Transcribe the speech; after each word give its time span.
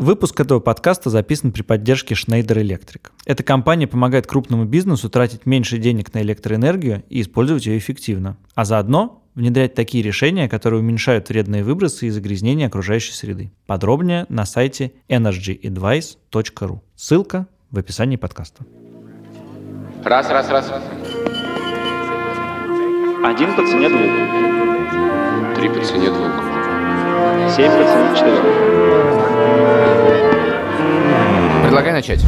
Выпуск 0.00 0.40
этого 0.40 0.60
подкаста 0.60 1.10
записан 1.10 1.52
при 1.52 1.60
поддержке 1.60 2.14
Schneider 2.14 2.62
Electric. 2.62 3.10
Эта 3.26 3.42
компания 3.42 3.86
помогает 3.86 4.26
крупному 4.26 4.64
бизнесу 4.64 5.10
тратить 5.10 5.44
меньше 5.44 5.76
денег 5.76 6.14
на 6.14 6.22
электроэнергию 6.22 7.02
и 7.10 7.20
использовать 7.20 7.66
ее 7.66 7.76
эффективно, 7.76 8.38
а 8.54 8.64
заодно 8.64 9.22
внедрять 9.34 9.74
такие 9.74 10.02
решения, 10.02 10.48
которые 10.48 10.80
уменьшают 10.80 11.28
вредные 11.28 11.64
выбросы 11.64 12.06
и 12.06 12.10
загрязнения 12.10 12.68
окружающей 12.68 13.12
среды. 13.12 13.52
Подробнее 13.66 14.24
на 14.30 14.46
сайте 14.46 14.92
energyadvice.ru. 15.10 16.80
Ссылка 16.96 17.46
в 17.70 17.78
описании 17.78 18.16
подкаста. 18.16 18.64
Раз, 20.02 20.30
раз, 20.30 20.48
раз. 20.48 20.72
Один 23.22 23.54
по 23.54 23.66
цене 23.66 23.90
двух. 23.90 25.56
Три 25.56 25.68
по 25.68 25.84
цене 25.84 26.08
двух. 26.08 26.32
Семь 27.54 27.70
по 27.70 27.84
цене 27.84 28.16
четырех. 28.16 29.09
Предлагай 31.62 31.92
начать. 31.92 32.20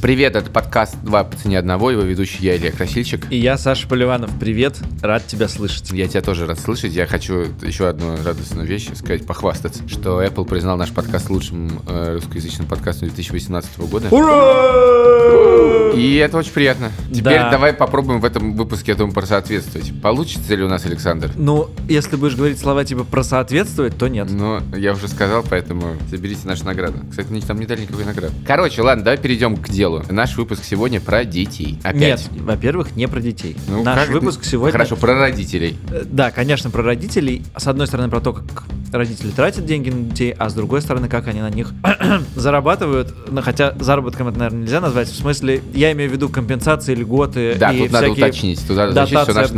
Привет, 0.00 0.36
это 0.36 0.48
подкаст 0.48 0.94
«Два 1.02 1.24
по 1.24 1.36
цене 1.36 1.58
одного», 1.58 1.90
его 1.90 2.02
ведущий 2.02 2.44
я, 2.44 2.56
Илья 2.56 2.70
Красильщик. 2.70 3.26
И 3.32 3.36
я, 3.36 3.58
Саша 3.58 3.88
Поливанов. 3.88 4.30
Привет, 4.38 4.76
рад 5.02 5.26
тебя 5.26 5.48
слышать. 5.48 5.90
Я 5.90 6.06
тебя 6.06 6.20
тоже 6.22 6.46
рад 6.46 6.60
слышать. 6.60 6.92
Я 6.92 7.04
хочу 7.06 7.46
еще 7.62 7.88
одну 7.88 8.14
радостную 8.22 8.64
вещь 8.64 8.90
сказать, 8.94 9.26
похвастаться, 9.26 9.88
что 9.88 10.22
Apple 10.22 10.44
признал 10.44 10.76
наш 10.76 10.92
подкаст 10.92 11.30
лучшим 11.30 11.82
э, 11.88 12.14
русскоязычным 12.14 12.68
подкастом 12.68 13.08
2018 13.08 13.76
года. 13.90 14.06
Ура! 14.12 15.90
И 15.94 16.16
это 16.16 16.36
очень 16.36 16.52
приятно. 16.52 16.92
Теперь 17.12 17.38
Да. 17.38 17.50
давай 17.50 17.72
попробуем 17.72 18.20
в 18.20 18.24
этом 18.24 18.54
выпуске 18.56 18.92
этому 18.92 19.12
просоответствовать. 19.12 19.92
Получится 20.00 20.54
ли 20.54 20.62
у 20.62 20.68
нас, 20.68 20.86
Александр? 20.86 21.32
Ну, 21.34 21.70
если 21.88 22.14
будешь 22.14 22.36
говорить 22.36 22.60
слова 22.60 22.84
типа 22.84 23.02
про 23.02 23.24
соответствовать, 23.24 23.98
то 23.98 24.06
нет. 24.06 24.30
Но 24.30 24.62
я 24.76 24.92
уже 24.92 25.08
сказал, 25.08 25.44
поэтому 25.48 25.96
заберите 26.08 26.46
нашу 26.46 26.66
награду. 26.66 26.98
Кстати, 27.10 27.28
там 27.40 27.58
не 27.58 27.66
дали 27.66 27.80
никакой 27.82 28.04
награды. 28.04 28.32
Короче, 28.46 28.82
ладно, 28.82 29.02
давай 29.02 29.18
перейдем 29.18 29.56
к 29.56 29.68
делу. 29.68 29.87
Наш 30.10 30.36
выпуск 30.36 30.64
сегодня 30.64 31.00
про 31.00 31.24
детей. 31.24 31.78
Опять. 31.82 32.30
Нет, 32.30 32.42
во-первых, 32.42 32.96
не 32.96 33.08
про 33.08 33.20
детей. 33.20 33.56
Ну, 33.68 33.82
Наш 33.82 34.08
выпуск 34.08 34.44
сегодня... 34.44 34.72
Хорошо, 34.72 34.96
про 34.96 35.14
родителей. 35.18 35.76
Э, 35.90 36.04
Да, 36.04 36.30
конечно, 36.30 36.70
про 36.70 36.82
родителей. 36.82 37.42
С 37.56 37.66
одной 37.66 37.86
стороны, 37.86 38.08
про 38.08 38.20
то, 38.20 38.32
как 38.32 38.64
родители 38.92 39.30
тратят 39.30 39.66
деньги 39.66 39.90
на 39.90 40.10
детей, 40.10 40.34
а 40.36 40.48
с 40.48 40.54
другой 40.54 40.82
стороны, 40.82 41.08
как 41.08 41.28
они 41.28 41.40
на 41.40 41.50
них 41.50 41.72
зарабатывают. 42.36 43.14
Ну, 43.30 43.42
хотя 43.42 43.74
заработком 43.80 44.28
это, 44.28 44.38
наверное, 44.38 44.62
нельзя 44.62 44.80
назвать. 44.80 45.08
В 45.08 45.16
смысле, 45.16 45.62
я 45.74 45.92
имею 45.92 46.10
в 46.10 46.12
виду 46.12 46.28
компенсации, 46.28 46.94
льготы 46.94 47.54
Да, 47.58 47.72
и 47.72 47.82
тут 47.82 47.92
надо 47.92 48.06
всякие 48.06 48.24
уточнить. 48.26 48.66
Тут 48.66 48.76
надо 48.76 48.92
уточнить, 48.92 49.20
что 49.20 49.34
наш 49.34 49.50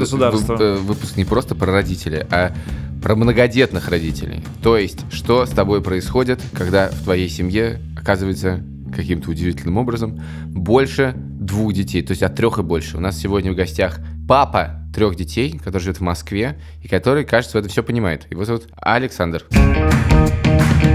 э, 0.61 0.77
выпуск 0.77 1.17
не 1.17 1.25
просто 1.25 1.55
про 1.55 1.73
родителей, 1.73 2.25
а 2.31 2.53
про 3.03 3.17
многодетных 3.17 3.89
родителей. 3.89 4.43
То 4.63 4.77
есть, 4.77 5.01
что 5.11 5.47
с 5.47 5.51
тобой 5.51 5.83
происходит, 5.83 6.41
когда 6.53 6.89
в 6.89 7.03
твоей 7.05 7.29
семье 7.29 7.81
оказывается 7.97 8.63
каким-то 9.01 9.31
удивительным 9.31 9.77
образом 9.77 10.21
больше 10.47 11.15
двух 11.17 11.73
детей, 11.73 12.03
то 12.03 12.13
есть 12.13 12.23
от 12.23 12.35
трех 12.35 12.59
и 12.59 12.63
больше. 12.63 12.97
У 12.97 13.01
нас 13.01 13.19
сегодня 13.19 13.53
в 13.53 13.57
гостях 13.57 14.01
папа 14.29 14.81
трех 14.95 15.17
детей, 15.17 15.59
который 15.59 15.83
живет 15.83 15.99
в 15.99 16.03
Москве 16.03 16.59
и 16.83 16.89
который, 16.89 17.25
кажется, 17.25 17.59
это 17.59 17.69
все 17.69 17.83
понимает. 17.83 18.27
Его 18.31 18.45
зовут 18.45 18.69
Александр. 18.77 19.45
Александр, 19.51 20.90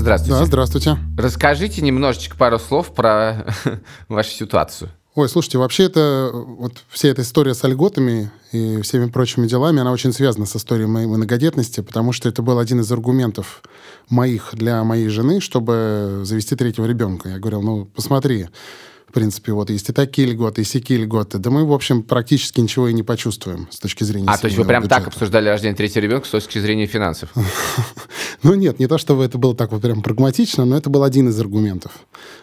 здравствуйте. 0.00 0.38
Да, 0.38 0.46
здравствуйте. 0.46 0.96
Расскажите 1.16 1.82
немножечко 1.82 2.36
пару 2.36 2.58
слов 2.58 2.94
про 2.94 3.46
вашу 4.08 4.30
ситуацию. 4.30 4.90
Ой, 5.14 5.28
слушайте, 5.28 5.58
вообще 5.58 5.84
это 5.84 6.30
вот 6.32 6.84
вся 6.88 7.08
эта 7.08 7.22
история 7.22 7.52
с 7.52 7.66
льготами 7.66 8.30
и 8.52 8.80
всеми 8.82 9.10
прочими 9.10 9.48
делами, 9.48 9.80
она 9.80 9.90
очень 9.90 10.12
связана 10.12 10.46
с 10.46 10.54
историей 10.54 10.86
моей 10.86 11.06
многодетности, 11.06 11.80
потому 11.80 12.12
что 12.12 12.28
это 12.28 12.40
был 12.40 12.60
один 12.60 12.82
из 12.82 12.92
аргументов 12.92 13.62
моих 14.08 14.50
для 14.52 14.84
моей 14.84 15.08
жены, 15.08 15.40
чтобы 15.40 16.20
завести 16.22 16.54
третьего 16.54 16.86
ребенка. 16.86 17.30
Я 17.30 17.38
говорил, 17.38 17.62
ну, 17.62 17.84
посмотри, 17.86 18.46
в 19.08 19.12
принципе, 19.12 19.52
вот 19.52 19.70
есть 19.70 19.88
и 19.88 19.92
такие 19.92 20.28
льготы, 20.28 20.60
и 20.60 20.64
сякие 20.64 20.98
льготы. 20.98 21.38
Да 21.38 21.50
мы, 21.50 21.64
в 21.64 21.72
общем, 21.72 22.02
практически 22.02 22.60
ничего 22.60 22.88
и 22.88 22.92
не 22.92 23.02
почувствуем 23.02 23.66
с 23.70 23.78
точки 23.78 24.04
зрения 24.04 24.26
А, 24.28 24.36
то 24.36 24.46
есть 24.46 24.58
вы 24.58 24.64
прям 24.64 24.82
так 24.82 25.00
бюджета. 25.00 25.08
обсуждали 25.16 25.48
рождение 25.48 25.74
третьего 25.74 26.02
ребенка 26.02 26.26
с 26.26 26.30
точки 26.30 26.58
зрения 26.58 26.86
финансов? 26.86 27.30
Ну 28.42 28.54
нет, 28.54 28.78
не 28.78 28.86
то, 28.86 28.98
чтобы 28.98 29.24
это 29.24 29.36
было 29.36 29.54
так 29.56 29.72
вот 29.72 29.82
прям 29.82 30.00
прагматично, 30.00 30.64
но 30.64 30.76
это 30.76 30.90
был 30.90 31.02
один 31.02 31.28
из 31.28 31.40
аргументов. 31.40 31.90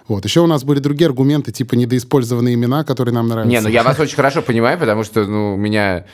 Вот. 0.10 0.26
Еще 0.26 0.42
у 0.42 0.48
нас 0.48 0.64
были 0.66 0.80
другие 0.80 1.08
аргументы, 1.08 1.54
типа 1.54 1.76
недоиспользованные 1.76 2.56
имена, 2.56 2.84
которые 2.84 3.14
нам 3.16 3.30
нравятся. 3.30 3.50
Не, 3.50 3.62
ну 3.62 3.70
я 3.70 3.82
вас 3.82 3.98
очень 4.02 4.16
хорошо 4.16 4.42
понимаю, 4.42 4.78
потому 4.78 5.04
что 5.06 5.26
ну, 5.26 5.54
у 5.54 5.58
меня 5.58 6.06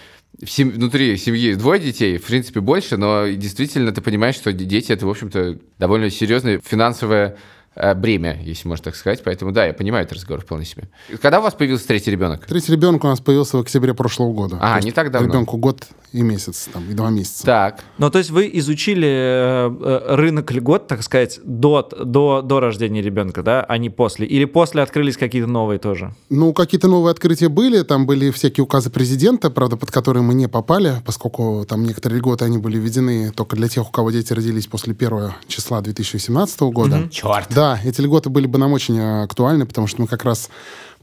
в 0.42 0.50
сем- 0.50 0.70
внутри 0.72 1.18
семьи 1.18 1.54
двое 1.56 1.80
детей, 1.80 2.18
в 2.18 2.26
принципе, 2.26 2.60
больше, 2.60 2.98
но 2.98 3.28
действительно 3.28 3.92
ты 3.92 4.02
понимаешь, 4.02 4.36
что 4.36 4.54
дети 4.54 4.92
это, 4.92 5.06
в 5.06 5.10
общем-то, 5.10 5.58
довольно 5.80 6.10
серьезное 6.12 6.62
финансовое 6.64 7.30
э, 7.30 7.36
бремя, 7.96 8.40
если 8.42 8.68
можно 8.68 8.86
так 8.86 8.96
сказать. 8.96 9.22
Поэтому 9.24 9.52
да, 9.52 9.66
я 9.66 9.74
понимаю 9.74 10.06
этот 10.06 10.18
разговор 10.18 10.44
вполне 10.44 10.66
себе. 10.66 10.90
Когда 11.22 11.40
у 11.40 11.44
вас 11.44 11.54
появился 11.54 11.88
третий 11.88 12.12
ребенок? 12.12 12.46
Третий 12.46 12.72
ребенок 12.72 13.04
у 13.04 13.08
нас 13.08 13.20
появился 13.20 13.58
в 13.58 13.62
октябре 13.62 13.94
прошлого 13.94 14.34
года. 14.34 14.58
А, 14.62 14.80
То 14.80 14.86
не 14.86 14.92
так 14.92 15.12
давно. 15.12 15.28
Ребенку 15.28 15.58
год 15.58 15.88
и 16.12 16.22
месяц, 16.22 16.70
там, 16.74 16.90
и 16.90 16.94
два 16.94 17.10
месяца. 17.10 17.46
Так. 17.46 17.84
Ну, 17.98 18.10
то 18.10 18.18
есть 18.18 18.32
вы 18.32 18.50
изучили 18.54 19.08
э, 19.08 19.72
э, 19.82 20.16
рынок 20.16 20.52
льгот, 20.52 20.88
так 20.88 21.04
сказать, 21.04 21.40
до, 21.44 21.88
до, 22.04 22.42
до 22.42 22.60
рождения 22.60 23.02
ребенка, 23.02 23.44
да, 23.44 23.64
а 23.64 23.78
не 23.78 23.90
после? 23.90 24.28
Или 24.28 24.46
после 24.46 24.82
открылись 24.82 25.16
какие-то 25.16 25.50
новые 25.50 25.80
тоже? 25.80 26.14
Ну, 26.30 26.54
какие-то 26.54 26.90
новые 26.90 27.12
открытия 27.12 27.48
были, 27.48 27.84
там 27.84 28.06
были 28.06 28.32
всякие 28.32 28.64
указы 28.64 28.90
президента, 28.90 29.50
правда, 29.50 29.78
под 29.78 29.92
которые 29.92 30.24
мы 30.24 30.34
не 30.34 30.48
попали, 30.48 31.02
поскольку 31.06 31.66
там 31.68 31.86
некоторые 31.86 32.20
льготы, 32.20 32.46
они 32.46 32.58
были 32.58 32.78
введены 32.78 33.32
только 33.32 33.56
для 33.56 33.70
тех, 33.70 33.88
у 33.88 33.92
кого 33.92 34.12
дети 34.12 34.34
родились 34.34 34.68
после 34.68 34.94
1 34.94 35.34
числа 35.48 35.80
2018 35.82 36.60
года. 36.62 37.08
Черт. 37.10 37.48
Да, 37.56 37.61
эти 37.84 38.02
льготы 38.02 38.30
были 38.30 38.48
бы 38.48 38.58
нам 38.60 38.74
очень 38.74 38.98
э, 38.98 39.24
актуальны, 39.24 39.66
потому 39.66 39.88
что 39.88 40.02
мы 40.02 40.08
как 40.08 40.24
раз 40.24 40.50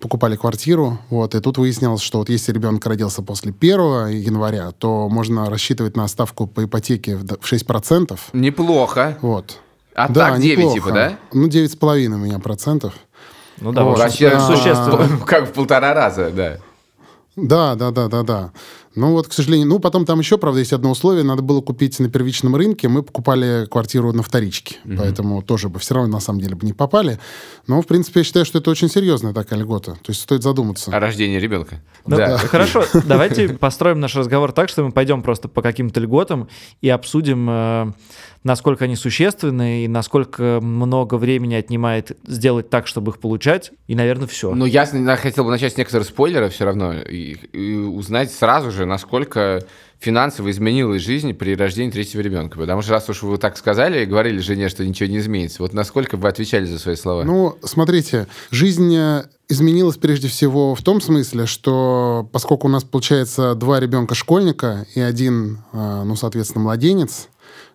покупали 0.01 0.37
квартиру, 0.37 0.99
вот, 1.11 1.35
и 1.35 1.41
тут 1.41 1.59
выяснилось, 1.59 2.01
что 2.03 2.19
вот 2.19 2.29
если 2.29 2.53
ребенок 2.53 2.87
родился 2.87 3.21
после 3.23 3.53
1 3.59 4.07
января, 4.09 4.71
то 4.73 5.09
можно 5.09 5.51
рассчитывать 5.51 5.97
на 5.97 6.07
ставку 6.09 6.47
по 6.47 6.65
ипотеке 6.65 7.17
в 7.17 7.25
д- 7.25 7.37
в 7.41 7.53
6%, 7.53 8.19
Неплохо. 8.33 9.19
вот. 9.23 9.59
А 9.95 10.09
да, 10.09 10.31
так 10.31 10.41
9 10.41 10.59
неплохо. 10.59 10.75
типа, 10.75 10.93
да? 10.93 11.19
Ну, 11.33 11.49
9,5 11.49 12.07
у 12.15 12.19
меня 12.19 12.39
процентов. 12.39 12.95
Ну 13.61 13.73
да, 13.73 13.83
Вот. 13.83 13.99
Вообще, 13.99 14.29
а, 14.29 14.41
существенно. 14.41 15.19
как 15.27 15.49
в 15.49 15.53
полтора 15.53 15.93
раза, 15.93 16.31
да. 16.31 16.59
Да, 17.35 17.75
да, 17.75 17.91
да, 17.91 18.07
да, 18.09 18.23
да. 18.23 18.53
Ну 18.99 19.13
вот, 19.13 19.29
к 19.29 19.33
сожалению, 19.33 19.69
ну 19.69 19.79
потом 19.79 20.05
там 20.05 20.19
еще, 20.19 20.39
правда, 20.39 20.59
есть 20.59 20.73
одно 20.73 20.91
условие, 20.91 21.23
надо 21.23 21.41
было 21.41 21.61
купить 21.61 22.01
на 22.01 22.11
первичном 22.11 22.57
рынке, 22.57 22.89
мы 22.89 23.05
покупали 23.05 23.67
квартиру 23.71 24.13
на 24.13 24.25
вторичке, 24.25 24.77
поэтому 24.85 25.41
тоже 25.41 25.69
бы 25.69 25.79
все 25.79 25.95
равно 25.95 26.15
на 26.15 26.21
самом 26.21 26.41
деле 26.41 26.57
бы 26.57 26.67
не 26.67 26.73
попали. 26.73 27.21
Но, 27.69 27.81
в 27.81 27.87
принципе, 27.87 28.21
я 28.21 28.25
считаю, 28.25 28.45
что 28.45 28.59
это 28.59 28.71
очень 28.71 28.89
серьезная 28.89 29.33
такая 29.33 29.61
льгота, 29.61 29.93
то 29.93 30.09
есть 30.09 30.23
стоит 30.23 30.43
задуматься. 30.43 30.91
О 30.91 30.99
рождении 30.99 31.39
ребенка. 31.39 31.81
Ну, 32.07 32.17
да. 32.17 32.39
Хорошо, 32.39 32.85
давайте 33.07 33.51
построим 33.51 34.01
наш 34.01 34.17
разговор 34.17 34.51
так, 34.51 34.69
что 34.69 34.83
мы 34.83 34.91
пойдем 34.91 35.23
просто 35.23 35.47
по 35.47 35.63
каким-то 35.63 36.01
льготам 36.01 36.49
и 36.81 36.89
обсудим, 36.89 37.49
э, 37.49 37.93
насколько 38.49 38.87
они 38.87 38.97
существенны 38.97 39.85
и 39.85 39.89
насколько 39.89 40.59
много 40.61 41.15
времени 41.15 41.55
отнимает 41.55 42.17
сделать 42.27 42.71
так, 42.71 42.87
чтобы 42.87 43.13
их 43.13 43.21
получать. 43.21 43.71
И, 43.87 43.95
наверное, 43.95 44.27
все. 44.27 44.55
Ну, 44.55 44.65
я 44.65 44.87
хотел 45.17 45.45
бы 45.45 45.51
начать 45.51 45.75
с 45.75 45.77
некоторых 45.77 46.09
спойлеров 46.09 46.53
все 46.53 46.65
равно 46.65 46.95
и, 46.95 47.35
и 47.53 47.77
узнать 47.77 48.33
сразу 48.33 48.71
же, 48.73 48.87
насколько 48.87 49.63
финансово 50.01 50.51
изменилась 50.51 51.03
жизнь 51.03 51.35
при 51.35 51.55
рождении 51.55 51.91
третьего 51.91 52.21
ребенка. 52.21 52.59
Потому 52.59 52.83
что 52.83 52.93
раз 52.93 53.09
уж 53.09 53.23
вы 53.23 53.37
так 53.37 53.57
сказали 53.57 54.03
и 54.03 54.07
говорили 54.07 54.39
жене, 54.39 54.69
что 54.69 54.85
ничего 54.85 55.09
не 55.09 55.19
изменится, 55.19 55.63
вот 55.63 55.73
насколько 55.73 56.17
вы 56.17 56.29
отвечали 56.29 56.65
за 56.65 56.79
свои 56.79 56.97
слова? 56.97 57.25
Ну, 57.25 57.56
смотрите, 57.62 58.29
жизнь 58.51 58.94
э, 58.94 59.25
изменилась 59.49 59.97
прежде 59.97 60.29
всего 60.29 60.75
в 60.75 60.83
том 60.83 61.01
смысле, 61.01 61.47
что 61.47 62.29
поскольку 62.33 62.69
у 62.69 62.71
нас 62.71 62.85
получается 62.85 63.55
два 63.55 63.81
ребенка 63.81 64.15
школьника 64.15 64.87
и 64.94 65.01
один, 65.01 65.59
э, 65.73 66.03
ну, 66.05 66.15
соответственно, 66.17 66.65
младенец, 66.65 67.29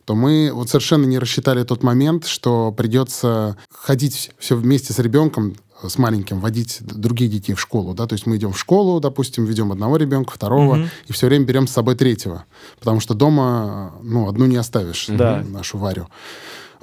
то 0.05 0.15
мы 0.15 0.51
вот 0.53 0.69
совершенно 0.69 1.05
не 1.05 1.19
рассчитали 1.19 1.63
тот 1.63 1.83
момент, 1.83 2.25
что 2.25 2.71
придется 2.71 3.57
ходить 3.71 4.31
все 4.39 4.55
вместе 4.55 4.93
с 4.93 4.99
ребенком, 4.99 5.55
э, 5.81 5.89
с 5.89 5.97
маленьким, 5.97 6.39
водить 6.39 6.77
д- 6.81 6.95
других 6.95 7.31
детей 7.31 7.53
в 7.53 7.59
школу, 7.61 7.93
да, 7.93 8.05
то 8.07 8.13
есть 8.13 8.25
мы 8.25 8.35
идем 8.37 8.51
в 8.53 8.59
школу, 8.59 8.99
допустим, 8.99 9.45
ведем 9.45 9.71
одного 9.71 9.97
ребенка, 9.97 10.31
второго, 10.33 10.87
и 11.07 11.13
все 11.13 11.27
время 11.27 11.45
берем 11.45 11.67
с 11.67 11.71
собой 11.71 11.95
третьего, 11.95 12.45
потому 12.79 12.99
что 12.99 13.13
дома, 13.13 13.93
ну, 14.03 14.27
одну 14.27 14.45
не 14.45 14.57
оставишь, 14.57 15.05
Да. 15.09 15.43
нашу 15.47 15.77
Варю. 15.77 16.07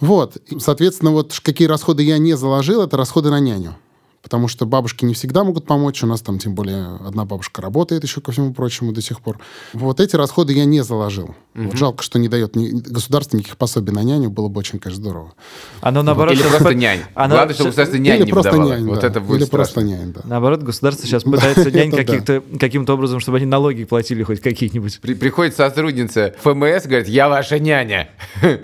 Вот, 0.00 0.38
соответственно, 0.58 1.10
вот 1.10 1.38
какие 1.42 1.68
расходы 1.68 2.02
я 2.02 2.16
не 2.18 2.34
заложил, 2.36 2.80
это 2.82 2.96
расходы 2.96 3.28
на 3.30 3.38
няню. 3.40 3.76
Потому 4.22 4.48
что 4.48 4.66
бабушки 4.66 5.04
не 5.04 5.14
всегда 5.14 5.44
могут 5.44 5.66
помочь. 5.66 6.02
У 6.02 6.06
нас 6.06 6.20
там, 6.20 6.38
тем 6.38 6.54
более, 6.54 6.96
одна 7.06 7.24
бабушка 7.24 7.62
работает 7.62 8.04
еще, 8.04 8.20
ко 8.20 8.32
всему 8.32 8.52
прочему, 8.52 8.92
до 8.92 9.00
сих 9.00 9.20
пор. 9.20 9.38
Вот 9.72 10.00
эти 10.00 10.16
расходы 10.16 10.52
я 10.52 10.64
не 10.64 10.82
заложил. 10.82 11.34
Угу. 11.54 11.64
Вот 11.64 11.76
жалко, 11.76 12.02
что 12.02 12.18
не 12.18 12.28
дает 12.28 12.54
ни, 12.56 12.68
государство 12.68 13.36
никаких 13.36 13.56
пособий 13.56 13.92
на 13.92 14.02
няню, 14.02 14.30
было 14.30 14.48
бы 14.48 14.58
очень, 14.58 14.78
конечно, 14.78 15.02
здорово. 15.02 15.32
Оно 15.80 16.02
наоборот... 16.02 16.34
Или 16.34 16.42
просто 16.42 16.74
нянь. 16.74 17.00
Оно... 17.14 17.34
Главное, 17.34 17.54
чтобы 17.54 17.70
государство 17.70 17.96
нянь 17.96 18.16
Или 18.18 18.26
не 18.26 18.32
просто 18.32 18.56
нянь, 18.56 18.86
вот 18.86 19.00
да. 19.00 19.06
это 19.06 19.20
будет 19.20 19.38
Или 19.38 19.44
страшно. 19.46 19.56
просто 19.56 19.82
нянь, 19.82 20.12
да. 20.12 20.20
Наоборот, 20.24 20.62
государство 20.62 21.06
сейчас 21.06 21.22
пытается 21.24 21.70
нянь 21.70 21.90
каким-то 21.90 22.94
образом, 22.94 23.20
чтобы 23.20 23.38
они 23.38 23.46
налоги 23.46 23.84
платили 23.84 24.22
хоть 24.22 24.40
какие-нибудь. 24.40 25.00
Приходит 25.00 25.56
сотрудница 25.56 26.34
ФМС, 26.42 26.84
говорит, 26.86 27.08
я 27.08 27.28
ваша 27.28 27.58
няня. 27.58 28.10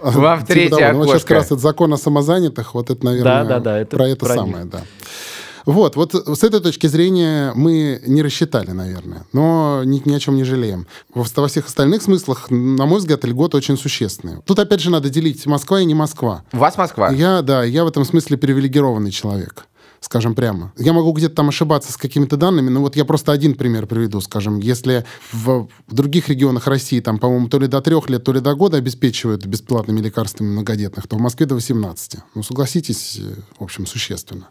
Вам 0.00 0.40
в 0.40 0.46
третье 0.46 0.68
типа 0.68 0.80
того. 0.80 0.92
Ну, 0.92 0.98
вот 0.98 1.08
сейчас 1.08 1.22
как 1.22 1.30
окошко. 1.30 1.34
раз 1.34 1.46
это 1.46 1.56
закон 1.58 1.92
о 1.92 1.96
самозанятых, 1.96 2.74
вот 2.74 2.90
это, 2.90 3.04
наверное, 3.04 3.44
Да, 3.44 3.44
да, 3.44 3.60
да, 3.60 3.78
это 3.78 3.96
про 3.96 4.08
это 4.08 4.26
про 4.26 4.34
самое, 4.34 4.64
да. 4.64 4.82
Вот, 5.66 5.96
вот 5.96 6.14
с 6.14 6.44
этой 6.44 6.60
точки 6.60 6.86
зрения 6.86 7.52
мы 7.56 8.00
не 8.06 8.22
рассчитали, 8.22 8.70
наверное, 8.70 9.26
но 9.32 9.82
ни, 9.84 10.00
ни 10.04 10.14
о 10.14 10.20
чем 10.20 10.36
не 10.36 10.44
жалеем. 10.44 10.86
Во, 11.12 11.24
во 11.34 11.48
всех 11.48 11.66
остальных 11.66 12.02
смыслах, 12.02 12.50
на 12.50 12.86
мой 12.86 13.00
взгляд, 13.00 13.24
льготы 13.24 13.56
очень 13.56 13.76
существенные. 13.76 14.42
Тут 14.44 14.60
опять 14.60 14.80
же 14.80 14.90
надо 14.90 15.10
делить 15.10 15.44
Москва 15.46 15.80
и 15.80 15.84
не 15.84 15.94
Москва. 15.94 16.44
У 16.52 16.58
вас 16.58 16.78
Москва? 16.78 17.10
Я, 17.10 17.42
да, 17.42 17.64
я 17.64 17.82
в 17.82 17.88
этом 17.88 18.04
смысле 18.04 18.36
привилегированный 18.36 19.10
человек 19.10 19.66
скажем 20.00 20.34
прямо. 20.34 20.72
Я 20.76 20.92
могу 20.92 21.12
где-то 21.12 21.34
там 21.34 21.48
ошибаться 21.48 21.92
с 21.92 21.96
какими-то 21.96 22.36
данными, 22.36 22.68
но 22.68 22.80
вот 22.80 22.96
я 22.96 23.04
просто 23.04 23.32
один 23.32 23.54
пример 23.54 23.86
приведу, 23.86 24.20
скажем, 24.20 24.58
если 24.58 25.04
в, 25.32 25.68
в 25.86 25.94
других 25.94 26.28
регионах 26.28 26.66
России, 26.66 27.00
там, 27.00 27.18
по-моему, 27.18 27.48
то 27.48 27.58
ли 27.58 27.66
до 27.66 27.80
трех 27.80 28.08
лет, 28.10 28.24
то 28.24 28.32
ли 28.32 28.40
до 28.40 28.54
года 28.54 28.76
обеспечивают 28.76 29.46
бесплатными 29.46 30.00
лекарствами 30.00 30.48
многодетных, 30.48 31.06
то 31.06 31.16
в 31.16 31.20
Москве 31.20 31.46
до 31.46 31.54
18. 31.54 32.16
Ну, 32.34 32.42
согласитесь, 32.42 33.20
в 33.58 33.62
общем, 33.62 33.86
существенно. 33.86 34.48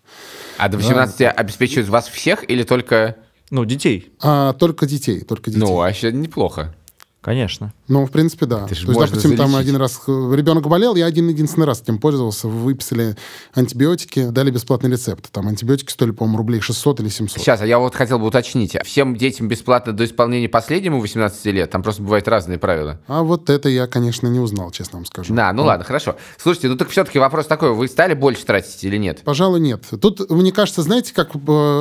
А 0.57 0.69
до 0.69 0.77
18 0.77 1.17
да. 1.19 1.31
обеспечивают 1.31 1.89
вас 1.89 2.07
всех 2.07 2.49
или 2.49 2.63
только... 2.63 3.17
Ну, 3.51 3.63
детей. 3.63 4.11
А, 4.21 4.53
только 4.53 4.87
детей, 4.87 5.21
только 5.21 5.51
детей. 5.51 5.59
Ну, 5.59 5.75
вообще 5.75 6.11
неплохо. 6.11 6.75
Конечно. 7.25 7.73
Ну, 7.87 8.05
в 8.05 8.11
принципе, 8.11 8.45
да. 8.45 8.57
Это 8.57 8.67
То 8.67 8.75
есть, 8.75 8.85
допустим, 8.85 9.35
там 9.35 9.49
залечить. 9.49 9.69
один 9.69 9.81
раз 9.81 9.99
ребенок 10.07 10.67
болел, 10.67 10.93
я 10.95 11.07
один 11.07 11.27
единственный 11.27 11.65
раз 11.65 11.81
этим 11.81 11.97
пользовался. 11.97 12.47
Выписали 12.47 13.15
антибиотики, 13.55 14.27
дали 14.27 14.51
бесплатный 14.51 14.91
рецепт. 14.91 15.31
Там 15.31 15.47
антибиотики 15.47 15.89
стоили, 15.89 16.11
по-моему, 16.11 16.37
рублей 16.37 16.61
600 16.61 16.99
или 16.99 17.09
700. 17.09 17.41
Сейчас, 17.41 17.61
а 17.61 17.65
я 17.65 17.79
вот 17.79 17.95
хотел 17.95 18.19
бы 18.19 18.27
уточнить. 18.27 18.77
Всем 18.85 19.15
детям 19.15 19.47
бесплатно 19.47 19.91
до 19.91 20.05
исполнения 20.05 20.47
последнему 20.47 21.01
18 21.01 21.45
лет? 21.45 21.71
Там 21.71 21.81
просто 21.81 22.03
бывают 22.03 22.27
разные 22.27 22.59
правила. 22.59 22.99
А 23.07 23.23
вот 23.23 23.49
это 23.49 23.69
я, 23.69 23.87
конечно, 23.87 24.27
не 24.27 24.39
узнал, 24.39 24.69
честно 24.69 24.99
вам 24.99 25.07
скажу. 25.07 25.33
Да, 25.33 25.51
ну 25.51 25.63
ладно, 25.63 25.83
хорошо. 25.83 26.17
Слушайте, 26.37 26.67
ну 26.67 26.75
так 26.75 26.89
все-таки 26.89 27.17
вопрос 27.17 27.47
такой. 27.47 27.73
Вы 27.73 27.87
стали 27.87 28.13
больше 28.13 28.45
тратить 28.45 28.83
или 28.83 28.97
нет? 28.97 29.21
Пожалуй, 29.25 29.59
нет. 29.59 29.83
Тут, 29.99 30.29
мне 30.29 30.51
кажется, 30.51 30.83
знаете, 30.83 31.11
как 31.11 31.31
э, 31.33 31.39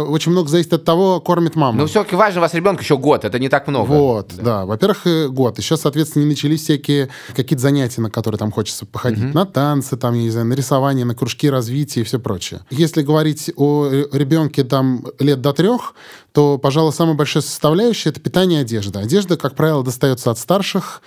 очень 0.09 0.33
много 0.33 0.49
зависит 0.49 0.73
от 0.73 0.85
того, 0.87 1.21
кормит 1.21 1.55
мама. 1.55 1.77
Ну 1.77 1.87
все-таки 1.87 2.17
важно, 2.17 2.41
у 2.41 2.43
вас 2.43 2.55
ребенок 2.55 2.81
еще 2.81 2.97
год, 2.97 3.27
это 3.27 3.39
не 3.39 3.51
так 3.51 3.69
много. 3.69 3.89
Вот, 3.89 4.33
да. 4.39 4.65
Во-первых, 4.65 5.07
э, 5.07 5.34
год. 5.35 5.59
Еще, 5.59 5.77
соответственно, 5.77 6.23
не 6.23 6.31
начались 6.31 6.63
всякие 6.63 7.09
какие-то 7.35 7.63
занятия, 7.63 8.01
на 8.01 8.11
которые 8.11 8.39
там 8.39 8.51
хочется 8.51 8.87
походить. 8.87 9.35
На 9.35 9.45
танцы, 9.45 9.97
там, 9.97 10.15
я 10.15 10.23
не 10.23 10.31
знаю, 10.31 10.47
на 10.47 10.55
рисование, 10.55 11.05
на 11.05 11.15
кружки 11.15 11.51
развития 11.51 12.01
и 12.01 12.05
все 12.05 12.19
прочее. 12.19 12.61
Если 12.71 13.03
говорить 13.03 13.51
о 13.57 13.87
э, 13.87 14.07
ребенке 14.13 14.65
там 14.65 15.05
лет 15.19 15.41
до 15.41 15.53
трех, 15.53 15.95
то, 16.35 16.59
пожалуй, 16.59 16.93
самая 16.93 17.15
большая 17.15 17.45
составляющая– 17.45 18.09
это 18.11 18.19
питание 18.19 18.59
и 18.59 18.63
одежда. 18.63 18.99
Одежда, 18.99 19.37
как 19.37 19.55
правило, 19.55 19.85
достается 19.85 20.33
от 20.33 20.39
старших. 20.39 21.01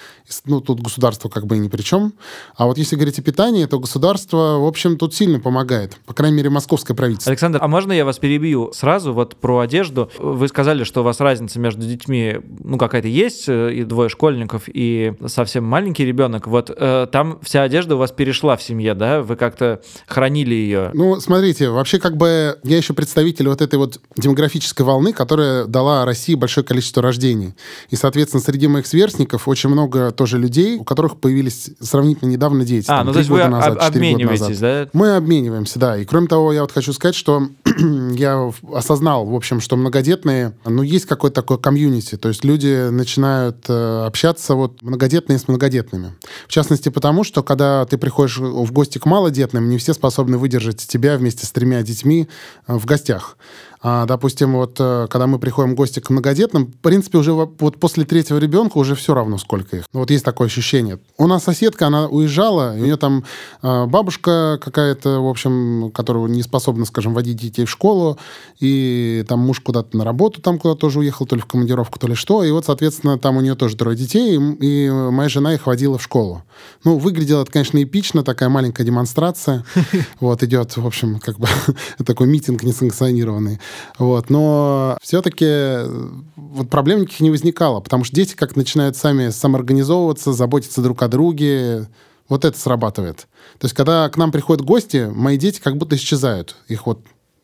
Ну, 0.46 0.62
тут 0.62 0.80
государство 0.80 1.28
как 1.28 1.46
бы 1.46 1.58
и 1.58 1.60
ни 1.60 1.68
при 1.68 1.82
чем. 1.82 2.14
А 2.56 2.66
вот 2.66 2.78
если 2.78 2.96
говорить 2.96 3.20
о 3.20 3.22
питании, 3.22 3.66
то 3.66 3.78
государство, 3.78 4.58
в 4.58 4.66
общем, 4.66 4.98
тут 4.98 5.14
сильно 5.14 5.42
помогает. 5.42 5.98
По 6.06 6.14
крайней 6.14 6.38
мере, 6.38 6.50
московское 6.50 6.96
правительство. 6.96 7.30
Александр, 7.30 7.60
а 7.62 7.68
можно 7.68 7.92
я 7.92 8.06
вас 8.06 8.20
перебью 8.20 8.72
сразу 8.74 9.12
вот 9.12 9.36
про 9.36 9.60
одежду? 9.60 10.10
Вы 10.18 10.48
сказали, 10.48 10.86
что 10.86 11.02
у 11.02 11.04
вас 11.04 11.20
разница 11.20 11.60
между 11.60 11.86
детьми, 11.86 12.38
ну, 12.64 12.78
какая-то 12.78 13.10
есть, 13.10 13.50
э, 13.50 13.74
и 13.74 13.84
двое 13.84 14.08
школьников, 14.08 14.64
и 14.68 15.14
совсем 15.26 15.66
маленький 15.66 16.06
ребенок. 16.06 16.48
Вот 16.48 16.72
э, 16.74 17.08
там 17.12 17.40
вся 17.42 17.64
одежда 17.64 17.96
у 17.96 17.98
вас 17.98 18.14
перешла 18.14 18.56
в 18.56 18.64
семье, 18.64 18.94
да? 18.94 19.22
Вы 19.22 19.36
как-то 19.36 19.82
хранили 20.08 20.56
ее? 20.56 20.92
Ну, 20.94 21.20
смотрите, 21.20 21.68
вообще 21.68 22.00
как 22.00 22.16
бы 22.16 22.58
я 22.64 22.78
еще 22.78 22.94
представитель 22.94 23.50
вот 23.50 23.62
этой 23.62 23.78
вот 23.78 24.00
демографической 24.16 24.86
волны, 24.86 25.17
которая 25.18 25.66
дала 25.66 26.06
России 26.06 26.36
большое 26.36 26.64
количество 26.64 27.02
рождений. 27.02 27.56
И, 27.90 27.96
соответственно, 27.96 28.44
среди 28.44 28.68
моих 28.68 28.86
сверстников 28.86 29.48
очень 29.48 29.72
много 29.72 30.12
тоже 30.12 30.38
людей, 30.38 30.78
у 30.78 30.84
которых 30.84 31.20
появились 31.20 31.72
сравнительно 31.82 32.30
недавно 32.30 32.64
дети. 32.64 32.86
А, 32.86 32.98
там, 32.98 33.08
ну 33.08 33.14
то 33.14 33.20
есть 33.20 33.32
вы 33.32 33.44
назад, 33.44 33.78
об- 33.78 33.96
обмениваетесь, 33.96 34.42
назад. 34.42 34.60
да? 34.60 34.90
Мы 34.94 35.16
обмениваемся, 35.16 35.80
да. 35.80 35.98
И 35.98 36.06
кроме 36.06 36.28
того, 36.28 36.54
я 36.54 36.62
вот 36.62 36.72
хочу 36.72 36.94
сказать, 36.94 37.16
что 37.16 37.48
я 38.14 38.54
осознал, 38.72 39.26
в 39.26 39.34
общем, 39.34 39.60
что 39.60 39.76
многодетные, 39.76 40.54
ну, 40.66 40.84
есть 40.84 41.08
какое-то 41.08 41.42
такое 41.42 41.58
комьюнити, 41.58 42.16
то 42.16 42.28
есть 42.28 42.44
люди 42.44 42.90
начинают 42.90 43.66
э, 43.68 44.06
общаться 44.06 44.54
вот 44.54 44.84
многодетные 44.84 45.40
с 45.40 45.48
многодетными. 45.48 46.14
В 46.48 46.52
частности, 46.52 46.90
потому 46.90 47.24
что, 47.24 47.42
когда 47.42 47.86
ты 47.86 47.98
приходишь 47.98 48.38
в 48.38 48.72
гости 48.72 49.00
к 49.00 49.08
малодетным, 49.08 49.68
не 49.68 49.80
все 49.80 49.96
способны 49.96 50.38
выдержать 50.38 50.78
тебя 50.78 51.18
вместе 51.18 51.48
с 51.48 51.52
тремя 51.52 51.82
детьми 51.82 52.28
э, 52.68 52.76
в 52.76 52.86
гостях. 52.86 53.36
А, 53.82 54.06
допустим, 54.06 54.54
вот 54.54 54.78
э, 54.80 55.08
когда 55.10 55.28
мы 55.28 55.38
приходим 55.40 55.72
в 55.72 55.76
гости 55.76 56.00
к 56.00 56.10
многодетным, 56.10 56.68
в 56.68 56.78
принципе, 56.78 57.18
уже 57.20 57.34
во- 57.34 57.52
вот 57.60 57.80
после 57.80 58.06
третьего 58.06 58.38
ребенка 58.38 58.78
уже 58.78 58.96
все 58.96 59.14
равно, 59.14 59.38
сколько 59.38 59.78
их. 59.78 59.86
Ну, 59.94 60.00
Вот 60.00 60.12
есть 60.12 60.26
такое 60.26 60.48
ощущение. 60.48 61.00
У 61.18 61.28
нас 61.28 61.44
соседка, 61.44 61.88
она 61.88 62.08
уезжала, 62.08 62.76
и 62.78 62.82
у 62.82 62.86
нее 62.86 62.98
там 62.98 63.24
э, 63.62 63.86
бабушка 63.86 64.60
какая-то, 64.64 65.20
в 65.22 65.28
общем, 65.28 65.92
которая 65.94 66.26
не 66.28 66.42
способна, 66.44 66.86
скажем, 66.86 67.14
водить 67.14 67.38
детей 67.38 67.66
в 67.66 67.70
школу, 67.70 68.18
и 68.60 69.24
там 69.28 69.40
муж 69.42 69.60
куда-то 69.60 69.96
на 69.96 70.04
работу 70.04 70.42
там 70.42 70.58
куда-то 70.60 70.80
тоже 70.82 71.00
уехал, 71.00 71.26
то 71.26 71.36
ли 71.36 71.42
в 71.42 71.46
командировку, 71.46 72.00
то 72.00 72.08
ли 72.08 72.16
что, 72.16 72.44
и 72.44 72.52
вот, 72.52 72.66
соответственно, 72.66 73.18
там 73.20 73.38
у 73.38 73.42
нее 73.42 73.56
тоже 73.56 73.76
трое 73.78 73.96
детей, 73.96 74.36
и 74.38 74.90
моя 74.90 75.30
жена 75.30 75.54
их 75.54 75.68
водила 75.68 75.98
в 75.98 76.04
школу. 76.04 76.44
Ну, 76.84 76.98
выглядело 76.98 77.44
это, 77.44 77.52
конечно, 77.52 77.82
эпично, 77.82 78.24
такая 78.24 78.50
маленькая 78.50 78.84
демонстрация. 78.84 79.64
Вот, 80.20 80.42
идет, 80.44 80.76
в 80.78 80.86
общем, 80.86 81.20
как 81.20 81.38
бы 81.40 81.48
такой 82.06 82.28
митинг 82.28 82.64
несанкционированный. 82.64 83.60
Вот, 84.00 84.30
но 84.30 84.98
все-таки 85.02 85.90
вот 86.36 86.70
проблем 86.70 87.02
никаких 87.02 87.20
не 87.22 87.32
возникало, 87.32 87.80
потому 87.80 88.04
что 88.04 88.16
дети 88.16 88.36
как 88.36 88.56
начинают 88.56 88.96
сами 88.96 89.30
самоорганизовываться, 89.30 90.34
заботиться 90.34 90.82
друг 90.82 91.02
о 91.04 91.08
друге, 91.08 91.88
вот 92.30 92.46
это 92.46 92.58
срабатывает. 92.60 93.28
То 93.60 93.66
есть, 93.66 93.76
когда 93.76 94.10
к 94.10 94.18
нам 94.18 94.32
приходят 94.32 94.64
гости, 94.66 95.10
мои 95.14 95.38
дети 95.38 95.60
как 95.64 95.78
будто 95.78 95.96
исчезают. 95.96 96.56
Их 96.68 96.86
вот 96.86 97.00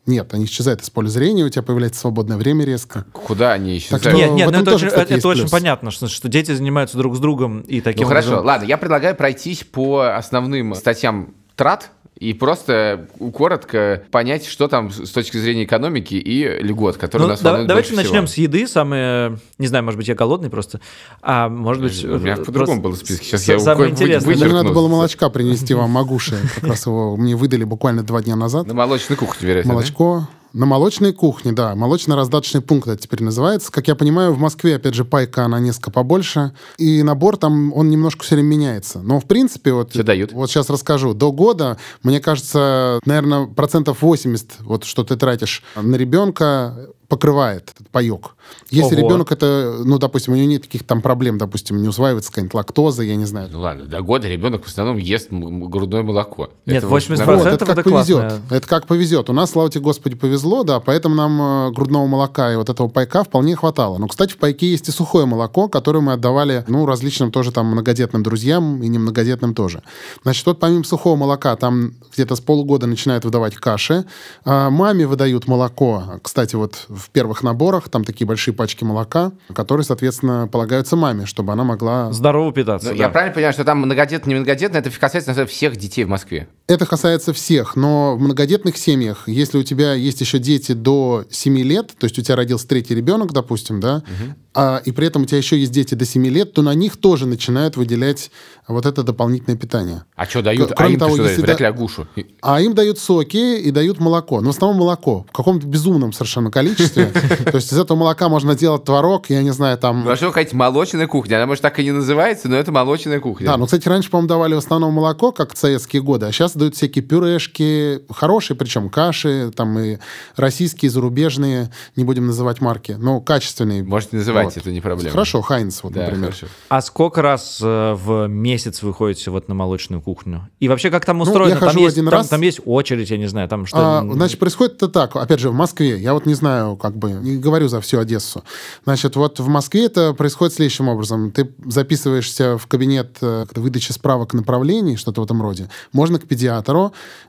нет, 0.06 0.34
они 0.34 0.44
исчезают 0.44 0.82
из 0.82 0.90
поля 0.90 1.08
зрения, 1.08 1.44
у 1.44 1.48
тебя 1.48 1.62
появляется 1.62 2.00
свободное 2.02 2.36
время 2.36 2.66
резко. 2.66 3.06
Куда 3.12 3.54
они 3.54 3.78
исчезают? 3.78 4.02
Так 4.02 4.12
что- 4.12 4.20
Нет, 4.20 4.32
нет, 4.32 4.48
в 4.48 4.50
ну 4.52 4.58
этом 4.58 4.62
это, 4.62 4.70
тоже, 4.72 4.84
очень, 4.84 4.88
кстати, 4.90 5.06
это 5.06 5.14
есть 5.14 5.24
очень 5.26 5.40
плюс. 5.42 5.50
понятно, 5.50 5.90
что, 5.90 6.08
что 6.08 6.28
дети 6.28 6.52
занимаются 6.52 6.98
друг 6.98 7.16
с 7.16 7.18
другом 7.20 7.62
и 7.62 7.80
таким 7.80 8.02
Ну 8.02 8.08
хорошо, 8.08 8.28
образом- 8.28 8.46
ладно, 8.46 8.64
я 8.66 8.76
предлагаю 8.76 9.16
пройтись 9.16 9.64
по 9.64 10.14
основным 10.14 10.74
статьям 10.74 11.32
трат 11.56 11.90
и 12.18 12.32
просто 12.32 13.08
коротко 13.32 14.04
понять, 14.10 14.46
что 14.46 14.68
там 14.68 14.90
с 14.90 15.10
точки 15.10 15.36
зрения 15.36 15.64
экономики 15.64 16.14
и 16.14 16.46
льгот, 16.62 16.96
которые 16.96 17.26
Ну, 17.26 17.32
нас 17.32 17.40
да- 17.42 17.50
волнуют 17.50 17.68
давайте 17.68 17.90
больше 17.90 18.04
начнем 18.04 18.26
всего. 18.26 18.34
с 18.34 18.38
еды. 18.48 18.68
Самое, 18.68 19.38
не 19.58 19.66
знаю, 19.66 19.84
может 19.84 19.98
быть, 19.98 20.06
я 20.08 20.14
голодный 20.14 20.48
просто, 20.50 20.80
а 21.22 21.48
может 21.48 21.82
быть... 21.82 22.04
У 22.04 22.18
меня 22.18 22.34
э, 22.34 22.44
по-другому 22.44 22.88
в 22.90 22.96
списке. 22.96 23.24
Сейчас 23.24 23.42
с- 23.42 23.48
я 23.48 23.58
самое 23.58 23.90
интересное. 23.90 24.36
Мне 24.36 24.46
надо 24.52 24.70
было 24.72 24.88
молочка 24.88 25.28
принести 25.28 25.74
вам, 25.74 25.90
Магуши. 25.90 26.36
Как 26.54 26.64
раз 26.64 26.86
его 26.86 27.16
мне 27.16 27.34
выдали 27.36 27.64
буквально 27.64 28.02
два 28.04 28.22
дня 28.22 28.36
назад. 28.36 28.66
На 28.66 28.74
молочной 28.74 29.16
кухне, 29.16 29.48
вероятно. 29.48 29.70
да? 29.70 29.74
Молочко. 29.74 30.28
На 30.54 30.66
молочной 30.66 31.12
кухне, 31.12 31.50
да. 31.50 31.74
Молочно-раздаточный 31.74 32.60
пункт 32.60 32.86
это 32.86 33.02
теперь 33.02 33.24
называется. 33.24 33.72
Как 33.72 33.88
я 33.88 33.96
понимаю, 33.96 34.32
в 34.32 34.38
Москве, 34.38 34.76
опять 34.76 34.94
же, 34.94 35.04
пайка, 35.04 35.44
она 35.44 35.58
несколько 35.58 35.90
побольше. 35.90 36.52
И 36.78 37.02
набор 37.02 37.36
там, 37.36 37.72
он 37.72 37.90
немножко 37.90 38.22
все 38.22 38.36
время 38.36 38.46
меняется. 38.46 39.00
Но, 39.00 39.18
в 39.18 39.24
принципе, 39.24 39.72
вот... 39.72 39.90
Что 39.90 40.04
дают? 40.04 40.32
Вот 40.32 40.48
сейчас 40.48 40.70
расскажу. 40.70 41.12
До 41.12 41.32
года, 41.32 41.76
мне 42.04 42.20
кажется, 42.20 43.00
наверное, 43.04 43.46
процентов 43.46 44.02
80, 44.02 44.60
вот 44.60 44.84
что 44.84 45.02
ты 45.02 45.16
тратишь 45.16 45.64
на 45.74 45.96
ребенка, 45.96 46.88
покрывает 47.08 47.70
этот 47.74 47.88
паек. 47.90 48.36
Если 48.70 48.96
Ого. 48.96 49.04
ребенок 49.04 49.32
это, 49.32 49.82
ну, 49.84 49.98
допустим, 49.98 50.32
у 50.32 50.36
него 50.36 50.48
нет 50.48 50.62
каких-то 50.62 50.88
там 50.88 51.02
проблем, 51.02 51.38
допустим, 51.38 51.80
не 51.80 51.88
усваивается 51.88 52.30
какая-нибудь 52.30 52.54
лактоза, 52.54 53.02
я 53.02 53.16
не 53.16 53.24
знаю. 53.24 53.48
Ну 53.52 53.60
ладно, 53.60 53.84
до 53.84 54.00
года 54.00 54.28
ребенок 54.28 54.64
в 54.64 54.68
основном 54.68 54.96
ест 54.96 55.28
грудное 55.30 56.02
молоко. 56.02 56.50
Нет, 56.66 56.78
Это 56.78 56.88
вот 56.88 57.02
80% 57.02 57.16
нормально. 57.18 57.42
Вот, 57.44 57.52
это 57.52 57.66
как 57.66 57.78
это 57.78 57.90
повезет. 57.90 58.32
Это 58.50 58.68
как 58.68 58.86
повезет. 58.86 59.30
У 59.30 59.32
нас, 59.32 59.50
слава 59.50 59.70
тебе, 59.70 59.82
Господи, 59.82 60.16
повезло, 60.16 60.64
да, 60.64 60.80
поэтому 60.80 61.14
нам 61.14 61.68
э, 61.68 61.72
грудного 61.72 62.06
молока 62.06 62.52
и 62.52 62.56
вот 62.56 62.68
этого 62.68 62.88
пайка 62.88 63.24
вполне 63.24 63.54
хватало. 63.56 63.98
Но, 63.98 64.08
кстати, 64.08 64.32
в 64.32 64.38
пайке 64.38 64.70
есть 64.70 64.88
и 64.88 64.92
сухое 64.92 65.26
молоко, 65.26 65.68
которое 65.68 66.00
мы 66.00 66.12
отдавали, 66.12 66.64
ну, 66.66 66.86
различным 66.86 67.30
тоже 67.30 67.52
там 67.52 67.66
многодетным 67.66 68.22
друзьям 68.22 68.82
и 68.82 68.88
немногодетным 68.88 69.54
тоже. 69.54 69.82
Значит, 70.22 70.46
вот 70.46 70.58
помимо 70.58 70.84
сухого 70.84 71.16
молока, 71.16 71.56
там 71.56 71.94
где-то 72.12 72.36
с 72.36 72.40
полугода 72.40 72.86
начинают 72.86 73.24
выдавать 73.24 73.54
каши. 73.54 74.04
А 74.44 74.70
маме 74.70 75.06
выдают 75.06 75.46
молоко. 75.46 76.20
Кстати, 76.22 76.56
вот 76.56 76.86
в 76.88 77.10
первых 77.10 77.42
наборах 77.42 77.88
там 77.88 78.04
такие 78.04 78.26
большие 78.34 78.52
пачки 78.52 78.82
молока, 78.82 79.32
которые, 79.54 79.84
соответственно, 79.84 80.48
полагаются 80.50 80.96
маме, 80.96 81.24
чтобы 81.24 81.52
она 81.52 81.62
могла... 81.62 82.12
Здорово 82.12 82.52
питаться. 82.52 82.90
Ну, 82.90 82.96
да. 82.96 83.04
Я 83.04 83.08
правильно 83.08 83.32
понимаю, 83.32 83.52
что 83.52 83.64
там 83.64 83.78
многодетный, 83.78 84.34
не 84.34 84.40
многодетный, 84.40 84.80
это 84.80 84.90
касается 84.90 85.46
всех 85.46 85.76
детей 85.76 86.02
в 86.04 86.08
Москве? 86.08 86.48
Это 86.66 86.86
касается 86.86 87.34
всех, 87.34 87.76
но 87.76 88.16
в 88.16 88.20
многодетных 88.20 88.78
семьях, 88.78 89.28
если 89.28 89.58
у 89.58 89.62
тебя 89.62 89.92
есть 89.92 90.22
еще 90.22 90.38
дети 90.38 90.72
до 90.72 91.26
7 91.28 91.58
лет, 91.58 91.92
то 91.98 92.04
есть 92.04 92.18
у 92.18 92.22
тебя 92.22 92.36
родился 92.36 92.66
третий 92.66 92.94
ребенок, 92.94 93.34
допустим, 93.34 93.80
да, 93.80 93.96
угу. 93.96 94.34
а, 94.54 94.80
и 94.82 94.90
при 94.90 95.06
этом 95.08 95.22
у 95.22 95.24
тебя 95.26 95.36
еще 95.36 95.58
есть 95.58 95.72
дети 95.72 95.94
до 95.94 96.06
7 96.06 96.26
лет, 96.28 96.54
то 96.54 96.62
на 96.62 96.72
них 96.72 96.96
тоже 96.96 97.26
начинают 97.26 97.76
выделять 97.76 98.30
вот 98.66 98.86
это 98.86 99.02
дополнительное 99.02 99.58
питание. 99.58 100.04
А 100.16 100.24
что 100.24 100.40
дают? 100.40 100.70
К- 100.70 100.76
кроме 100.76 100.96
а 100.96 101.00
того, 101.00 101.14
что 101.16 101.24
если 101.24 101.42
дают? 101.42 101.48
Вряд 101.48 101.60
ли 101.60 101.66
агушу. 101.66 102.06
А 102.40 102.62
им 102.62 102.74
дают 102.74 102.98
соки 102.98 103.58
и 103.60 103.70
дают 103.70 104.00
молоко. 104.00 104.40
Но 104.40 104.52
в 104.52 104.54
основном 104.54 104.78
молоко. 104.78 105.26
В 105.28 105.32
каком-то 105.32 105.66
безумном 105.66 106.14
совершенно 106.14 106.50
количестве. 106.50 107.12
То 107.44 107.56
есть 107.56 107.70
из 107.74 107.78
этого 107.78 107.98
молока 107.98 108.30
можно 108.30 108.54
делать 108.54 108.84
творог, 108.84 109.28
я 109.28 109.42
не 109.42 109.52
знаю, 109.52 109.76
там... 109.76 110.04
Ну, 110.04 110.10
а 110.10 110.16
что 110.16 110.32
хотите, 110.32 110.56
молочная 110.56 111.08
кухня? 111.08 111.36
Она, 111.36 111.46
может, 111.46 111.60
так 111.60 111.78
и 111.78 111.84
не 111.84 111.92
называется, 111.92 112.48
но 112.48 112.56
это 112.56 112.72
молочная 112.72 113.20
кухня. 113.20 113.48
Да, 113.48 113.58
ну, 113.58 113.66
кстати, 113.66 113.86
раньше, 113.86 114.08
по-моему, 114.08 114.28
давали 114.28 114.54
в 114.54 114.58
основном 114.58 114.94
молоко, 114.94 115.30
как 115.30 115.52
в 115.52 115.58
советские 115.58 116.00
годы, 116.00 116.24
а 116.24 116.32
сейчас 116.32 116.53
дают 116.58 116.74
всякие 116.74 117.04
пюрешки, 117.04 118.00
хорошие, 118.10 118.56
причем 118.56 118.88
каши, 118.88 119.50
там 119.54 119.78
и 119.78 119.98
российские, 120.36 120.90
зарубежные, 120.90 121.70
не 121.96 122.04
будем 122.04 122.26
называть 122.26 122.60
марки, 122.60 122.92
но 122.98 123.20
качественные. 123.20 123.82
Можете 123.82 124.16
называть, 124.16 124.46
вот. 124.46 124.56
это 124.56 124.70
не 124.70 124.80
проблема. 124.80 125.10
Хорошо, 125.10 125.42
Хайнс, 125.42 125.82
вот, 125.82 125.92
да, 125.92 126.02
например. 126.02 126.26
Хорошо. 126.26 126.46
А 126.68 126.80
сколько 126.80 127.22
раз 127.22 127.58
э, 127.62 127.94
в 127.94 128.26
месяц 128.26 128.82
вы 128.82 128.92
ходите 128.92 129.30
вот 129.30 129.48
на 129.48 129.54
молочную 129.54 130.00
кухню? 130.00 130.48
И 130.60 130.68
вообще, 130.68 130.90
как 130.90 131.04
там 131.04 131.20
устроено? 131.20 131.48
Ну, 131.48 131.54
я 131.54 131.60
там, 131.60 131.68
хожу 131.68 131.80
есть, 131.80 131.94
один 131.94 132.04
там, 132.06 132.14
раз. 132.14 132.28
там 132.28 132.40
есть 132.40 132.60
очередь, 132.64 133.10
я 133.10 133.18
не 133.18 133.26
знаю, 133.26 133.48
там 133.48 133.66
что... 133.66 133.76
А, 133.78 134.02
значит, 134.02 134.38
происходит 134.38 134.74
это 134.74 134.88
так, 134.88 135.16
опять 135.16 135.40
же, 135.40 135.50
в 135.50 135.54
Москве, 135.54 135.98
я 135.98 136.14
вот 136.14 136.26
не 136.26 136.34
знаю, 136.34 136.76
как 136.76 136.96
бы, 136.96 137.12
не 137.12 137.36
говорю 137.36 137.68
за 137.68 137.80
всю 137.80 137.98
Одессу. 137.98 138.44
Значит, 138.84 139.16
вот 139.16 139.40
в 139.40 139.48
Москве 139.48 139.86
это 139.86 140.14
происходит 140.14 140.54
следующим 140.54 140.88
образом. 140.88 141.30
Ты 141.30 141.52
записываешься 141.64 142.58
в 142.58 142.66
кабинет 142.66 143.18
э, 143.20 143.46
выдачи 143.54 143.92
справок 143.92 144.34
направлений, 144.34 144.96
что-то 144.96 145.20
в 145.20 145.24
этом 145.24 145.42
роде. 145.42 145.68
Можно 145.92 146.18
к 146.18 146.26
педиатру, 146.26 146.43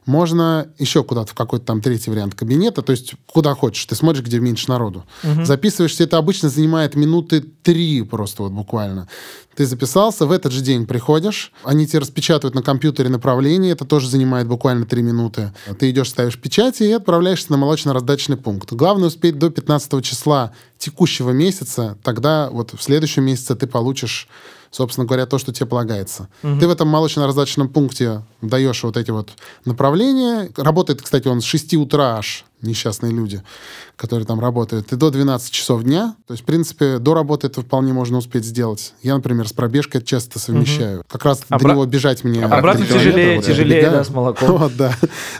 можно 0.05 0.67
еще 0.77 1.03
куда-то 1.03 1.31
в 1.31 1.35
какой-то 1.35 1.65
там 1.65 1.81
третий 1.81 2.09
вариант 2.09 2.35
кабинета, 2.35 2.81
то 2.81 2.91
есть 2.91 3.13
куда 3.31 3.55
хочешь. 3.55 3.85
Ты 3.85 3.95
смотришь, 3.95 4.23
где 4.23 4.39
меньше 4.39 4.69
народу. 4.69 5.05
Угу. 5.23 5.45
Записываешься, 5.45 6.03
это 6.03 6.17
обычно 6.17 6.49
занимает 6.49 6.95
минуты 6.95 7.41
три 7.41 8.01
просто 8.03 8.43
вот 8.43 8.51
буквально. 8.51 9.07
Ты 9.55 9.65
записался, 9.65 10.25
в 10.25 10.31
этот 10.31 10.51
же 10.51 10.61
день 10.61 10.85
приходишь, 10.85 11.51
они 11.63 11.87
тебе 11.87 11.99
распечатывают 11.99 12.55
на 12.55 12.61
компьютере 12.61 13.09
направление, 13.09 13.71
это 13.71 13.85
тоже 13.85 14.09
занимает 14.09 14.47
буквально 14.47 14.85
три 14.85 15.01
минуты. 15.01 15.53
Ты 15.79 15.91
идешь, 15.91 16.09
ставишь 16.09 16.37
печати 16.37 16.83
и 16.83 16.91
отправляешься 16.91 17.51
на 17.51 17.57
молочно-раздаточный 17.57 18.35
пункт. 18.35 18.73
Главное 18.73 19.07
успеть 19.07 19.39
до 19.39 19.49
15 19.49 20.03
числа 20.03 20.51
текущего 20.77 21.31
месяца, 21.31 21.97
тогда 22.03 22.49
вот 22.51 22.73
в 22.77 22.83
следующем 22.83 23.23
месяце 23.23 23.55
ты 23.55 23.65
получишь 23.65 24.27
собственно 24.71 25.07
говоря, 25.07 25.25
то, 25.25 25.37
что 25.37 25.53
тебе 25.53 25.65
полагается. 25.67 26.27
Угу. 26.43 26.59
Ты 26.59 26.67
в 26.67 26.69
этом 26.69 26.89
молочно-раздаточном 26.89 27.69
пункте 27.69 28.23
даешь 28.47 28.83
вот 28.83 28.97
эти 28.97 29.11
вот 29.11 29.31
направления. 29.65 30.49
Работает, 30.55 31.01
кстати, 31.01 31.27
он 31.27 31.41
с 31.41 31.45
6 31.45 31.75
утра 31.75 32.17
аж 32.17 32.45
несчастные 32.65 33.13
люди, 33.13 33.41
которые 33.95 34.25
там 34.25 34.39
работают, 34.39 34.91
и 34.91 34.95
до 34.95 35.09
12 35.09 35.51
часов 35.51 35.83
дня. 35.83 36.15
То 36.27 36.33
есть, 36.33 36.43
в 36.43 36.45
принципе, 36.45 36.99
до 36.99 37.13
работы 37.13 37.47
это 37.47 37.61
вполне 37.61 37.93
можно 37.93 38.17
успеть 38.17 38.45
сделать. 38.45 38.93
Я, 39.01 39.15
например, 39.15 39.47
с 39.47 39.53
пробежкой 39.53 40.01
часто 40.01 40.39
совмещаю. 40.39 40.99
Угу. 40.99 41.05
Как 41.07 41.25
раз 41.25 41.41
Обра... 41.49 41.69
до 41.69 41.73
него 41.73 41.85
бежать 41.85 42.23
мне... 42.23 42.43
Обратно 42.43 42.85
тяжелее, 42.85 43.37
вот, 43.37 43.45
тяжелее, 43.45 43.89
да, 43.89 44.03
с 44.03 44.09
молоком. 44.09 44.57
Вот, 44.57 44.75
да. 44.75 44.93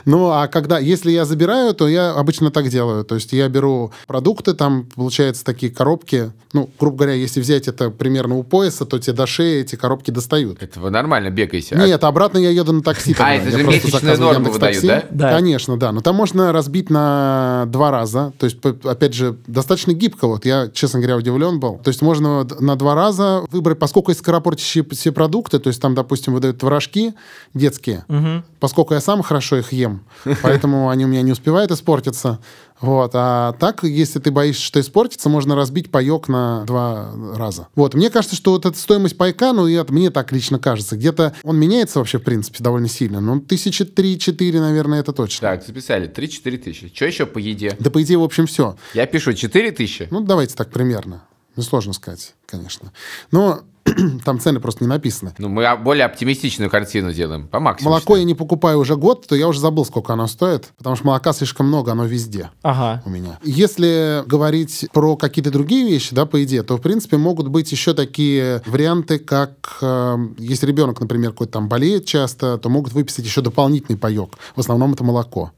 Ну, 0.04 0.30
а 0.30 0.46
когда, 0.48 0.78
если 0.78 1.10
я 1.10 1.24
забираю, 1.24 1.74
то 1.74 1.88
я 1.88 2.12
обычно 2.12 2.50
так 2.50 2.68
делаю. 2.68 3.04
То 3.04 3.16
есть 3.16 3.32
я 3.32 3.48
беру 3.48 3.92
продукты, 4.06 4.54
там, 4.54 4.86
получается, 4.94 5.44
такие 5.44 5.72
коробки. 5.72 6.32
Ну, 6.52 6.70
грубо 6.78 6.98
говоря, 6.98 7.14
если 7.14 7.40
взять 7.40 7.68
это 7.68 7.90
примерно 7.90 8.36
у 8.36 8.42
пояса, 8.42 8.86
то 8.86 8.98
тебе 8.98 9.14
до 9.14 9.26
шеи 9.26 9.60
эти 9.60 9.76
коробки 9.76 10.10
достают. 10.10 10.62
Это 10.62 10.80
вы 10.80 10.90
нормально 10.90 11.30
бегаете? 11.30 11.76
Нет, 11.76 12.02
обратно 12.04 12.38
я 12.38 12.50
еду 12.50 12.72
на 12.72 12.82
такси. 12.82 12.95
А, 13.18 13.34
это 13.34 13.50
же 13.50 13.62
месячная 13.62 14.16
норма 14.16 14.50
выдают, 14.50 14.84
да? 14.84 15.04
Да. 15.10 15.30
Конечно, 15.30 15.76
да. 15.76 15.92
Но 15.92 16.00
там 16.00 16.16
можно 16.16 16.52
разбить 16.52 16.90
на 16.90 17.64
два 17.68 17.90
раза. 17.90 18.32
То 18.38 18.46
есть, 18.46 18.58
опять 18.84 19.14
же, 19.14 19.36
достаточно 19.46 19.92
гибко. 19.92 20.26
Вот 20.26 20.44
я, 20.44 20.68
честно 20.72 21.00
говоря, 21.00 21.16
удивлен 21.16 21.60
был. 21.60 21.78
То 21.78 21.88
есть 21.88 22.02
можно 22.02 22.46
на 22.60 22.76
два 22.76 22.94
раза 22.94 23.44
выбрать, 23.50 23.78
поскольку 23.78 24.10
есть 24.10 24.20
скоропортящие 24.20 24.84
все 24.92 25.12
продукты, 25.12 25.58
то 25.58 25.68
есть 25.68 25.80
там, 25.80 25.94
допустим, 25.94 26.34
выдают 26.34 26.58
творожки 26.58 27.14
детские, 27.54 28.04
угу. 28.08 28.44
поскольку 28.60 28.94
я 28.94 29.00
сам 29.00 29.22
хорошо 29.22 29.56
их 29.56 29.72
ем, 29.72 30.04
поэтому 30.42 30.90
они 30.90 31.04
у 31.04 31.08
меня 31.08 31.22
не 31.22 31.32
успевают 31.32 31.70
испортиться. 31.70 32.38
Вот. 32.80 33.12
А 33.14 33.52
так, 33.54 33.84
если 33.84 34.18
ты 34.18 34.30
боишься, 34.30 34.62
что 34.62 34.80
испортится, 34.80 35.28
можно 35.28 35.54
разбить 35.54 35.90
паек 35.90 36.28
на 36.28 36.64
два 36.66 37.12
раза. 37.34 37.68
Вот. 37.74 37.94
Мне 37.94 38.10
кажется, 38.10 38.36
что 38.36 38.52
вот 38.52 38.66
эта 38.66 38.78
стоимость 38.78 39.16
пайка, 39.16 39.52
ну, 39.52 39.66
я, 39.66 39.84
мне 39.88 40.10
так 40.10 40.32
лично 40.32 40.58
кажется, 40.58 40.96
где-то 40.96 41.34
он 41.42 41.58
меняется 41.58 41.98
вообще, 41.98 42.18
в 42.18 42.22
принципе, 42.22 42.62
довольно 42.62 42.88
сильно. 42.88 43.20
Ну, 43.20 43.40
тысячи 43.40 43.84
три-четыре, 43.84 44.60
наверное, 44.60 45.00
это 45.00 45.12
точно. 45.12 45.48
Так, 45.48 45.66
записали. 45.66 46.06
Три-четыре 46.06 46.58
тысячи. 46.58 46.92
Что 46.94 47.06
еще 47.06 47.26
по 47.26 47.38
еде? 47.38 47.76
Да, 47.78 47.90
по 47.90 47.98
еде, 47.98 48.16
в 48.16 48.22
общем, 48.22 48.46
все. 48.46 48.76
Я 48.94 49.06
пишу 49.06 49.32
четыре 49.32 49.72
тысячи. 49.72 50.08
Ну, 50.10 50.20
давайте 50.20 50.54
так 50.54 50.70
примерно. 50.70 51.22
Ну, 51.56 51.62
сложно 51.62 51.94
сказать, 51.94 52.34
конечно. 52.44 52.92
Но 53.30 53.60
там 54.24 54.40
цены 54.40 54.60
просто 54.60 54.84
не 54.84 54.88
написаны. 54.88 55.34
Ну, 55.38 55.48
мы 55.48 55.76
более 55.76 56.04
оптимистичную 56.04 56.70
картину 56.70 57.12
делаем, 57.12 57.48
по 57.48 57.60
максимуму. 57.60 57.94
Молоко 57.94 58.16
я 58.16 58.24
не 58.24 58.34
покупаю 58.34 58.78
уже 58.78 58.96
год, 58.96 59.26
то 59.26 59.34
я 59.34 59.48
уже 59.48 59.60
забыл, 59.60 59.84
сколько 59.84 60.12
оно 60.12 60.26
стоит, 60.26 60.72
потому 60.78 60.96
что 60.96 61.06
молока 61.06 61.32
слишком 61.32 61.66
много, 61.66 61.92
оно 61.92 62.04
везде 62.04 62.50
ага. 62.62 63.02
у 63.04 63.10
меня. 63.10 63.38
Если 63.42 64.22
говорить 64.26 64.86
про 64.92 65.16
какие-то 65.16 65.50
другие 65.50 65.88
вещи, 65.88 66.14
да, 66.14 66.26
по 66.26 66.42
идее, 66.44 66.62
то, 66.62 66.76
в 66.76 66.80
принципе, 66.80 67.16
могут 67.16 67.48
быть 67.48 67.70
еще 67.72 67.94
такие 67.94 68.62
варианты, 68.66 69.18
как 69.18 69.78
э, 69.80 70.16
если 70.38 70.66
ребенок, 70.66 71.00
например, 71.00 71.32
какой-то 71.32 71.54
там 71.54 71.68
болеет 71.68 72.06
часто, 72.06 72.58
то 72.58 72.68
могут 72.68 72.92
выписать 72.92 73.24
еще 73.24 73.40
дополнительный 73.40 73.98
паек. 73.98 74.30
В 74.54 74.60
основном 74.60 74.92
это 74.92 75.04
молоко. 75.04 75.52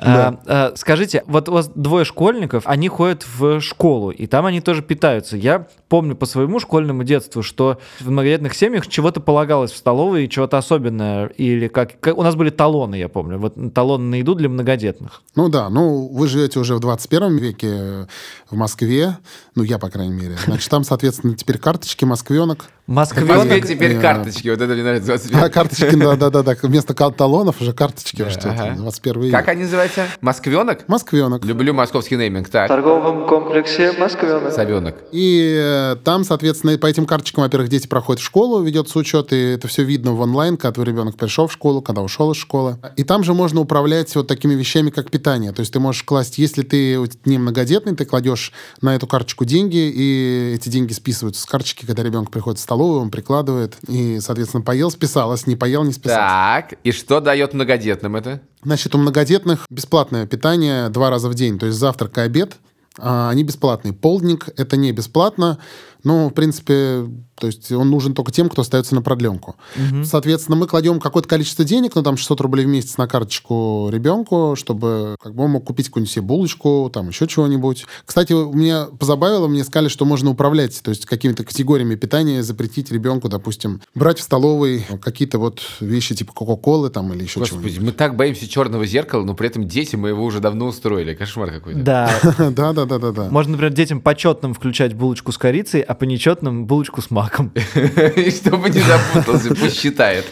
А, 0.00 0.38
а, 0.46 0.72
скажите, 0.76 1.22
вот 1.26 1.48
у 1.48 1.52
вас 1.52 1.70
двое 1.74 2.04
школьников, 2.04 2.64
они 2.66 2.88
ходят 2.88 3.26
в 3.38 3.60
школу, 3.60 4.10
и 4.10 4.26
там 4.26 4.46
они 4.46 4.60
тоже 4.60 4.82
питаются. 4.82 5.36
Я 5.36 5.66
помню 5.88 6.16
по 6.16 6.26
своему 6.26 6.60
школьному 6.60 7.04
детству, 7.04 7.42
что 7.42 7.78
в 8.00 8.10
многодетных 8.10 8.54
семьях 8.54 8.86
чего-то 8.86 9.20
полагалось 9.20 9.72
в 9.72 9.76
столовой, 9.76 10.28
чего-то 10.28 10.58
особенное, 10.58 11.26
или 11.26 11.68
как... 11.68 11.92
У 12.06 12.22
нас 12.22 12.34
были 12.34 12.50
талоны, 12.50 12.96
я 12.96 13.08
помню, 13.08 13.38
вот 13.38 13.54
талоны 13.74 14.04
на 14.04 14.14
еду 14.16 14.34
для 14.34 14.48
многодетных. 14.48 15.22
Ну 15.36 15.48
да, 15.48 15.68
ну 15.68 16.08
вы 16.08 16.28
живете 16.28 16.58
уже 16.60 16.74
в 16.74 16.80
21 16.80 17.36
веке 17.36 18.08
в 18.50 18.56
Москве, 18.56 19.18
ну 19.54 19.62
я, 19.62 19.78
по 19.78 19.90
крайней 19.90 20.14
мере. 20.14 20.36
Значит, 20.44 20.70
там, 20.70 20.84
соответственно, 20.84 21.34
теперь 21.36 21.58
карточки 21.58 22.04
москвенок. 22.04 22.66
Москвенок 22.86 23.66
теперь 23.66 23.98
карточки, 23.98 24.48
вот 24.48 24.60
это 24.60 24.74
мне 24.74 24.82
нравится. 24.82 25.18
А, 25.32 25.48
карточки, 25.48 25.94
да-да-да, 26.16 26.54
вместо 26.62 26.92
талонов 26.94 27.62
уже 27.62 27.72
карточки 27.72 28.20
уже 28.20 28.32
что-то, 28.32 28.74
21 28.76 29.22
век. 29.22 29.32
Как 29.32 29.48
они 29.48 29.62
называются? 29.62 30.06
Москвенок? 30.20 30.86
Москвенок. 30.86 31.44
Люблю 31.46 31.72
московский 31.72 32.16
нейминг, 32.16 32.50
так. 32.50 32.66
В 32.66 32.68
торговом 32.68 33.26
комплексе 33.26 33.92
Москвенок. 33.92 34.52
Совенок. 34.52 34.96
И 35.12 35.56
э, 35.58 35.96
там, 36.04 36.24
соответственно, 36.24 36.76
по 36.76 36.86
этим 36.86 37.06
карточкам, 37.06 37.44
во-первых, 37.44 37.70
дети 37.70 37.86
проходят 37.86 38.20
в 38.20 38.24
школу, 38.24 38.62
ведется 38.62 38.98
учет, 38.98 39.32
и 39.32 39.52
это 39.54 39.66
все 39.66 39.82
видно 39.82 40.12
в 40.12 40.20
онлайн, 40.20 40.58
когда 40.58 40.72
твой 40.72 40.86
ребенок 40.86 41.16
пришел 41.16 41.46
в 41.46 41.52
школу, 41.52 41.80
когда 41.80 42.02
ушел 42.02 42.32
из 42.32 42.36
школы. 42.36 42.76
И 42.96 43.04
там 43.04 43.24
же 43.24 43.32
можно 43.32 43.60
управлять 43.60 44.14
вот 44.14 44.28
такими 44.28 44.54
вещами, 44.54 44.90
как 44.90 45.10
питание. 45.10 45.52
То 45.52 45.60
есть 45.60 45.72
ты 45.72 45.80
можешь 45.80 46.02
класть, 46.02 46.36
если 46.36 46.62
ты 46.62 46.98
не 47.24 47.38
многодетный, 47.38 47.96
ты 47.96 48.04
кладешь 48.04 48.52
на 48.82 48.94
эту 48.94 49.06
карточку 49.06 49.46
деньги, 49.46 49.90
и 49.94 50.52
эти 50.54 50.68
деньги 50.68 50.92
списываются 50.92 51.40
с 51.40 51.46
карточки, 51.46 51.86
когда 51.86 52.02
ребенок 52.02 52.30
приходит 52.30 52.58
в 52.58 52.62
столовую, 52.74 53.00
он 53.00 53.10
прикладывает, 53.10 53.76
и, 53.86 54.18
соответственно, 54.20 54.62
поел, 54.62 54.90
списалось, 54.90 55.46
не 55.46 55.54
поел, 55.54 55.84
не 55.84 55.92
списалось. 55.92 56.30
Так, 56.30 56.74
и 56.82 56.90
что 56.90 57.20
дает 57.20 57.54
многодетным 57.54 58.16
это? 58.16 58.40
Значит, 58.64 58.94
у 58.94 58.98
многодетных 58.98 59.66
бесплатное 59.70 60.26
питание 60.26 60.88
два 60.88 61.10
раза 61.10 61.28
в 61.28 61.34
день, 61.34 61.58
то 61.58 61.66
есть 61.66 61.78
завтрак 61.78 62.18
и 62.18 62.22
обед, 62.22 62.56
а 62.98 63.30
они 63.30 63.44
бесплатные. 63.44 63.92
Полдник— 63.92 64.48
это 64.56 64.76
не 64.76 64.90
бесплатно, 64.90 65.58
но, 66.04 66.28
в 66.28 66.34
принципе, 66.34 67.06
то 67.34 67.46
есть 67.48 67.70
он 67.72 67.90
нужен 67.90 68.14
только 68.14 68.30
тем, 68.30 68.48
кто 68.48 68.62
остается 68.62 68.94
на 68.94 69.02
продленку. 69.02 69.56
Угу. 69.76 70.04
Соответственно, 70.04 70.56
мы 70.56 70.66
кладем 70.66 71.00
какое-то 71.00 71.28
количество 71.28 71.64
денег, 71.64 71.94
ну 71.94 72.02
там 72.02 72.16
600 72.16 72.40
рублей 72.40 72.66
в 72.66 72.68
месяц 72.68 72.96
на 72.96 73.08
карточку 73.08 73.88
ребенку, 73.90 74.54
чтобы 74.56 75.16
как 75.20 75.34
бы 75.34 75.44
он 75.44 75.50
мог 75.52 75.64
купить 75.64 75.88
какую-нибудь 75.88 76.12
себе 76.12 76.22
булочку, 76.22 76.90
там 76.92 77.08
еще 77.08 77.26
чего-нибудь. 77.26 77.86
Кстати, 78.04 78.32
меня 78.32 78.86
позабавило, 78.98 79.48
мне 79.48 79.64
сказали, 79.64 79.88
что 79.88 80.04
можно 80.04 80.30
управлять, 80.30 80.80
то 80.82 80.90
есть 80.90 81.06
какими-то 81.06 81.44
категориями 81.44 81.94
питания 81.94 82.42
запретить 82.42 82.92
ребенку, 82.92 83.28
допустим, 83.28 83.80
брать 83.94 84.18
в 84.18 84.22
столовой 84.22 84.86
какие-то 85.02 85.38
вот 85.38 85.60
вещи 85.80 86.14
типа 86.14 86.32
Кока-Колы 86.32 86.90
там 86.90 87.12
или 87.12 87.22
еще 87.24 87.44
чего-нибудь. 87.44 87.62
Господи, 87.62 87.84
мы 87.84 87.92
так 87.92 88.16
боимся 88.16 88.48
черного 88.48 88.86
зеркала, 88.86 89.24
но 89.24 89.34
при 89.34 89.48
этом 89.48 89.66
дети 89.66 89.96
мы 89.96 90.10
его 90.10 90.24
уже 90.24 90.40
давно 90.40 90.66
устроили. 90.66 91.14
Кошмар 91.14 91.50
какой-то. 91.50 91.80
Да. 91.80 92.10
Да, 92.54 92.72
да, 92.72 92.84
да, 92.84 92.98
да, 92.98 93.10
да. 93.10 93.28
Можно, 93.30 93.52
например, 93.52 93.72
детям 93.72 94.00
почетным 94.00 94.54
включать 94.54 94.94
булочку 94.94 95.32
с 95.32 95.38
корицей, 95.38 95.80
а 95.80 95.93
по 95.94 96.04
нечетным 96.04 96.66
булочку 96.66 97.00
с 97.00 97.10
маком. 97.10 97.52
Чтобы 97.74 98.70
не 98.70 98.80
запутался, 98.80 99.54
пусть 99.54 99.80
считает. 99.80 100.26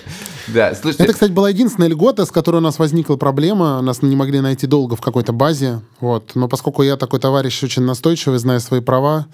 Да, 0.52 0.74
слушайте. 0.74 1.04
Это, 1.04 1.12
кстати, 1.12 1.30
была 1.30 1.50
единственная 1.50 1.88
льгота, 1.88 2.24
с 2.26 2.30
которой 2.30 2.56
у 2.56 2.60
нас 2.60 2.78
возникла 2.78 3.16
проблема. 3.16 3.80
Нас 3.80 4.02
не 4.02 4.16
могли 4.16 4.40
найти 4.40 4.66
долго 4.66 4.96
в 4.96 5.00
какой-то 5.00 5.32
базе. 5.32 5.80
Вот. 6.00 6.32
Но 6.34 6.48
поскольку 6.48 6.82
я 6.82 6.96
такой 6.96 7.20
товарищ 7.20 7.62
очень 7.62 7.82
настойчивый, 7.82 8.38
зная 8.38 8.58
свои 8.60 8.80
права, 8.80 9.26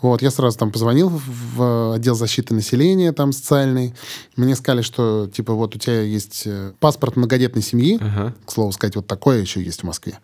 Вот, 0.00 0.20
я 0.20 0.30
сразу 0.30 0.58
там 0.58 0.70
позвонил 0.70 1.10
в 1.56 1.94
отдел 1.94 2.14
защиты 2.14 2.52
населения, 2.52 3.12
там, 3.12 3.32
социальный. 3.32 3.94
Мне 4.36 4.54
сказали, 4.54 4.82
что, 4.82 5.30
типа, 5.32 5.54
вот 5.54 5.76
у 5.76 5.78
тебя 5.78 6.02
есть 6.02 6.42
э, 6.44 6.72
паспорт 6.78 7.16
многодетной 7.16 7.62
семьи. 7.62 7.98
Ага. 7.98 8.34
К 8.44 8.52
слову 8.52 8.72
сказать, 8.72 8.96
вот 8.96 9.06
такое 9.06 9.40
еще 9.40 9.62
есть 9.62 9.80
в 9.80 9.84
Москве. 9.84 10.18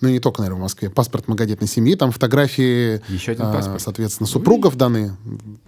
Ну, 0.00 0.08
не 0.08 0.20
только, 0.20 0.40
наверное, 0.40 0.60
в 0.60 0.62
Москве. 0.62 0.88
Паспорт 0.88 1.26
многодетной 1.26 1.66
семьи, 1.66 1.96
там 1.96 2.12
фотографии, 2.12 3.02
Еще 3.08 3.32
один 3.32 3.46
а, 3.46 3.52
паспорт. 3.52 3.82
соответственно, 3.82 4.28
супругов 4.28 4.76
даны 4.76 5.16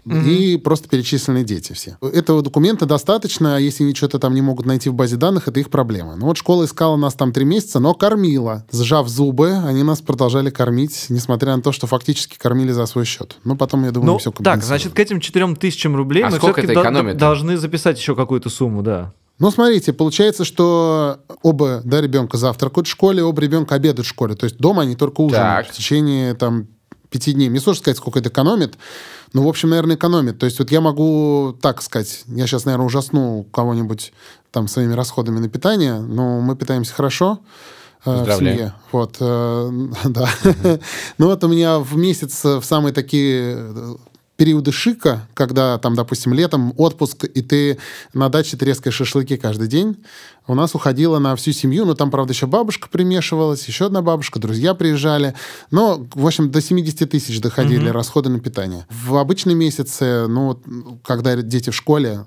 и 0.04 0.56
просто 0.62 0.88
перечислены 0.88 1.42
дети 1.42 1.73
все. 1.73 1.99
Этого 2.00 2.42
документа 2.42 2.87
достаточно, 2.87 3.56
а 3.56 3.59
если 3.59 3.83
они 3.83 3.95
что-то 3.95 4.21
там 4.26 4.35
не 4.35 4.42
могут 4.42 4.66
найти 4.66 4.90
в 4.90 4.95
базе 4.95 5.14
данных, 5.14 5.47
это 5.47 5.61
их 5.61 5.71
проблема. 5.71 6.16
Ну 6.16 6.26
вот 6.26 6.37
школа 6.37 6.64
искала 6.64 6.97
нас 6.97 7.14
там 7.14 7.33
три 7.33 7.45
месяца, 7.45 7.78
но 7.78 7.95
кормила. 7.95 8.66
Сжав 8.73 9.06
зубы, 9.06 9.52
они 9.52 9.85
нас 9.85 10.00
продолжали 10.00 10.50
кормить, 10.50 11.06
несмотря 11.11 11.54
на 11.54 11.62
то, 11.62 11.71
что 11.71 11.87
фактически 11.87 12.37
кормили 12.37 12.73
за 12.73 12.87
свой 12.87 13.04
счет. 13.04 13.37
Ну, 13.45 13.56
потом, 13.56 13.85
я 13.85 13.92
думаю, 13.92 14.14
Ну, 14.14 14.18
все 14.18 14.33
так, 14.33 14.64
значит, 14.64 14.95
к 14.95 14.99
этим 14.99 15.21
4 15.21 15.54
тысячам 15.54 15.95
рублей 15.95 16.25
А 16.25 16.30
мы 16.30 16.38
сколько 16.38 16.61
все-таки 16.61 16.73
это 16.73 16.88
экономит? 16.88 17.16
должны 17.18 17.56
записать 17.56 17.99
еще 18.00 18.16
какую-то 18.16 18.50
сумму, 18.50 18.83
да. 18.83 19.12
Ну, 19.38 19.52
смотрите, 19.52 19.92
получается, 19.92 20.45
что 20.45 21.21
оба 21.45 21.83
да, 21.85 22.00
ребенка 22.00 22.37
завтракают 22.37 22.88
в 22.88 22.90
школе, 22.90 23.23
оба 23.23 23.40
ребенка 23.40 23.76
обедают 23.76 24.06
в 24.06 24.11
школе. 24.11 24.35
То 24.35 24.42
есть 24.42 24.56
дома 24.56 24.83
они 24.83 24.97
только 24.97 25.21
ужинают 25.21 25.66
Так. 25.68 25.73
в 25.73 25.78
течение 25.78 26.35
там 26.35 26.66
пяти 27.11 27.33
дней. 27.33 27.49
Мне 27.49 27.61
сложно 27.61 27.80
сказать, 27.83 27.99
сколько 27.99 28.18
это 28.18 28.28
экономит. 28.28 28.75
Ну, 29.37 29.43
в 29.43 29.49
общем, 29.49 29.69
наверное, 29.69 29.97
экономит. 29.97 30.38
То 30.38 30.47
есть 30.47 30.59
вот 30.59 30.71
я 30.71 30.81
могу 30.81 31.55
так 31.61 31.83
сказать, 31.83 32.25
я 32.26 32.47
сейчас, 32.47 32.64
наверное, 32.64 32.87
ужасну 32.87 33.47
кого-нибудь 33.52 34.14
там 34.50 34.66
своими 34.66 34.95
расходами 34.95 35.40
на 35.40 35.50
питание, 35.50 36.00
но 36.00 36.40
мы 36.40 36.57
питаемся 36.57 36.95
хорошо 36.95 37.40
э, 38.07 38.25
в 38.25 38.35
семье. 38.35 38.73
Вот, 38.93 39.16
э, 39.21 39.71
да. 40.07 40.26
Ну 41.19 41.26
вот 41.26 41.45
у 41.45 41.49
меня 41.49 41.81
в 41.81 41.99
месяц 41.99 42.47
э, 42.47 42.61
в 42.61 42.64
самые 42.64 42.95
такие 42.95 43.57
э, 43.59 43.97
периоды 44.37 44.73
шика, 44.73 45.26
когда 45.35 45.78
там, 45.78 45.95
допустим, 45.95 46.35
летом 46.35 46.75
отпуск, 46.76 47.25
и 47.25 47.43
ты 47.43 47.78
на 48.12 48.28
даче 48.28 48.57
трескаешь 48.57 48.95
шашлыки 48.95 49.37
каждый 49.37 49.69
день, 49.69 49.97
у 50.47 50.55
нас 50.55 50.75
уходило 50.75 51.19
на 51.19 51.35
всю 51.37 51.52
семью, 51.52 51.87
ну 51.87 51.95
там, 51.95 52.11
правда, 52.11 52.33
еще 52.33 52.47
бабушка 52.47 52.88
примешивалась, 52.88 53.66
еще 53.66 53.87
одна 53.87 54.02
бабушка, 54.02 54.38
друзья 54.38 54.75
приезжали, 54.75 55.35
но, 55.71 56.07
в 56.14 56.26
общем, 56.26 56.50
до 56.50 56.61
70 56.61 57.11
тысяч 57.11 57.40
доходили 57.40 57.88
расходы 57.88 58.28
на 58.28 58.38
питание. 58.38 58.87
В 58.90 59.16
обычные 59.16 59.57
месяцы, 59.57 60.26
ну, 60.28 60.61
когда 61.05 61.37
дети 61.37 61.71
в 61.71 61.75
школе, 61.75 62.25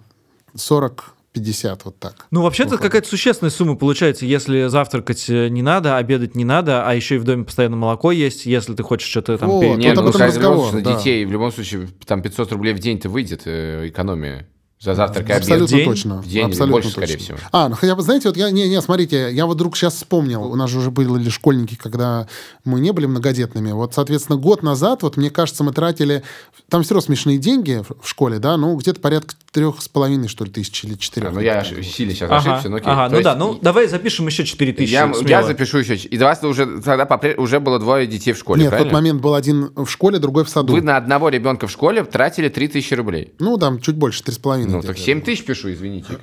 40-50, 1.35 1.81
вот 1.85 1.99
так. 1.99 2.27
Ну, 2.31 2.41
вообще-то 2.41 2.77
какая-то 2.77 3.07
существенная 3.07 3.51
сумма 3.51 3.75
получается, 3.75 4.25
если 4.25 4.67
завтракать 4.67 5.29
э, 5.29 5.49
не 5.49 5.61
надо, 5.61 5.97
обедать 5.97 6.35
не 6.35 6.45
надо, 6.45 6.87
а 6.87 6.93
еще 6.93 7.15
и 7.15 7.17
в 7.19 7.23
доме 7.23 7.43
постоянно 7.45 7.75
молоко 7.75 8.11
есть, 8.11 8.45
если 8.45 8.73
ты 8.73 8.83
хочешь 8.83 9.09
что-то 9.09 9.37
там... 9.37 9.49
Вот, 9.49 9.61
пе- 9.61 9.69
вот 9.69 9.77
Нет, 9.77 9.95
ну, 9.95 10.07
любом 10.07 10.21
разговор, 10.21 10.69
случае, 10.69 10.83
да. 10.83 10.91
на 10.91 10.97
детей 10.97 11.25
в 11.25 11.31
любом 11.31 11.51
случае 11.51 11.89
там 12.05 12.21
500 12.21 12.51
рублей 12.53 12.73
в 12.73 12.79
день-то 12.79 13.09
выйдет 13.09 13.43
э, 13.45 13.87
экономия 13.87 14.47
за 14.81 14.95
завтрак 14.95 15.27
и 15.29 15.33
обед. 15.33 15.43
Абсолютно 15.43 15.77
день? 15.77 15.85
точно. 15.85 16.21
В 16.21 16.27
день 16.27 16.45
Абсолютно 16.45 16.71
больше, 16.71 16.89
скорее 16.89 17.17
точно. 17.17 17.35
всего. 17.35 17.49
А, 17.51 17.67
ну 17.67 17.75
хотя 17.75 17.95
бы, 17.95 18.01
знаете, 18.01 18.29
вот 18.29 18.37
я, 18.37 18.49
не, 18.49 18.69
не, 18.69 18.81
смотрите, 18.81 19.29
я 19.33 19.45
вот 19.45 19.55
вдруг 19.55 19.75
сейчас 19.75 19.95
вспомнил, 19.95 20.43
у 20.43 20.55
нас 20.55 20.69
же 20.69 20.79
уже 20.79 20.89
были 20.89 21.27
школьники, 21.29 21.75
когда 21.75 22.27
мы 22.63 22.79
не 22.79 22.93
были 22.93 23.05
многодетными. 23.05 23.71
Вот, 23.71 23.93
соответственно, 23.93 24.37
год 24.37 24.63
назад, 24.63 25.03
вот 25.03 25.17
мне 25.17 25.29
кажется, 25.29 25.65
мы 25.65 25.73
тратили, 25.73 26.23
там 26.69 26.83
все 26.83 26.93
равно 26.93 27.05
смешные 27.05 27.37
деньги 27.37 27.83
в 27.87 27.99
в 28.01 28.07
школе, 28.07 28.39
да, 28.39 28.55
ну 28.55 28.75
где-то 28.77 29.01
порядка 29.01 29.35
трех 29.51 29.81
с 29.81 29.87
половиной, 29.87 30.27
что 30.27 30.45
ли, 30.45 30.51
тысяч 30.51 30.83
или 30.83 30.95
четырех. 30.95 31.29
А, 31.29 31.31
ну, 31.33 31.39
я 31.39 31.63
сильно 31.63 32.13
сейчас 32.13 32.29
Ага, 32.31 32.37
ошибся, 32.53 32.69
ну 32.69 32.77
окей. 32.77 32.91
ага, 32.91 33.09
То 33.09 33.15
ну 33.15 33.21
да, 33.23 33.29
есть 33.31 33.39
ну 33.39 33.59
давай 33.61 33.87
запишем 33.87 34.27
еще 34.27 34.45
4 34.45 34.73
тысячи. 34.73 34.91
я, 34.93 35.05
я 35.07 35.13
смело. 35.13 35.43
запишу 35.43 35.77
еще. 35.79 35.95
И 35.95 36.17
до 36.17 36.25
вас 36.25 36.43
уже 36.43 36.81
тогда 36.81 37.05
попре- 37.05 37.35
уже 37.35 37.59
было 37.59 37.79
двое 37.79 38.07
детей 38.07 38.33
в 38.33 38.37
школе, 38.37 38.61
Нет, 38.63 38.67
в 38.67 38.71
тот 38.71 38.77
правильно? 38.79 38.97
момент 38.99 39.21
был 39.21 39.33
один 39.33 39.71
в 39.75 39.87
школе, 39.87 40.19
другой 40.19 40.43
в 40.45 40.49
саду. 40.49 40.73
Вы 40.73 40.81
на 40.81 40.97
одного 40.97 41.29
ребенка 41.29 41.67
в 41.67 41.71
школе 41.71 42.03
тратили 42.03 42.49
3000 42.49 42.93
рублей. 42.93 43.33
Ну, 43.39 43.57
там 43.57 43.79
чуть 43.79 43.95
больше, 43.95 44.23
три 44.23 44.33
с 44.33 44.37
половиной. 44.37 44.71
Ну, 44.71 44.81
так 44.81 44.97
7 44.97 45.21
тысяч 45.21 45.43
пишу, 45.45 45.71
извините. 45.71 46.17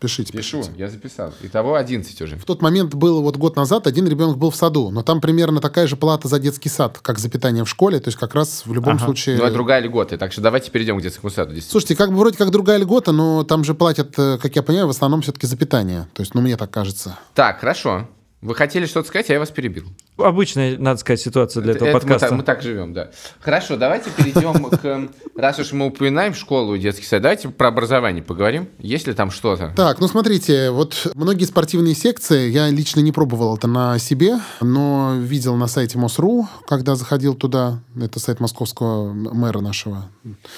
Пишите, 0.00 0.32
Пишу, 0.32 0.58
пишите. 0.58 0.78
я 0.78 0.88
записал. 0.88 1.32
Итого 1.42 1.74
11 1.74 2.20
уже. 2.22 2.36
В 2.36 2.44
тот 2.44 2.62
момент 2.62 2.94
было 2.94 3.20
вот 3.20 3.36
год 3.36 3.56
назад, 3.56 3.86
один 3.86 4.06
ребенок 4.06 4.36
был 4.36 4.50
в 4.50 4.56
саду, 4.56 4.90
но 4.90 5.02
там 5.02 5.20
примерно 5.20 5.60
такая 5.60 5.86
же 5.86 5.96
плата 5.96 6.28
за 6.28 6.38
детский 6.38 6.68
сад, 6.68 6.98
как 7.00 7.18
за 7.18 7.28
питание 7.30 7.64
в 7.64 7.68
школе, 7.68 7.98
то 8.00 8.08
есть 8.08 8.18
как 8.18 8.34
раз 8.34 8.64
в 8.66 8.72
любом 8.72 8.96
Ага. 8.96 9.04
случае... 9.04 9.36
Ну, 9.38 9.44
это 9.44 9.54
другая 9.54 9.80
льгота. 9.80 10.18
Так 10.18 10.32
что 10.32 10.40
давайте 10.42 10.70
перейдем 10.70 10.98
к 10.98 11.02
детскому 11.02 11.30
саду. 11.30 11.54
Слушайте, 11.60 11.96
как 11.96 12.10
бы 12.10 12.18
вроде 12.18 12.36
как 12.36 12.50
другая 12.50 12.78
льгота, 12.78 13.12
но 13.12 13.44
там 13.44 13.64
же 13.64 13.74
платят, 13.74 14.14
э, 14.18 14.38
как 14.40 14.54
я 14.54 14.62
понимаю, 14.62 14.86
в 14.86 14.90
основном 14.90 15.22
все-таки 15.22 15.46
за 15.46 15.56
питание. 15.56 16.06
То 16.12 16.22
есть, 16.22 16.34
ну, 16.34 16.40
мне 16.40 16.56
так 16.56 16.70
кажется. 16.70 17.18
Так, 17.34 17.60
хорошо. 17.60 18.06
Вы 18.42 18.54
хотели 18.54 18.84
что-то 18.84 19.08
сказать, 19.08 19.30
а 19.30 19.32
я 19.32 19.38
вас 19.38 19.50
перебил. 19.50 19.84
Обычная, 20.18 20.76
надо 20.78 21.00
сказать, 21.00 21.20
ситуация 21.20 21.62
для 21.62 21.72
этого 21.72 21.88
Это 21.88 21.96
мы 21.96 22.00
подкаста. 22.00 22.28
так- 22.28 22.36
Мы 22.36 22.42
так, 22.42 22.62
живем, 22.62 22.92
да. 22.92 23.10
Хорошо, 23.40 23.76
давайте 23.76 24.10
перейдем 24.10 24.52
к... 24.70 25.08
Раз 25.36 25.58
уж 25.58 25.72
мы 25.72 25.86
упоминаем 25.86 26.34
школу 26.34 26.74
и 26.74 26.78
детский 26.78 27.04
сад, 27.06 27.22
давайте 27.22 27.48
про 27.48 27.68
образование 27.68 28.22
поговорим. 28.22 28.68
Есть 28.78 29.06
ли 29.06 29.14
там 29.14 29.30
что-то? 29.30 29.72
Так, 29.74 30.00
ну 30.00 30.06
смотрите, 30.08 30.70
вот 30.70 31.10
многие 31.14 31.44
спортивные 31.44 31.94
секции, 31.94 32.50
я 32.50 32.68
лично 32.68 33.00
не 33.00 33.10
пробовал 33.10 33.56
это 33.56 33.68
на 33.68 33.98
себе, 33.98 34.38
но 34.60 35.14
видел 35.18 35.56
на 35.56 35.66
сайте 35.66 35.98
МОСРУ, 35.98 36.46
когда 36.68 36.94
заходил 36.94 37.34
туда, 37.34 37.80
это 38.00 38.20
сайт 38.20 38.40
московского 38.40 39.12
мэра 39.14 39.60
нашего. 39.60 40.08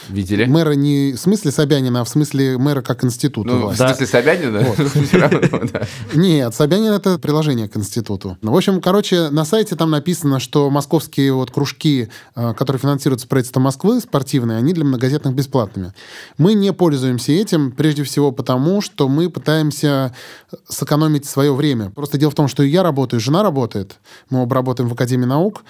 Видели? 0.09 0.45
Мэра 0.47 0.73
не 0.73 1.13
в 1.13 1.19
смысле 1.21 1.53
Собянина, 1.53 2.01
а 2.01 2.05
в 2.05 2.09
смысле 2.09 2.59
мэра 2.59 2.83
как 2.83 3.05
института 3.05 3.49
Ну, 3.49 3.69
в 3.69 3.77
смысле 3.77 4.07
Собянина? 4.07 4.65
Нет, 6.15 6.55
Собянин 6.55 6.93
это 6.93 7.19
приложение 7.19 7.68
к 7.69 7.77
институту. 7.77 8.37
Ну, 8.43 8.53
В 8.53 8.57
общем, 8.57 8.81
короче, 8.81 9.31
на 9.31 9.45
сайте 9.45 9.77
там 9.77 9.91
написано, 9.91 10.41
что 10.41 10.71
московские 10.71 11.33
вот 11.33 11.51
кружки, 11.51 12.09
э, 12.35 12.55
которые 12.55 12.81
финансируются 12.81 13.29
правительством 13.29 13.65
Москвы, 13.65 14.01
спортивные, 14.01 14.59
они 14.59 14.73
для 14.73 14.85
многодетных 14.85 15.35
бесплатными. 15.35 15.93
Мы 16.39 16.55
не 16.55 16.73
пользуемся 16.73 17.33
этим, 17.33 17.71
прежде 17.71 18.03
всего 18.03 18.33
потому, 18.33 18.81
что 18.81 19.09
мы 19.09 19.31
пытаемся 19.31 20.15
сэкономить 20.69 21.27
свое 21.27 21.55
время. 21.55 21.91
Просто 21.91 22.19
дело 22.19 22.31
в 22.31 22.35
том, 22.35 22.49
что 22.49 22.63
я 22.63 22.83
работаю, 22.83 23.21
жена 23.21 23.43
работает. 23.43 23.99
Мы 24.31 24.43
оба 24.43 24.55
работаем 24.55 24.89
в 24.89 24.93
Академии 24.93 25.27
наук. 25.27 25.65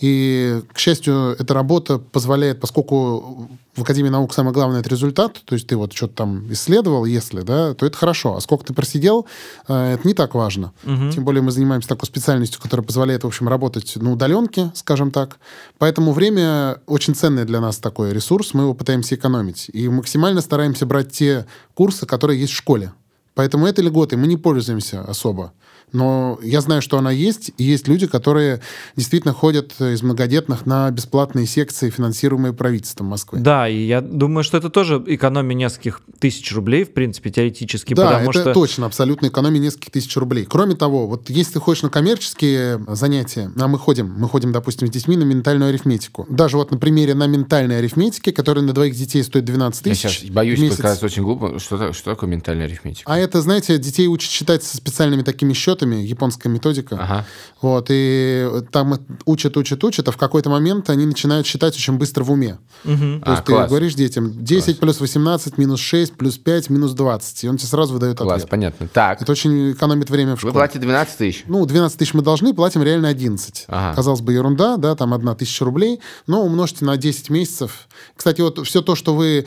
И, 0.00 0.62
к 0.72 0.78
счастью, 0.78 1.36
эта 1.38 1.54
работа 1.54 1.98
позволяет, 1.98 2.60
поскольку 2.60 3.48
в 3.76 3.82
Академии 3.82 4.08
наук 4.08 4.32
самое 4.32 4.54
главное 4.54 4.80
это 4.80 4.88
результат, 4.88 5.40
то 5.44 5.54
есть 5.54 5.66
ты 5.66 5.76
вот 5.76 5.92
что-то 5.92 6.14
там 6.14 6.52
исследовал, 6.52 7.04
если, 7.04 7.42
да, 7.42 7.74
то 7.74 7.86
это 7.86 7.96
хорошо. 7.96 8.36
А 8.36 8.40
сколько 8.40 8.64
ты 8.64 8.72
просидел, 8.72 9.26
э, 9.68 9.94
это 9.94 10.06
не 10.06 10.14
так 10.14 10.34
важно. 10.34 10.72
Тем 11.10 11.24
более 11.24 11.42
мы 11.42 11.50
занимаемся 11.50 11.88
такой 11.88 12.06
специальностью, 12.06 12.60
которая 12.60 12.86
позволяет, 12.86 13.24
в 13.24 13.26
общем, 13.26 13.48
работать 13.48 13.96
на 13.96 14.12
удаленке, 14.12 14.70
скажем 14.74 15.10
так. 15.10 15.38
Поэтому 15.78 16.12
время 16.12 16.78
очень 16.86 17.14
ценный 17.14 17.44
для 17.44 17.60
нас 17.60 17.78
такой 17.78 18.12
ресурс, 18.12 18.54
мы 18.54 18.62
его 18.64 18.74
пытаемся 18.74 19.14
экономить. 19.14 19.70
И 19.72 19.88
максимально 19.88 20.40
стараемся 20.40 20.86
брать 20.86 21.10
те 21.10 21.46
курсы, 21.74 22.06
которые 22.06 22.40
есть 22.40 22.52
в 22.52 22.56
школе. 22.56 22.92
Поэтому 23.34 23.66
этой 23.66 23.84
льготой 23.84 24.16
мы 24.16 24.26
не 24.26 24.36
пользуемся 24.36 25.02
особо. 25.02 25.52
Но 25.92 26.38
я 26.42 26.60
знаю, 26.60 26.82
что 26.82 26.98
она 26.98 27.10
есть, 27.10 27.52
и 27.56 27.64
есть 27.64 27.88
люди, 27.88 28.06
которые 28.06 28.60
действительно 28.96 29.32
ходят 29.32 29.80
из 29.80 30.02
многодетных 30.02 30.66
на 30.66 30.90
бесплатные 30.90 31.46
секции, 31.46 31.90
финансируемые 31.90 32.52
правительством 32.52 33.06
Москвы. 33.08 33.38
Да, 33.40 33.68
и 33.68 33.86
я 33.86 34.00
думаю, 34.00 34.44
что 34.44 34.56
это 34.58 34.70
тоже 34.70 35.02
экономия 35.06 35.54
нескольких 35.54 36.00
тысяч 36.18 36.52
рублей, 36.52 36.84
в 36.84 36.92
принципе, 36.92 37.30
теоретически, 37.30 37.94
Да, 37.94 38.06
потому 38.10 38.30
это 38.30 38.40
что... 38.40 38.52
точно, 38.52 38.86
абсолютно 38.86 39.26
экономия 39.26 39.60
нескольких 39.60 39.90
тысяч 39.90 40.16
рублей. 40.16 40.46
Кроме 40.46 40.74
того, 40.74 41.06
вот 41.06 41.30
если 41.30 41.54
ты 41.54 41.60
ходишь 41.60 41.82
на 41.82 41.90
коммерческие 41.90 42.84
занятия, 42.88 43.50
а 43.56 43.68
мы 43.68 43.78
ходим, 43.78 44.12
мы 44.18 44.28
ходим, 44.28 44.52
допустим, 44.52 44.88
с 44.88 44.90
детьми 44.90 45.16
на 45.16 45.24
ментальную 45.24 45.68
арифметику. 45.70 46.26
Даже 46.28 46.56
вот 46.56 46.70
на 46.70 46.78
примере 46.78 47.14
на 47.14 47.26
ментальной 47.26 47.78
арифметике, 47.78 48.32
которая 48.32 48.64
на 48.64 48.72
двоих 48.72 48.94
детей 48.94 49.22
стоит 49.22 49.44
12 49.44 49.86
Я 49.86 49.92
тысяч 49.92 50.18
сейчас 50.18 50.30
боюсь 50.30 50.70
показаться 50.70 51.06
очень 51.06 51.22
глупо. 51.22 51.58
Что, 51.58 51.92
что 51.92 52.10
такое 52.10 52.28
ментальная 52.28 52.66
арифметика? 52.66 53.10
А 53.10 53.18
это, 53.18 53.40
знаете, 53.40 53.78
детей 53.78 54.06
учат 54.06 54.30
считать 54.30 54.62
со 54.64 54.76
специальными 54.76 55.22
такими 55.22 55.52
счетами, 55.52 55.73
японская 55.82 56.52
методика. 56.52 56.96
Ага. 57.00 57.26
Вот, 57.60 57.86
и 57.90 58.48
там 58.70 58.98
учат, 59.26 59.56
учат, 59.56 59.82
учат, 59.84 60.08
а 60.08 60.12
в 60.12 60.16
какой-то 60.16 60.50
момент 60.50 60.88
они 60.90 61.06
начинают 61.06 61.46
считать 61.46 61.74
очень 61.76 61.94
быстро 61.98 62.24
в 62.24 62.30
уме. 62.30 62.58
Мгм. 62.84 63.20
То 63.20 63.30
А, 63.30 63.34
есть 63.34 63.44
ты 63.44 63.52
класс. 63.52 63.68
говоришь 63.68 63.94
детям 63.94 64.32
10 64.44 64.78
плюс 64.78 65.00
18 65.00 65.58
минус 65.58 65.80
6 65.80 66.14
плюс 66.14 66.38
5 66.38 66.70
минус 66.70 66.92
20, 66.92 67.44
и 67.44 67.48
он 67.48 67.56
тебе 67.56 67.68
сразу 67.68 67.92
выдает 67.94 68.18
Класс, 68.18 68.36
ответ. 68.36 68.50
понятно. 68.50 68.88
Так, 68.88 69.20
Это 69.22 69.32
очень 69.32 69.72
экономит 69.72 70.10
время 70.10 70.32
в 70.32 70.42
вы 70.42 70.50
школе. 70.50 70.52
платите 70.54 70.78
12 70.80 71.16
тысяч. 71.18 71.44
Ну, 71.46 71.64
12 71.66 71.98
тысяч 71.98 72.14
мы 72.14 72.22
должны, 72.22 72.54
платим 72.54 72.82
реально 72.82 73.08
11. 73.08 73.64
Ага. 73.68 73.96
Казалось 73.96 74.20
бы, 74.20 74.32
ерунда, 74.32 74.76
да, 74.76 74.94
там 74.94 75.12
одна 75.14 75.34
тысяча 75.34 75.64
рублей, 75.64 76.00
но 76.26 76.42
умножьте 76.44 76.84
на 76.84 76.96
10 76.96 77.30
месяцев. 77.30 77.88
Кстати, 78.16 78.40
вот 78.40 78.64
все 78.66 78.82
то, 78.82 78.94
что 78.94 79.14
вы... 79.14 79.46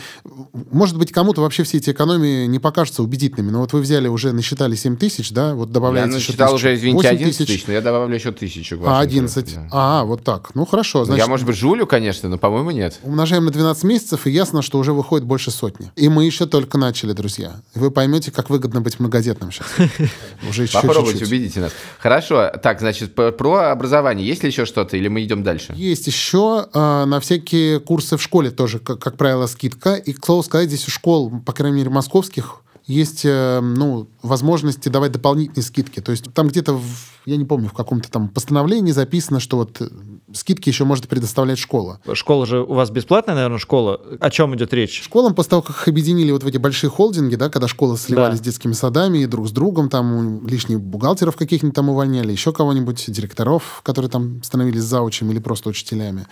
Может 0.72 0.98
быть, 0.98 1.12
кому-то 1.12 1.42
вообще 1.42 1.64
все 1.64 1.78
эти 1.78 1.92
экономии 1.92 2.46
не 2.48 2.60
покажутся 2.60 3.04
убедительными, 3.04 3.52
но 3.52 3.60
вот 3.62 3.74
вы 3.74 3.82
взяли 3.82 4.08
уже, 4.08 4.34
насчитали 4.34 4.76
7 4.76 4.98
тысяч, 4.98 5.32
да, 5.32 5.54
вот 5.54 5.72
добавляете 5.72 6.17
насчитал 6.18 6.48
тысячу. 6.48 6.56
уже, 6.56 6.76
извините, 6.76 7.08
8 7.08 7.10
11 7.10 7.48
тысяч, 7.48 7.68
но 7.68 7.74
я 7.74 7.82
добавлю 7.82 8.14
еще 8.16 8.32
тысячу. 8.32 8.76
А, 8.76 8.80
вашему 8.80 9.00
11. 9.00 9.34
совету, 9.34 9.52
да. 9.56 9.68
А, 9.72 10.04
вот 10.04 10.24
так. 10.24 10.52
Ну, 10.56 10.66
хорошо. 10.66 11.00
Ну, 11.00 11.06
Значит, 11.06 11.24
Я, 11.24 11.28
может 11.30 11.46
быть, 11.46 11.56
жулю, 11.56 11.88
конечно, 11.88 12.30
но, 12.30 12.38
по-моему, 12.38 12.72
нет. 12.72 13.00
Умножаем 13.04 13.46
на 13.46 13.52
12 13.52 13.84
месяцев, 13.84 14.28
и 14.28 14.32
ясно, 14.32 14.62
что 14.62 14.78
уже 14.80 14.94
выходит 14.94 15.26
больше 15.26 15.52
сотни. 15.52 15.92
И 15.96 16.10
мы 16.10 16.26
еще 16.26 16.46
только 16.46 16.78
начали, 16.78 17.14
друзья. 17.14 17.62
И 17.76 17.80
вы 17.80 17.92
поймете, 17.92 18.32
как 18.32 18.50
выгодно 18.50 18.82
быть 18.82 19.00
многодетным 19.00 19.52
сейчас. 19.52 19.68
Уже 20.50 20.64
еще 20.64 20.82
Попробуйте, 20.82 21.26
убедите 21.26 21.60
нас. 21.60 21.72
Хорошо, 22.00 22.52
так, 22.62 22.80
значит, 22.80 23.16
про 23.16 23.72
образование. 23.72 24.28
Есть 24.28 24.44
ли 24.44 24.50
еще 24.50 24.66
что-то, 24.66 24.98
или 24.98 25.08
мы 25.08 25.24
идем 25.24 25.44
дальше? 25.44 25.74
Есть 25.76 26.08
еще 26.08 26.68
э, 26.74 27.06
на 27.06 27.20
всякие 27.20 27.80
курсы 27.80 28.18
в 28.18 28.22
школе 28.22 28.52
тоже, 28.52 28.80
как 28.80 29.18
правило, 29.18 29.48
скидка. 29.48 29.96
И, 29.96 30.14
к 30.14 30.26
слову 30.26 30.44
сказать, 30.44 30.68
здесь 30.68 30.88
у 30.88 30.92
школ, 30.92 31.32
по 31.46 31.54
крайней 31.54 31.78
мере, 31.78 31.90
московских, 31.90 32.62
есть 32.88 33.26
э, 33.26 33.60
ну, 33.62 34.08
возможности 34.24 34.90
давать 34.90 35.12
дополнительные 35.12 35.64
скидки. 35.64 36.00
То 36.00 36.12
есть 36.12 36.34
там 36.34 36.48
где-то, 36.48 36.74
в- 36.74 37.20
я 37.26 37.36
не 37.38 37.46
помню, 37.46 37.68
в 37.68 37.74
каком-то 37.74 38.10
там 38.10 38.30
постановлении 38.30 38.92
записано, 38.94 39.40
что 39.40 39.58
вот 39.58 39.82
э, 39.82 39.90
скидки 40.38 40.70
еще 40.70 40.86
может 40.86 41.08
предоставлять 41.08 41.58
школа. 41.60 42.00
Школа 42.14 42.46
же 42.46 42.62
у 42.62 42.74
вас 42.74 42.90
бесплатная, 42.90 43.36
наверное, 43.36 43.58
школа. 43.60 44.00
О 44.20 44.30
чем 44.30 44.56
идет 44.56 44.74
речь? 44.74 45.02
Школам 45.04 45.36
после 45.36 45.50
того, 45.52 45.62
как 45.62 45.76
их 45.76 45.88
объединили 45.88 46.32
вот 46.32 46.44
в 46.44 46.48
эти 46.48 46.58
большие 46.58 46.90
холдинги, 46.90 47.36
да, 47.36 47.50
когда 47.50 47.68
школы 47.68 47.98
сливались 47.98 48.38
Да. 48.38 48.44
с 48.44 48.46
детскими 48.46 48.74
садами 48.74 49.20
и 49.20 49.26
друг 49.26 49.48
с 49.48 49.52
другом, 49.52 49.90
там 49.90 50.46
лишних 50.48 50.80
бухгалтеров 50.80 51.36
каких-нибудь 51.36 51.76
там 51.76 51.90
увольняли, 51.90 52.32
еще 52.32 52.54
кого-нибудь, 52.54 53.04
директоров, 53.08 53.82
которые 53.84 54.10
там 54.10 54.42
становились 54.44 54.84
заучами 54.84 55.32
или 55.32 55.40
просто 55.40 55.70
учителями. 55.70 56.26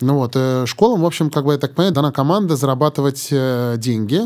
Ну 0.00 0.14
вот, 0.14 0.32
э, 0.34 0.64
школам, 0.66 1.02
в 1.02 1.06
общем, 1.06 1.30
как 1.30 1.44
бы, 1.44 1.52
я 1.52 1.58
так 1.58 1.74
понимаю, 1.74 1.94
дана 1.94 2.12
команда 2.12 2.56
зарабатывать 2.56 3.28
э, 3.30 3.76
деньги. 3.78 4.22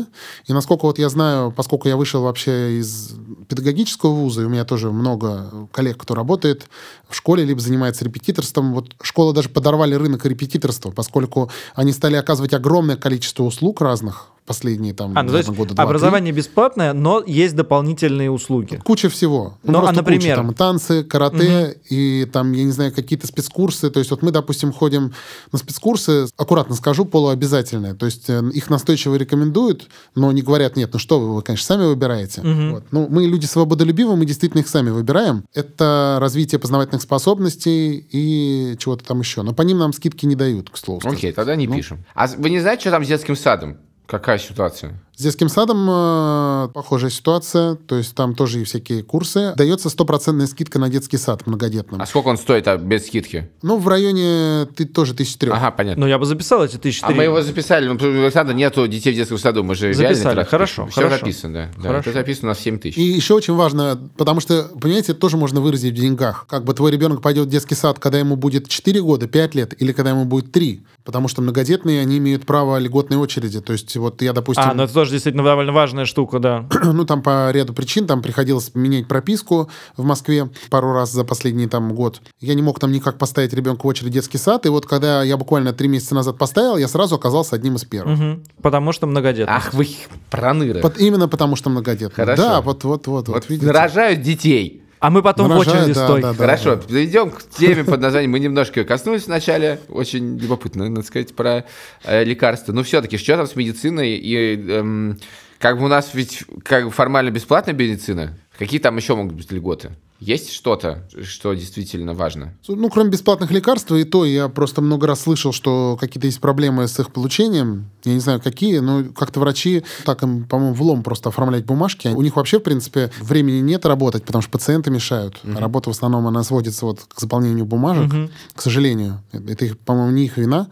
И 0.47 0.53
насколько 0.53 0.85
вот 0.85 0.99
я 0.99 1.09
знаю, 1.09 1.51
поскольку 1.51 1.87
я 1.87 1.97
вышел 1.97 2.21
вообще 2.23 2.79
из 2.79 3.11
педагогического 3.47 4.11
вуза, 4.11 4.41
и 4.41 4.45
у 4.45 4.49
меня 4.49 4.65
тоже 4.65 4.91
много 4.91 5.67
коллег, 5.71 5.97
кто 5.97 6.15
работает 6.15 6.67
в 7.09 7.15
школе, 7.15 7.45
либо 7.45 7.59
занимается 7.59 8.05
репетиторством, 8.05 8.73
вот 8.73 8.95
школы 9.01 9.33
даже 9.33 9.49
подорвали 9.49 9.95
рынок 9.95 10.25
репетиторства, 10.25 10.91
поскольку 10.91 11.51
они 11.73 11.91
стали 11.91 12.15
оказывать 12.15 12.53
огромное 12.53 12.97
количество 12.97 13.43
услуг 13.43 13.81
разных 13.81 14.34
последние 14.45 14.93
там, 14.93 15.11
А, 15.17 15.23
ну, 15.23 15.31
наверное, 15.31 15.55
года 15.55 15.73
два-три. 15.73 15.89
образование 15.89 16.33
бесплатное, 16.33 16.93
но 16.93 17.23
есть 17.25 17.55
дополнительные 17.55 18.29
услуги. 18.29 18.79
Куча 18.83 19.09
всего. 19.09 19.57
Ну, 19.63 19.79
а, 19.79 19.81
просто 19.81 20.03
куча. 20.03 20.11
например? 20.13 20.35
Там 20.37 20.53
танцы, 20.53 21.03
карате 21.03 21.77
и 21.89 22.25
там, 22.31 22.51
я 22.51 22.63
не 22.63 22.71
знаю, 22.71 22.93
какие-то 22.93 23.25
спецкурсы. 23.27 23.89
То 23.89 23.99
есть 23.99 24.11
вот 24.11 24.21
мы, 24.21 24.31
допустим, 24.31 24.71
ходим 24.71 25.13
на 25.51 25.57
спецкурсы, 25.57 26.27
аккуратно 26.37 26.75
скажу, 26.75 27.05
полуобязательные. 27.05 27.93
То 27.95 28.05
есть 28.05 28.29
э, 28.29 28.41
их 28.53 28.69
настойчиво 28.69 29.15
рекомендуют, 29.15 29.87
но 30.13 30.31
не 30.31 30.41
говорят, 30.41 30.75
нет, 30.75 30.91
ну 30.93 30.99
что 30.99 31.19
вы, 31.19 31.33
вы, 31.35 31.41
конечно, 31.41 31.65
сами 31.65 31.85
выбираете. 31.85 32.41
Вот. 32.41 32.83
Ну, 32.91 33.07
мы 33.09 33.25
люди 33.25 33.45
свободолюбивые, 33.45 34.15
мы 34.15 34.25
действительно 34.25 34.61
их 34.61 34.67
сами 34.67 34.89
выбираем. 34.91 35.43
Это 35.53 36.17
развитие 36.21 36.59
познавательных 36.59 37.01
способностей 37.01 38.05
и 38.11 38.75
чего-то 38.77 39.03
там 39.03 39.19
еще. 39.19 39.41
Но 39.41 39.53
по 39.53 39.63
ним 39.63 39.79
нам 39.79 39.91
скидки 39.93 40.25
не 40.25 40.35
дают, 40.35 40.69
к 40.69 40.77
слову. 40.77 40.99
сказать. 41.01 41.17
Окей, 41.17 41.31
тогда 41.31 41.55
не 41.55 41.67
Ну. 41.67 41.75
пишем. 41.75 42.05
А 42.13 42.27
вы 42.27 42.49
не 42.49 42.59
знаете, 42.59 42.81
что 42.81 42.91
там 42.91 43.03
с 43.03 43.07
детским 43.07 43.35
садом? 43.35 43.77
Какая 44.07 44.37
ситуация? 44.37 44.99
С 45.15 45.21
детским 45.23 45.47
садом 45.47 45.87
э, 45.89 46.67
похожая 46.73 47.09
ситуация, 47.09 47.75
то 47.75 47.95
есть 47.95 48.13
там 48.15 48.35
тоже 48.35 48.61
и 48.61 48.63
всякие 48.65 49.01
курсы. 49.01 49.53
Дается 49.55 49.89
стопроцентная 49.89 50.45
скидка 50.45 50.77
на 50.77 50.89
детский 50.89 51.15
сад 51.17 51.47
многодетным. 51.47 52.01
А 52.01 52.05
сколько 52.05 52.27
он 52.27 52.37
стоит 52.37 52.67
а, 52.67 52.77
без 52.77 53.07
скидки? 53.07 53.49
Ну, 53.61 53.77
в 53.77 53.87
районе 53.87 54.65
ты 54.75 54.83
тоже 54.83 55.13
тысяч 55.13 55.37
трех. 55.37 55.53
Ага, 55.55 55.71
понятно. 55.71 56.01
Ну, 56.01 56.07
я 56.07 56.19
бы 56.19 56.25
записал 56.25 56.65
эти 56.65 56.75
тысячи 56.75 57.01
А 57.01 57.07
три. 57.07 57.15
мы 57.15 57.23
его 57.23 57.41
записали, 57.41 57.87
ну, 57.87 57.93
у 57.95 58.23
Александра 58.23 58.53
нету 58.53 58.85
детей 58.89 59.13
в 59.13 59.15
детском 59.15 59.37
саду, 59.37 59.63
мы 59.63 59.75
же 59.75 59.93
Записали, 59.93 60.15
реально 60.17 60.31
тратим. 60.33 60.49
хорошо, 60.49 60.87
Все 60.87 60.95
хорошо. 61.01 61.17
записано, 61.19 61.53
да. 61.53 61.71
да. 61.77 61.87
Хорошо. 61.87 62.09
Это 62.09 62.19
записано 62.19 62.47
у 62.47 62.51
нас 62.51 62.59
7 62.59 62.79
тысяч. 62.79 62.97
И 62.97 63.01
еще 63.03 63.35
очень 63.35 63.53
важно, 63.53 63.97
потому 64.17 64.41
что, 64.41 64.63
понимаете, 64.81 65.13
это 65.13 65.21
тоже 65.21 65.37
можно 65.37 65.61
выразить 65.61 65.93
в 65.93 65.97
деньгах. 66.01 66.45
Как 66.49 66.65
бы 66.65 66.73
твой 66.73 66.91
ребенок 66.91 67.21
пойдет 67.21 67.47
в 67.47 67.49
детский 67.49 67.75
сад, 67.75 67.99
когда 67.99 68.19
ему 68.19 68.35
будет 68.35 68.67
4 68.67 69.01
года, 69.01 69.27
5 69.27 69.55
лет, 69.55 69.81
или 69.81 69.93
когда 69.93 70.09
ему 70.09 70.25
будет 70.25 70.51
3. 70.51 70.83
Потому 71.05 71.27
что 71.27 71.43
многодетные, 71.43 72.01
они 72.01 72.17
имеют 72.17 72.47
право 72.47 72.77
льготной 72.79 73.17
очереди. 73.17 73.61
То 73.61 73.73
есть 73.73 73.95
вот 73.95 74.23
я, 74.23 74.33
допустим, 74.33 74.63
А, 74.65 74.73
ну 74.73 74.83
это 74.83 74.93
тоже 74.93 75.11
действительно 75.11 75.43
довольно 75.43 75.71
важная 75.71 76.05
штука, 76.05 76.39
да. 76.39 76.65
ну 76.83 77.05
там 77.05 77.21
по 77.21 77.51
ряду 77.51 77.73
причин, 77.73 78.07
там 78.07 78.23
приходилось 78.23 78.73
менять 78.73 79.07
прописку 79.07 79.69
в 79.95 80.03
Москве 80.03 80.49
пару 80.71 80.93
раз 80.93 81.11
за 81.11 81.23
последний 81.23 81.67
там 81.67 81.93
год. 81.93 82.21
Я 82.41 82.55
не 82.55 82.63
мог 82.63 82.79
там 82.79 82.91
никак 82.91 83.19
поставить 83.19 83.53
ребенка 83.53 83.85
в 83.85 83.87
очередь 83.87 84.09
в 84.09 84.13
детский 84.13 84.39
сад. 84.39 84.65
И 84.65 84.69
вот 84.69 84.87
когда 84.87 85.21
я 85.23 85.37
буквально 85.37 85.73
3 85.73 85.87
месяца 85.87 86.15
назад 86.15 86.39
поставил, 86.39 86.77
я 86.77 86.87
сразу 86.87 87.15
оказался 87.15 87.55
одним 87.55 87.75
из 87.75 87.85
первых. 87.85 88.17
Мгм. 88.17 88.43
Потому 88.63 88.91
что 88.91 89.05
многодетность. 89.05 89.67
Ах 89.67 89.73
вы 89.75 89.87
проныры. 90.31 90.81
Вот 90.81 90.97
именно 90.97 91.27
потому 91.27 91.55
что 91.55 91.69
многодетные. 91.69 92.25
Хорошо. 92.25 92.41
Да, 92.41 92.61
вот, 92.61 92.83
вот, 92.83 93.05
вот, 93.05 93.27
вот, 93.27 93.35
Вот 93.35 93.49
видите. 93.49 93.67
нарожают 93.67 94.21
детей. 94.21 94.81
А 94.99 95.09
мы 95.09 95.21
потом 95.21 95.47
в 95.47 95.49
Нарожают, 95.49 95.81
очереди 95.81 95.95
да, 95.95 96.05
стой. 96.05 96.21
да, 96.21 96.31
да. 96.33 96.37
Хорошо, 96.37 96.77
перейдем 96.77 97.31
к 97.31 97.43
теме 97.49 97.83
под 97.85 98.01
названием. 98.01 98.31
Мы 98.31 98.39
немножко 98.39 98.83
коснулись 98.83 99.27
вначале. 99.27 99.79
Очень 99.89 100.37
любопытно, 100.37 100.89
надо 100.89 101.05
сказать, 101.05 101.35
про 101.35 101.65
э, 102.03 102.23
лекарства. 102.23 102.71
Но 102.71 102.83
все-таки, 102.83 103.17
что 103.17 103.37
там 103.37 103.47
с 103.47 103.55
медициной? 103.55 104.15
И 104.15 104.55
эм, 104.71 105.19
как 105.59 105.77
бы 105.79 105.85
у 105.85 105.87
нас 105.89 106.11
ведь 106.13 106.43
как 106.63 106.85
бы 106.85 106.91
формально 106.91 107.29
бесплатная 107.29 107.73
медицина. 107.73 108.37
Какие 108.57 108.79
там 108.79 108.95
еще 108.97 109.15
могут 109.15 109.33
быть 109.33 109.51
льготы? 109.51 109.91
Есть 110.19 110.51
что-то, 110.51 111.03
что 111.23 111.53
действительно 111.53 112.13
важно? 112.13 112.53
Ну, 112.67 112.89
кроме 112.89 113.09
бесплатных 113.09 113.51
лекарств, 113.51 113.91
и 113.91 114.05
то 114.05 114.23
я 114.23 114.47
просто 114.47 114.81
много 114.81 115.07
раз 115.07 115.21
слышал, 115.21 115.51
что 115.51 115.97
какие-то 115.99 116.27
есть 116.27 116.39
проблемы 116.39 116.87
с 116.87 116.97
их 116.99 117.11
получением. 117.11 117.89
Я 118.05 118.13
не 118.13 118.19
знаю, 118.19 118.41
какие, 118.41 118.79
но 118.79 119.03
как-то 119.13 119.41
врачи 119.41 119.83
так 120.05 120.23
им, 120.23 120.45
по-моему, 120.45 120.73
влом 120.73 121.03
просто 121.03 121.29
оформлять 121.29 121.65
бумажки. 121.65 122.07
У 122.07 122.21
них 122.21 122.37
вообще, 122.37 122.59
в 122.59 122.63
принципе, 122.63 123.11
времени 123.19 123.59
нет 123.59 123.85
работать, 123.85 124.23
потому 124.23 124.41
что 124.41 124.51
пациенты 124.51 124.89
мешают. 124.89 125.37
А 125.43 125.59
работа 125.59 125.89
в 125.89 125.93
основном, 125.93 126.27
она 126.27 126.43
сводится 126.43 126.85
вот 126.85 127.01
к 127.01 127.19
заполнению 127.19 127.65
бумажек, 127.65 128.11
к 128.53 128.61
сожалению. 128.61 129.21
Это, 129.33 129.65
их, 129.65 129.77
по-моему, 129.79 130.11
не 130.11 130.25
их 130.25 130.37
вина. 130.37 130.67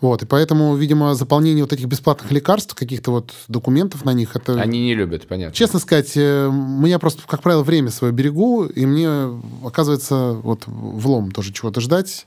Вот, 0.00 0.22
и 0.22 0.26
поэтому, 0.26 0.76
видимо, 0.76 1.14
заполнение 1.14 1.64
вот 1.64 1.72
этих 1.72 1.86
бесплатных 1.86 2.30
лекарств, 2.30 2.74
каких-то 2.74 3.10
вот 3.10 3.32
документов 3.48 4.04
на 4.04 4.12
них, 4.12 4.36
это... 4.36 4.60
Они 4.60 4.80
не 4.80 4.94
любят, 4.94 5.26
понятно. 5.26 5.54
Честно 5.54 5.78
сказать, 5.78 6.12
э, 6.16 6.52
я 6.84 6.98
просто, 6.98 7.22
как 7.26 7.42
правило, 7.42 7.62
время 7.62 7.90
свое 7.90 8.12
берегу, 8.12 8.66
и 8.66 8.83
мне, 8.86 9.40
оказывается, 9.64 10.32
вот 10.42 10.62
влом 10.66 11.30
тоже 11.30 11.52
чего-то 11.52 11.80
ждать. 11.80 12.26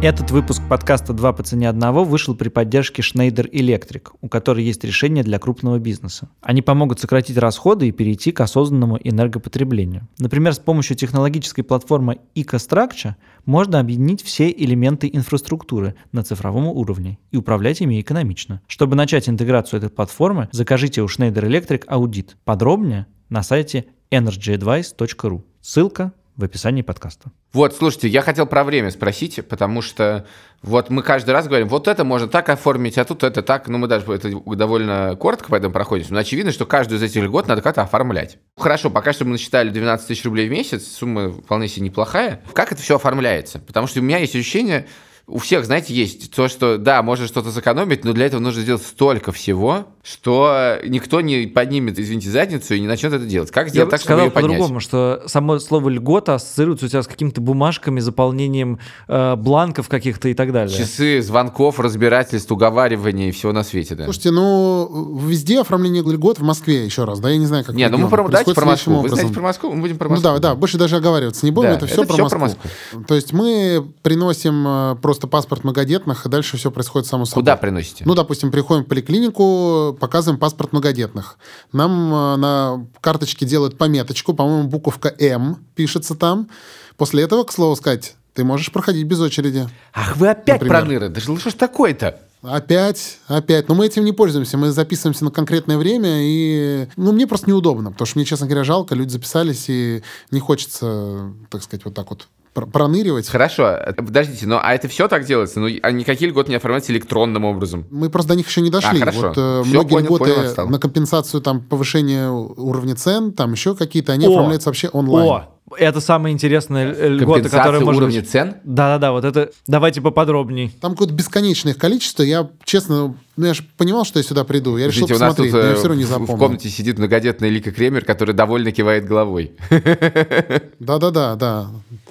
Этот 0.00 0.30
выпуск 0.30 0.62
подкаста 0.70 1.12
«Два 1.12 1.32
по 1.32 1.42
цене 1.42 1.68
одного» 1.68 2.04
вышел 2.04 2.36
при 2.36 2.50
поддержке 2.50 3.02
Schneider 3.02 3.50
Electric, 3.50 4.10
у 4.20 4.28
которой 4.28 4.62
есть 4.62 4.84
решение 4.84 5.24
для 5.24 5.40
крупного 5.40 5.80
бизнеса. 5.80 6.28
Они 6.40 6.62
помогут 6.62 7.00
сократить 7.00 7.36
расходы 7.36 7.88
и 7.88 7.90
перейти 7.90 8.30
к 8.30 8.40
осознанному 8.40 9.00
энергопотреблению. 9.02 10.06
Например, 10.20 10.54
с 10.54 10.60
помощью 10.60 10.96
технологической 10.96 11.64
платформы 11.64 12.20
EcoStructure 12.36 13.16
можно 13.44 13.80
объединить 13.80 14.22
все 14.22 14.52
элементы 14.52 15.10
инфраструктуры 15.12 15.96
на 16.12 16.22
цифровом 16.22 16.68
уровне 16.68 17.18
и 17.32 17.36
управлять 17.36 17.80
ими 17.80 18.00
экономично. 18.00 18.60
Чтобы 18.68 18.94
начать 18.94 19.28
интеграцию 19.28 19.78
этой 19.78 19.90
платформы, 19.90 20.48
закажите 20.52 21.02
у 21.02 21.06
Schneider 21.06 21.42
Electric 21.42 21.82
аудит. 21.88 22.36
Подробнее 22.44 23.06
на 23.30 23.42
сайте 23.42 23.86
energyadvice.ru. 24.12 25.42
Ссылка 25.60 26.12
в 26.38 26.44
описании 26.44 26.82
подкаста. 26.82 27.32
Вот, 27.52 27.74
слушайте, 27.74 28.06
я 28.06 28.22
хотел 28.22 28.46
про 28.46 28.62
время 28.62 28.92
спросить, 28.92 29.44
потому 29.48 29.82
что 29.82 30.24
вот 30.62 30.88
мы 30.88 31.02
каждый 31.02 31.30
раз 31.30 31.48
говорим, 31.48 31.66
вот 31.66 31.88
это 31.88 32.04
можно 32.04 32.28
так 32.28 32.48
оформить, 32.48 32.96
а 32.96 33.04
тут 33.04 33.24
это 33.24 33.42
так, 33.42 33.66
ну 33.66 33.76
мы 33.76 33.88
даже 33.88 34.06
это 34.12 34.30
довольно 34.46 35.16
коротко 35.16 35.48
по 35.48 35.56
этому 35.56 35.74
проходимся, 35.74 36.14
но 36.14 36.20
очевидно, 36.20 36.52
что 36.52 36.64
каждую 36.64 37.00
из 37.00 37.02
этих 37.02 37.24
льгот 37.24 37.48
надо 37.48 37.60
как-то 37.60 37.82
оформлять. 37.82 38.38
Хорошо, 38.56 38.88
пока 38.88 39.12
что 39.12 39.24
мы 39.24 39.32
насчитали 39.32 39.70
12 39.70 40.06
тысяч 40.06 40.24
рублей 40.24 40.48
в 40.48 40.52
месяц, 40.52 40.86
сумма 40.86 41.32
вполне 41.32 41.66
себе 41.66 41.86
неплохая. 41.86 42.40
Как 42.52 42.70
это 42.70 42.80
все 42.80 42.94
оформляется? 42.94 43.58
Потому 43.58 43.88
что 43.88 43.98
у 43.98 44.04
меня 44.04 44.18
есть 44.18 44.36
ощущение, 44.36 44.86
у 45.28 45.38
всех, 45.38 45.66
знаете, 45.66 45.92
есть 45.94 46.30
то, 46.34 46.48
что, 46.48 46.78
да, 46.78 47.02
можно 47.02 47.26
что-то 47.26 47.50
сэкономить, 47.52 48.02
но 48.04 48.14
для 48.14 48.26
этого 48.26 48.40
нужно 48.40 48.62
сделать 48.62 48.82
столько 48.82 49.30
всего, 49.30 49.84
что 50.02 50.78
никто 50.86 51.20
не 51.20 51.46
поднимет, 51.46 51.98
извините, 51.98 52.30
задницу 52.30 52.74
и 52.74 52.80
не 52.80 52.86
начнет 52.86 53.12
это 53.12 53.26
делать. 53.26 53.50
Как 53.50 53.66
Я 53.66 53.70
сделать 53.70 53.86
бы 53.88 53.90
так, 53.90 54.00
чтобы 54.00 54.08
сказал 54.14 54.24
ее 54.26 54.30
поднять? 54.30 54.50
по-другому, 54.52 54.80
что 54.80 55.22
само 55.26 55.58
слово 55.58 55.90
льгота 55.90 56.36
ассоциируется 56.36 56.86
у 56.86 56.88
тебя 56.88 57.02
с 57.02 57.06
какими-то 57.06 57.42
бумажками, 57.42 58.00
заполнением 58.00 58.78
э, 59.06 59.36
бланков 59.36 59.88
каких-то 59.88 60.28
и 60.28 60.34
так 60.34 60.50
далее. 60.52 60.74
Часы 60.76 61.20
звонков, 61.20 61.78
разбирательств, 61.78 62.50
уговариваний 62.50 63.28
и 63.28 63.32
всего 63.32 63.52
на 63.52 63.64
свете, 63.64 63.94
да. 63.96 64.04
Слушайте, 64.04 64.30
ну, 64.30 65.18
везде 65.26 65.60
оформление 65.60 66.02
льгот 66.02 66.38
в 66.38 66.42
Москве, 66.42 66.86
еще 66.86 67.04
раз, 67.04 67.20
да, 67.20 67.28
я 67.28 67.36
не 67.36 67.46
знаю, 67.46 67.64
как 67.66 67.74
Не, 67.74 67.88
ну 67.90 67.98
мы 67.98 68.08
про, 68.08 68.26
давайте 68.28 68.54
про 68.54 68.64
Москву. 68.64 69.02
Вы 69.02 69.10
знаете 69.10 69.32
про 69.34 69.42
Москву, 69.42 69.72
мы 69.72 69.82
будем 69.82 69.98
про 69.98 70.08
Ну 70.08 70.14
Москву. 70.14 70.30
да, 70.32 70.38
да, 70.38 70.54
больше 70.54 70.78
даже 70.78 70.96
оговариваться 70.96 71.44
не 71.44 71.52
будем, 71.52 71.68
Да, 71.70 71.76
это 71.76 71.86
все 71.86 72.02
это 72.02 72.06
про 72.14 72.26
всё 72.26 72.38
Москву. 72.38 72.62
про 72.92 73.04
То 73.04 73.14
есть 73.14 73.34
мы 73.34 73.86
приносим 74.02 74.66
э, 74.66 74.96
просто 75.18 75.26
паспорт 75.26 75.64
многодетных, 75.64 76.26
и 76.26 76.28
дальше 76.28 76.56
все 76.56 76.70
происходит 76.70 77.08
само 77.08 77.24
собой. 77.24 77.42
Куда 77.42 77.56
приносите? 77.56 78.04
Ну, 78.06 78.14
допустим, 78.14 78.50
приходим 78.50 78.84
в 78.84 78.86
поликлинику, 78.86 79.96
показываем 80.00 80.38
паспорт 80.38 80.72
многодетных. 80.72 81.38
Нам 81.72 82.14
э, 82.14 82.36
на 82.36 82.86
карточке 83.00 83.44
делают 83.44 83.76
пометочку, 83.76 84.32
по-моему, 84.34 84.68
буковка 84.68 85.12
М 85.18 85.58
пишется 85.74 86.14
там. 86.14 86.48
После 86.96 87.24
этого, 87.24 87.42
к 87.44 87.52
слову 87.52 87.74
сказать, 87.74 88.14
ты 88.34 88.44
можешь 88.44 88.70
проходить 88.70 89.06
без 89.06 89.20
очереди. 89.20 89.68
Ах, 89.92 90.16
вы 90.16 90.28
опять 90.28 90.60
Например. 90.60 90.82
проныры. 90.82 91.08
Да 91.08 91.20
что 91.20 91.50
ж 91.50 91.54
такое-то? 91.54 92.20
Опять, 92.42 93.18
опять. 93.26 93.68
Но 93.68 93.74
мы 93.74 93.86
этим 93.86 94.04
не 94.04 94.12
пользуемся. 94.12 94.56
Мы 94.56 94.70
записываемся 94.70 95.24
на 95.24 95.32
конкретное 95.32 95.76
время, 95.76 96.20
и 96.20 96.86
ну, 96.96 97.10
мне 97.10 97.26
просто 97.26 97.50
неудобно, 97.50 97.90
потому 97.90 98.06
что 98.06 98.18
мне, 98.18 98.24
честно 98.24 98.46
говоря, 98.46 98.62
жалко, 98.62 98.94
люди 98.94 99.10
записались, 99.10 99.64
и 99.68 100.04
не 100.30 100.38
хочется, 100.38 101.32
так 101.50 101.64
сказать, 101.64 101.84
вот 101.84 101.94
так 101.94 102.10
вот 102.10 102.28
проныривать. 102.66 103.28
Хорошо, 103.28 103.78
подождите, 103.96 104.46
но 104.46 104.60
а 104.62 104.74
это 104.74 104.88
все 104.88 105.08
так 105.08 105.24
делается? 105.24 105.60
Ну, 105.60 105.68
а 105.82 105.90
никакие 105.92 106.30
льготы 106.30 106.50
не 106.50 106.56
оформляются 106.56 106.92
электронным 106.92 107.44
образом? 107.44 107.86
Мы 107.90 108.10
просто 108.10 108.30
до 108.30 108.36
них 108.36 108.48
еще 108.48 108.60
не 108.60 108.70
дошли. 108.70 108.96
А, 108.98 109.00
хорошо. 109.00 109.28
Вот, 109.28 109.38
э, 109.38 109.62
Всё, 109.64 109.70
многие 109.72 109.88
понял, 109.94 110.06
льготы 110.06 110.34
понял, 110.54 110.68
на 110.70 110.78
компенсацию 110.78 111.40
там 111.40 111.60
повышения 111.60 112.30
уровня 112.30 112.94
цен, 112.96 113.32
там 113.32 113.52
еще 113.52 113.74
какие-то, 113.74 114.12
они 114.12 114.26
О! 114.26 114.30
оформляются 114.30 114.68
вообще 114.68 114.88
онлайн. 114.88 115.28
О, 115.28 115.54
это 115.76 116.00
самая 116.00 116.32
интересная 116.32 116.94
э, 116.94 117.08
льгота, 117.10 117.34
Компенсация 117.34 117.58
которая 117.58 117.80
может 117.82 118.00
уровня 118.00 118.20
быть. 118.20 118.30
цен? 118.30 118.54
Да-да-да, 118.64 119.12
вот 119.12 119.24
это 119.26 119.50
давайте 119.66 120.00
поподробней. 120.00 120.70
Там 120.80 120.92
какое-то 120.92 121.12
бесконечное 121.12 121.72
их 121.74 121.78
количество. 121.78 122.22
Я, 122.22 122.48
честно, 122.64 123.14
ну 123.36 123.46
я 123.46 123.52
же 123.52 123.64
понимал, 123.76 124.06
что 124.06 124.18
я 124.18 124.22
сюда 124.22 124.44
приду. 124.44 124.78
Я 124.78 124.86
решил 124.86 125.06
нас 125.06 125.18
тут 125.18 125.18
посмотреть, 125.20 125.52
но 125.52 125.58
я 125.58 125.64
э, 125.72 125.74
все 125.74 125.88
равно 125.88 125.94
не 126.00 126.04
в- 126.04 126.08
в 126.08 126.10
запомнил. 126.10 126.38
комнате 126.38 126.68
сидит 126.70 126.96
многодетная 126.98 127.50
Лика 127.50 127.70
Кремер, 127.70 128.06
которая 128.06 128.34
довольно 128.34 128.72
кивает 128.72 129.04
головой. 129.06 129.52
Да-да-да, 130.80 131.34
да. 131.36 131.66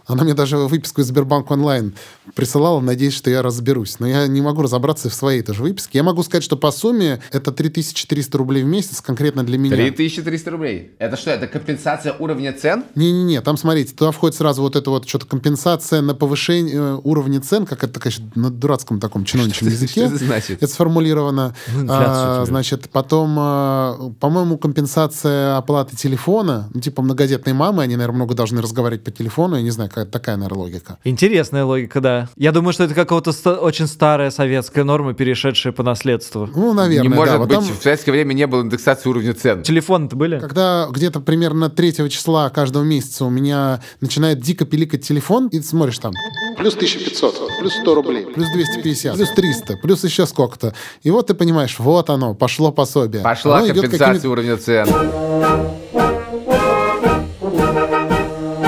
Она 0.07 0.23
мне 0.23 0.33
даже 0.33 0.57
выписку 0.57 1.01
из 1.01 1.07
Сбербанк 1.07 1.51
онлайн 1.51 1.93
присылала, 2.33 2.79
надеясь, 2.79 3.13
что 3.13 3.29
я 3.29 3.41
разберусь. 3.41 3.99
Но 3.99 4.07
я 4.07 4.27
не 4.27 4.41
могу 4.41 4.61
разобраться 4.61 5.09
в 5.09 5.13
своей 5.13 5.41
тоже 5.41 5.61
выписке. 5.61 5.99
Я 5.99 6.03
могу 6.03 6.23
сказать, 6.23 6.43
что 6.43 6.55
по 6.57 6.71
сумме 6.71 7.21
это 7.31 7.51
3400 7.51 8.37
рублей 8.37 8.63
в 8.63 8.67
месяц 8.67 9.01
конкретно 9.01 9.43
для 9.43 9.57
меня. 9.57 9.75
3300 9.75 10.51
рублей. 10.51 10.91
Это 10.97 11.17
что, 11.17 11.31
это 11.31 11.47
компенсация 11.47 12.13
уровня 12.13 12.53
цен? 12.53 12.85
Не-не-не, 12.95 13.41
там, 13.41 13.57
смотрите, 13.57 13.93
туда 13.93 14.11
входит 14.11 14.35
сразу 14.35 14.61
вот 14.61 14.75
это 14.75 14.89
вот 14.89 15.07
что-то 15.07 15.25
компенсация 15.25 16.01
на 16.01 16.15
повышение 16.15 16.75
э, 16.75 16.99
уровня 17.03 17.41
цен, 17.41 17.65
как 17.65 17.83
это, 17.83 17.99
конечно, 17.99 18.29
на 18.35 18.49
дурацком 18.49 18.99
таком 18.99 19.25
чиновничьем 19.25 19.69
Что 19.69 19.83
языке. 19.83 20.01
это 20.05 20.17
значит? 20.25 20.63
Это 20.63 20.71
сформулировано. 20.71 21.53
Ну, 21.73 21.85
А, 21.89 22.45
значит, 22.45 22.89
потом, 22.91 23.35
а, 23.37 24.11
по-моему, 24.19 24.57
компенсация 24.57 25.57
оплаты 25.57 25.95
телефона. 25.95 26.69
Ну, 26.73 26.81
типа 26.81 27.01
многодетные 27.01 27.53
мамы, 27.53 27.83
они, 27.83 27.95
наверное, 27.95 28.17
много 28.17 28.35
должны 28.35 28.61
разговаривать 28.61 29.03
по 29.03 29.11
телефону. 29.11 29.55
Я 29.57 29.61
не 29.61 29.71
знаю, 29.71 29.89
какая 29.97 30.05
такая, 30.11 30.35
наверное, 30.37 30.59
логика. 30.59 30.97
Интересная 31.03 31.65
логика, 31.65 32.01
да. 32.01 32.29
Я 32.35 32.51
думаю, 32.51 32.73
что 32.73 32.83
это 32.83 32.93
какого-то 32.93 33.31
ста- 33.31 33.55
очень 33.55 33.87
старая 33.87 34.29
советская 34.29 34.83
норма, 34.83 35.13
перешедшая 35.13 35.73
по 35.73 35.81
наследству. 35.83 36.47
Ну, 36.55 36.73
наверное, 36.73 37.03
не 37.03 37.09
да. 37.09 37.15
может 37.15 37.37
Вот 37.37 37.47
быть, 37.49 37.57
там, 37.57 37.65
в 37.65 37.81
советское 37.81 38.11
время 38.11 38.33
не 38.33 38.45
было 38.45 38.61
индексации 38.61 39.09
уровня 39.09 39.33
цен. 39.33 39.63
Телефоны-то 39.63 40.15
были? 40.15 40.39
когда 40.39 40.87
где-то 40.91 41.19
примерно 41.19 41.69
3 41.69 42.09
числа 42.09 42.49
каждого 42.49 42.83
месяца 42.83 43.25
у 43.25 43.29
меня 43.29 43.81
начинает 44.01 44.39
дико 44.39 44.65
пиликать 44.65 45.05
телефон, 45.07 45.47
и 45.47 45.57
ты 45.59 45.63
смотришь 45.63 45.97
там 45.99 46.13
плюс 46.57 46.75
1500, 46.75 47.59
плюс 47.59 47.73
100 47.73 47.95
рублей, 47.95 48.25
плюс 48.25 48.47
250, 48.51 49.15
плюс 49.15 49.29
300, 49.31 49.77
плюс 49.77 50.03
еще 50.03 50.25
сколько-то. 50.27 50.73
И 51.01 51.09
вот 51.09 51.27
ты 51.27 51.33
понимаешь, 51.33 51.79
вот 51.79 52.09
оно, 52.09 52.35
пошло 52.35 52.71
пособие. 52.71 53.23
Пошла 53.23 53.59
Оно 53.59 53.67
компенсация 53.73 54.29
уровня 54.29 54.57
цен. 54.57 54.87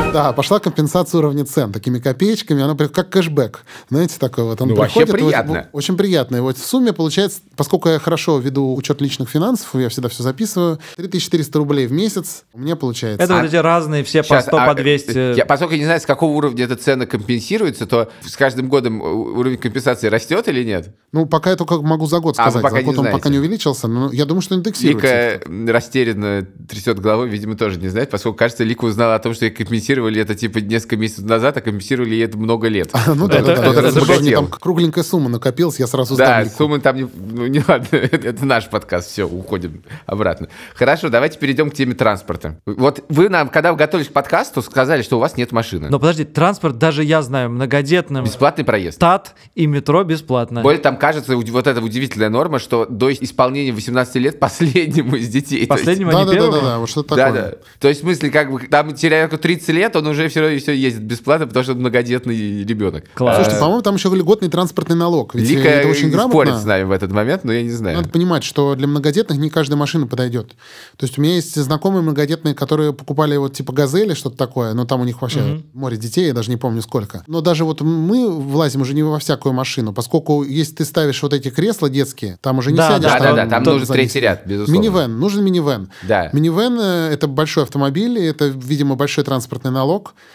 Да, 0.14 0.34
пошла 0.34 0.60
компенсация 0.60 1.20
уровня 1.20 1.46
цен 1.46 1.72
такими 1.72 2.00
копеечками, 2.00 2.64
оно 2.64 2.76
прям 2.76 2.90
как 2.90 3.10
кэшбэк. 3.10 3.60
Знаете, 3.90 4.16
такой 4.20 4.44
вот. 4.44 4.60
Он 4.62 4.70
Ну, 4.70 4.76
вообще 4.76 5.02
приходит, 5.06 5.20
и 5.20 5.24
вот- 5.24 5.30
приятно. 5.30 5.70
очень 5.72 5.98
приятно. 5.98 6.36
И 6.38 6.40
вот 6.40 6.58
в 6.58 6.66
сумме 6.66 6.94
получается, 6.94 7.42
поскольку 7.56 7.90
я 7.90 8.00
хорошо 8.00 8.40
веду 8.40 8.74
учет 8.76 9.02
личных 9.02 9.30
финансов, 9.30 9.70
я 9.76 9.88
всегда 9.90 10.10
все 10.10 10.24
записываю, 10.24 10.80
3400 10.98 11.60
рублей 11.60 11.86
в 11.88 11.92
месяц 11.92 12.44
у 12.54 12.60
меня 12.60 12.76
получается. 12.76 13.24
Это 13.24 13.36
А- 13.38 13.42
вот 13.42 13.46
эти 13.48 13.56
разные, 13.56 14.04
все 14.04 14.24
Щас, 14.24 14.46
по 14.46 14.50
100, 14.52 14.58
а, 14.58 14.66
по 14.68 14.74
200. 14.74 15.38
Я, 15.38 15.46
поскольку 15.46 15.74
я 15.74 15.80
не 15.80 15.86
знаю, 15.86 16.02
с 16.02 16.06
какого 16.06 16.32
уровня 16.32 16.66
эта 16.66 16.76
цена 16.76 17.06
компенсируется, 17.06 17.86
то 17.86 18.10
с 18.26 18.36
каждым 18.36 18.68
годом 18.68 19.02
у- 19.02 19.38
уровень 19.40 19.58
компенсации 19.58 20.08
растет 20.08 20.48
или 20.48 20.64
нет? 20.64 20.90
Ну, 21.12 21.28
пока 21.28 21.52
я 21.52 21.56
только 21.56 21.80
могу 21.82 22.08
за 22.08 22.20
год 22.20 22.36
А, 22.40 22.44
сказать. 22.50 22.64
пока 22.64 22.76
за 22.76 22.80
не 22.82 22.86
год 22.86 22.96
он 22.98 23.04
знаете. 23.04 23.18
пока 23.20 23.30
не 23.30 23.38
увеличился, 23.38 23.88
но 23.88 24.12
я 24.12 24.26
думаю, 24.26 24.42
что 24.42 24.56
индексируется. 24.56 25.42
Лика 25.46 25.72
растерянно 25.72 26.48
трясет 26.68 27.00
головой, 27.00 27.30
видимо, 27.30 27.56
тоже 27.56 27.78
не 27.80 27.90
знает, 27.90 28.10
поскольку, 28.10 28.38
кажется, 28.40 28.64
Лика 28.64 28.86
узнала 28.86 29.16
о 29.16 29.20
том, 29.20 29.34
что 29.34 29.46
ей 29.46 29.52
компенсировали 30.00 30.22
это 30.22 30.36
типа 30.36 30.60
несколько 30.60 30.98
месяцев 30.98 31.26
назад, 31.26 31.58
а 31.58 31.62
компенсировали 31.62 32.16
ей 32.16 32.26
это 32.26 32.38
много 32.38 32.68
лет. 32.68 32.92
Ну 33.08 33.28
да, 33.28 33.42
да, 33.42 33.56
да. 33.56 33.70
мне 33.70 33.80
разбогател. 33.80 34.42
там 34.42 34.48
кругленькая 34.48 35.04
сумма 35.04 35.30
накопилась, 35.30 35.80
я 35.80 35.88
сразу 35.88 36.16
Да, 36.16 36.44
сдам 36.44 36.56
суммы 36.58 36.80
там 36.80 36.96
не... 36.96 37.08
Ну, 37.16 37.48
не 37.48 37.64
ладно, 37.68 37.88
это 37.92 38.46
наш 38.46 38.70
подкаст, 38.70 39.10
все, 39.10 39.28
уходим 39.28 39.84
обратно. 40.06 40.48
Хорошо, 40.76 41.10
давайте 41.10 41.38
перейдем 41.40 41.70
к 41.70 41.74
теме 41.74 41.96
транспорта. 41.96 42.60
Вот 42.66 43.04
вы 43.10 43.30
нам, 43.30 43.50
когда 43.50 43.72
вы 43.72 43.78
готовились 43.78 44.10
к 44.10 44.14
подкасту, 44.14 44.62
сказали, 44.62 45.02
что 45.02 45.18
у 45.18 45.20
вас 45.20 45.38
нет 45.38 45.52
машины. 45.52 45.90
Но 45.90 46.00
подожди, 46.00 46.24
транспорт 46.24 46.78
даже 46.78 47.04
я 47.04 47.22
знаю, 47.22 47.50
многодетным. 47.50 48.24
Бесплатный 48.24 48.64
проезд. 48.64 49.00
ТАТ 49.00 49.36
и 49.56 49.68
метро 49.68 50.04
бесплатно. 50.04 50.62
Более 50.62 50.82
там 50.82 50.98
кажется 50.98 51.36
вот 51.36 51.68
эта 51.68 51.82
удивительная 51.82 52.30
норма, 52.30 52.60
что 52.60 52.86
до 52.86 53.12
исполнения 53.12 53.72
18 53.72 54.16
лет 54.16 54.40
последнему 54.40 55.16
из 55.16 55.28
детей. 55.30 55.68
Последнему, 55.68 56.12
а 56.12 56.14
Да, 56.14 56.20
не 56.20 56.26
да, 56.26 56.32
да, 56.32 56.36
первому? 56.36 56.54
да, 56.54 56.62
да, 56.62 56.80
вот 56.80 56.90
что-то 56.90 57.16
Да, 57.16 57.26
такое. 57.28 57.42
да. 57.42 57.58
То 57.80 57.88
есть, 57.88 58.02
в 58.02 58.04
смысле, 58.04 58.30
как 58.30 58.52
бы 58.52 58.60
там 58.68 58.96
человеку 58.96 59.38
30 59.38 59.70
лет, 59.70 59.89
он 59.96 60.08
уже 60.08 60.28
все 60.30 60.42
равно 60.42 60.58
все 60.58 60.74
ездит 60.74 61.04
бесплатно, 61.04 61.48
потому 61.48 61.64
что 61.64 61.74
он 61.74 61.80
многодетный 61.80 62.64
ребенок. 62.64 63.06
Класс. 63.14 63.36
Слушайте, 63.38 63.60
по-моему, 63.60 63.82
там 63.82 63.96
еще 63.96 64.10
льготный 64.10 64.50
транспортный 64.50 64.96
налог. 64.96 65.36
Ведь 65.36 65.50
Лика 65.50 65.68
это 65.68 65.88
очень 65.88 66.12
спорит 66.12 66.14
грамотно. 66.32 66.60
с 66.60 66.66
нами 66.66 66.84
в 66.84 66.92
этот 66.92 67.12
момент, 67.12 67.44
но 67.44 67.54
я 67.54 67.64
не 67.64 67.72
знаю. 67.72 67.98
Надо 67.98 68.10
понимать, 68.10 68.44
что 68.44 68.76
для 68.76 68.88
многодетных 68.88 69.38
не 69.38 69.50
каждая 69.50 69.78
машина 69.78 70.08
подойдет. 70.08 70.56
То 70.98 71.06
есть 71.06 71.18
у 71.18 71.22
меня 71.22 71.36
есть 71.36 71.56
знакомые 71.56 72.02
многодетные, 72.02 72.54
которые 72.56 72.94
покупали 72.94 73.38
вот 73.38 73.54
типа 73.54 73.74
«Газели», 73.74 74.14
что-то 74.14 74.38
такое, 74.38 74.74
но 74.74 74.86
там 74.86 75.02
у 75.02 75.04
них 75.06 75.22
вообще 75.22 75.62
море 75.74 75.98
детей, 75.98 76.28
я 76.28 76.34
даже 76.34 76.50
не 76.50 76.58
помню 76.58 76.82
сколько. 76.82 77.24
Но 77.28 77.42
даже 77.42 77.64
вот 77.66 77.82
мы 77.82 78.30
влазим 78.30 78.82
уже 78.82 78.94
не 78.94 79.04
во 79.04 79.20
всякую 79.20 79.54
машину, 79.54 79.94
поскольку 79.94 80.44
если 80.44 80.76
ты 80.76 80.86
ставишь 80.86 81.22
вот 81.22 81.34
эти 81.34 81.50
кресла 81.50 81.90
детские, 81.90 82.38
там 82.42 82.58
уже 82.60 82.72
не 82.72 82.78
Да, 82.78 82.90
сядешь. 82.90 83.04
да, 83.04 83.20
да, 83.20 83.34
да, 83.34 83.46
там 83.48 83.64
нужен 83.64 83.86
задний 83.88 84.04
третий 84.04 84.20
ряд, 84.20 84.46
безусловно. 84.46 84.80
Минивэн, 84.80 85.20
нужен 85.20 85.44
минивэн. 85.44 85.90
Да. 86.08 86.30
Минивэн 86.34 86.80
э,— 86.80 87.10
это 87.14 87.28
большой 87.28 87.64
автомобиль, 87.64 88.18
и 88.20 88.24
это, 88.24 88.46
видимо, 88.46 88.96
большой 88.96 89.24
транспортный 89.24 89.72
налог, 89.72 89.79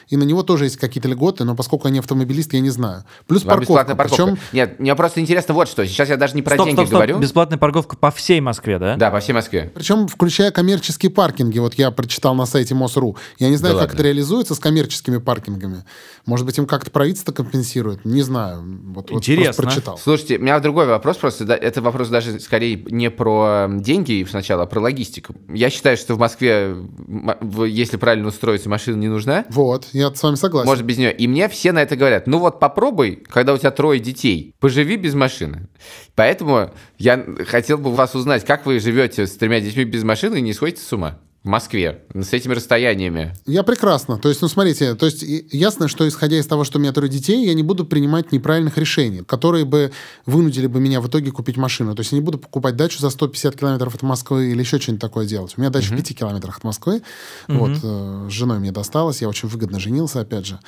и 0.08 0.16
на 0.16 0.24
него 0.24 0.42
тоже 0.42 0.64
есть 0.64 0.76
какие-то 0.76 1.08
льготы, 1.08 1.44
но 1.44 1.54
поскольку 1.56 1.88
не 1.88 1.98
автомобилист, 1.98 2.52
я 2.52 2.60
не 2.60 2.70
знаю. 2.70 3.04
Плюс 3.26 3.42
Вам 3.44 3.50
парковка. 3.56 3.72
бесплатная 3.72 3.96
парковка. 3.96 4.24
Причем 4.26 4.38
Нет, 4.52 4.80
мне 4.80 4.94
просто 4.94 5.20
интересно 5.20 5.54
вот 5.54 5.68
что. 5.68 5.86
Сейчас 5.86 6.08
я 6.08 6.16
даже 6.16 6.34
не 6.34 6.42
про 6.42 6.54
Стоп, 6.54 6.66
деньги 6.66 6.76
стоп, 6.76 6.86
стоп. 6.88 6.94
говорю. 6.96 7.18
Бесплатная 7.18 7.58
парковка 7.58 7.96
по 7.96 8.10
всей 8.10 8.40
Москве, 8.40 8.78
да? 8.78 8.96
Да, 8.96 9.10
по 9.10 9.20
всей 9.20 9.32
Москве. 9.32 9.70
Причем 9.74 10.08
включая 10.08 10.50
коммерческие 10.50 11.10
паркинги. 11.10 11.58
Вот 11.58 11.74
я 11.74 11.90
прочитал 11.90 12.34
на 12.34 12.46
сайте 12.46 12.74
МОСРУ. 12.74 13.16
Я 13.38 13.48
не 13.48 13.56
знаю, 13.56 13.74
Да 13.74 13.80
как 13.80 13.88
ладно. 13.90 14.00
это 14.00 14.08
реализуется 14.08 14.54
с 14.54 14.58
коммерческими 14.58 15.18
паркингами. 15.18 15.84
Может 16.26 16.46
быть, 16.46 16.56
им 16.58 16.66
как-то 16.66 16.90
правительство 16.90 17.32
компенсирует. 17.32 18.04
Не 18.04 18.22
знаю. 18.22 18.62
Вот, 18.94 19.10
вот 19.10 19.18
Интересно. 19.18 19.44
просто 19.44 19.62
прочитал. 19.62 19.98
Слушайте, 19.98 20.38
у 20.38 20.42
меня 20.42 20.58
другой 20.60 20.86
вопрос 20.86 21.16
просто. 21.16 21.44
да, 21.44 21.56
это 21.56 21.82
вопрос 21.82 22.08
даже 22.08 22.38
скорее 22.40 22.76
не 22.86 23.10
про 23.10 23.68
деньги 23.70 24.26
сначала, 24.28 24.62
а 24.62 24.66
про 24.66 24.80
логистику. 24.80 25.34
Я 25.48 25.70
считаю, 25.70 25.96
что 25.96 26.14
в 26.14 26.18
Москве, 26.18 26.76
если 27.66 27.96
правильно 27.96 28.28
устроиться, 28.28 28.68
машина 28.68 28.96
не 28.96 29.08
нужна. 29.08 29.33
Вот, 29.48 29.88
я 29.92 30.14
с 30.14 30.22
вами 30.22 30.36
согласен. 30.36 30.68
Может 30.68 30.84
без 30.84 30.98
нее. 30.98 31.12
И 31.12 31.26
мне 31.26 31.48
все 31.48 31.72
на 31.72 31.82
это 31.82 31.96
говорят. 31.96 32.26
Ну 32.26 32.38
вот 32.38 32.60
попробуй, 32.60 33.24
когда 33.28 33.52
у 33.52 33.58
тебя 33.58 33.70
трое 33.70 34.00
детей, 34.00 34.54
поживи 34.60 34.96
без 34.96 35.14
машины. 35.14 35.68
Поэтому 36.14 36.70
я 36.98 37.24
хотел 37.46 37.78
бы 37.78 37.92
вас 37.92 38.14
узнать, 38.14 38.44
как 38.44 38.66
вы 38.66 38.78
живете 38.80 39.26
с 39.26 39.36
тремя 39.36 39.60
детьми 39.60 39.84
без 39.84 40.04
машины 40.04 40.36
и 40.36 40.42
не 40.42 40.52
сходите 40.52 40.82
с 40.82 40.92
ума 40.92 41.18
в 41.44 41.48
Москве 41.48 42.00
с 42.14 42.32
этими 42.32 42.54
расстояниями. 42.54 43.34
Я 43.44 43.62
прекрасно. 43.64 44.16
То 44.16 44.30
есть, 44.30 44.40
ну, 44.40 44.48
смотрите, 44.48 44.94
то 44.94 45.04
есть 45.04 45.22
ясно, 45.52 45.88
что 45.88 46.08
исходя 46.08 46.38
из 46.38 46.46
того, 46.46 46.64
что 46.64 46.78
у 46.78 46.80
меня 46.80 46.90
трое 46.92 47.10
детей, 47.10 47.44
я 47.44 47.52
не 47.52 47.62
буду 47.62 47.84
принимать 47.84 48.32
неправильных 48.32 48.78
решений, 48.78 49.22
которые 49.26 49.66
бы 49.66 49.92
вынудили 50.24 50.66
бы 50.66 50.80
меня 50.80 51.02
в 51.02 51.08
итоге 51.08 51.30
купить 51.32 51.58
машину. 51.58 51.94
То 51.94 52.00
есть 52.00 52.12
я 52.12 52.18
не 52.18 52.24
буду 52.24 52.38
покупать 52.38 52.76
дачу 52.76 52.98
за 52.98 53.10
150 53.10 53.56
километров 53.56 53.94
от 53.94 54.00
Москвы 54.00 54.52
или 54.52 54.60
еще 54.60 54.80
что-нибудь 54.80 55.02
такое 55.02 55.26
делать. 55.26 55.52
У 55.58 55.60
меня 55.60 55.68
дача 55.68 55.92
в 55.92 55.96
5 55.96 56.16
километрах 56.16 56.56
от 56.56 56.64
Москвы. 56.64 57.02
Вот, 57.46 57.72
э, 57.82 58.28
с 58.30 58.32
женой 58.32 58.58
мне 58.58 58.72
досталось. 58.72 59.20
Я 59.20 59.28
очень 59.28 59.48
выгодно 59.48 59.78
женился, 59.78 60.20
опять 60.20 60.46
же. 60.46 60.58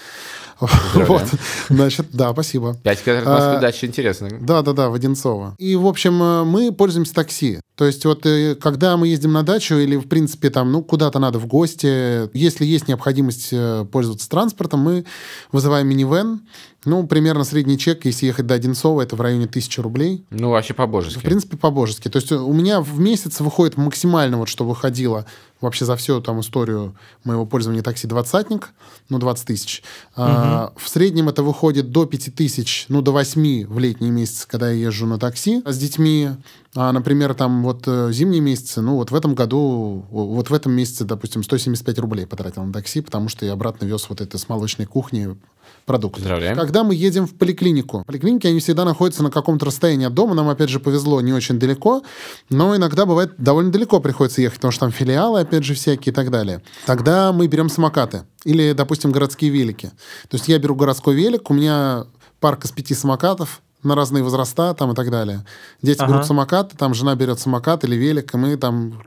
Вот. 0.61 1.25
Значит, 1.69 2.09
да, 2.13 2.33
спасибо. 2.33 2.77
Пять 2.83 3.03
километров 3.03 3.33
от 3.33 3.39
Москвы 3.39 3.57
А, 3.57 3.61
дача 3.61 3.87
интересно. 3.87 4.29
Да, 4.41 4.63
да, 4.63 4.73
да, 4.73 4.91
в 4.91 4.95
Одинцово. 4.95 5.55
И, 5.59 5.75
в 5.77 5.87
общем, 5.87 6.23
э, 6.23 6.45
мы 6.45 6.73
пользуемся 6.73 7.15
такси. 7.15 7.61
То 7.77 7.85
есть 7.85 8.05
вот 8.07 8.25
э, 8.25 8.55
когда 8.55 8.97
мы 8.97 9.09
ездим 9.09 9.33
на 9.33 9.43
дачу 9.43 9.75
или, 9.77 9.97
в 9.97 10.09
принципе, 10.09 10.49
там, 10.49 10.66
ну, 10.73 10.83
куда-то 10.83 11.19
надо 11.19 11.39
в 11.39 11.47
гости, 11.47 12.29
если 12.37 12.65
есть 12.65 12.89
необходимость 12.89 13.49
э, 13.53 13.85
пользоваться 13.91 14.29
транспортом, 14.29 14.81
мы 14.81 15.05
вызываем 15.53 15.89
минивэн. 15.89 16.41
Ну, 16.85 17.05
примерно 17.07 17.43
средний 17.45 17.79
чек, 17.79 18.05
если 18.05 18.27
ехать 18.27 18.47
до 18.47 18.55
Одинцова, 18.55 19.03
это 19.03 19.17
в 19.17 19.21
районе 19.21 19.49
тысячи 19.49 19.81
рублей. 19.81 20.25
Ну, 20.31 20.51
вообще 20.51 20.73
В 20.73 20.77
по-божески. 20.77 21.19
принципе, 21.19 21.57
по-божески. 21.57 22.09
То 22.09 22.19
есть 22.19 22.31
э, 22.31 22.37
у 22.37 22.53
меня 22.53 22.81
в 22.81 22.99
месяц 23.01 23.41
выходит 23.41 23.77
максимально, 23.77 24.39
вот 24.39 24.49
что 24.49 24.65
выходило 24.65 25.27
вообще 25.67 25.85
за 25.85 25.97
всю 25.97 26.21
там 26.21 26.41
историю 26.41 26.97
моего 27.25 27.45
пользования 27.45 27.83
такси 27.83 28.07
двадцатник, 28.07 28.73
ну, 29.09 29.19
20 29.19 29.47
тысяч. 29.47 29.83
А, 30.17 30.73
в 30.77 30.89
среднем 30.89 31.29
это 31.29 31.43
выходит 31.43 31.93
до 31.93 32.07
5 32.07 32.35
тысяч, 32.35 32.87
ну, 32.89 33.03
до 33.03 33.13
8 33.13 33.67
в 33.67 33.79
летние 33.79 34.11
месяцы, 34.11 34.49
когда 34.49 34.71
я 34.71 34.87
езжу 34.87 35.07
на 35.07 35.19
такси 35.19 35.63
с 35.65 35.79
детьми. 35.79 36.31
А, 36.75 36.93
например, 36.93 37.35
там 37.35 37.63
вот 37.63 37.85
э, 37.87 38.11
зимние 38.13 38.41
месяцы, 38.41 38.81
ну, 38.81 38.97
вот 38.97 39.11
в 39.11 39.15
этом 39.15 39.35
году, 39.35 40.05
вот 40.11 40.51
в 40.51 40.55
этом 40.55 40.73
месяце, 40.73 41.05
допустим, 41.05 41.43
175 41.43 41.99
рублей 41.99 42.27
потратил 42.27 42.65
на 42.65 42.73
такси, 42.73 43.01
потому 43.01 43.29
что 43.29 43.47
я 43.47 43.53
обратно 43.53 43.87
вез 43.87 44.07
вот 44.09 44.21
это 44.21 44.39
с 44.39 44.49
молочной 44.49 44.87
кухни 44.87 45.37
продукт. 45.85 46.17
Поздравляем. 46.17 46.57
Когда 46.57 46.85
мы 46.85 46.95
едем 46.95 47.27
в 47.27 47.35
поликлинику, 47.35 48.05
поликлиники, 48.07 48.47
они 48.47 48.61
всегда 48.61 48.85
находятся 48.85 49.23
на 49.23 49.31
каком-то 49.31 49.67
расстоянии 49.67 50.07
от 50.07 50.15
дома. 50.15 50.35
Нам, 50.35 50.49
опять 50.49 50.69
же, 50.69 50.81
повезло 50.81 51.21
не 51.21 51.33
очень 51.33 51.59
далеко, 51.59 52.03
но 52.51 52.77
иногда 52.77 53.07
бывает 53.07 53.35
довольно 53.39 53.71
далеко 53.71 54.01
приходится 54.01 54.43
ехать, 54.43 54.59
потому 54.59 54.73
что 54.73 54.81
там 54.81 54.93
филиалы, 54.93 55.41
опять 55.41 55.65
же, 55.65 55.75
всякие 55.75 56.13
и 56.13 56.15
так 56.15 56.31
далее. 56.31 56.63
Тогда 56.87 57.33
мы 57.33 57.47
берем 57.47 57.69
самокаты 57.69 58.23
или, 58.45 58.73
допустим, 58.73 59.13
городские 59.13 59.51
велики. 59.51 59.91
То 60.29 60.37
есть 60.37 60.49
я 60.49 60.59
беру 60.59 60.75
городской 60.75 61.15
велик, 61.15 61.51
у 61.51 61.55
меня 61.55 62.07
парк 62.41 62.65
из 62.65 62.71
пяти 62.71 62.95
самокатов, 62.95 63.63
на 63.87 63.95
разные 63.95 64.23
возраста 64.23 64.75
там 64.75 64.93
и 64.93 64.95
так 64.95 65.11
далее. 65.11 65.45
Дети 65.83 66.01
Ага. 66.03 66.13
берут 66.13 66.27
самокат, 66.27 66.73
там 66.77 66.95
жена 66.95 67.15
берет 67.15 67.39
самокат 67.41 67.85
или 67.85 67.97
велик, 67.97 68.35
и 68.35 68.37
мы 68.37 68.57
там 68.57 69.01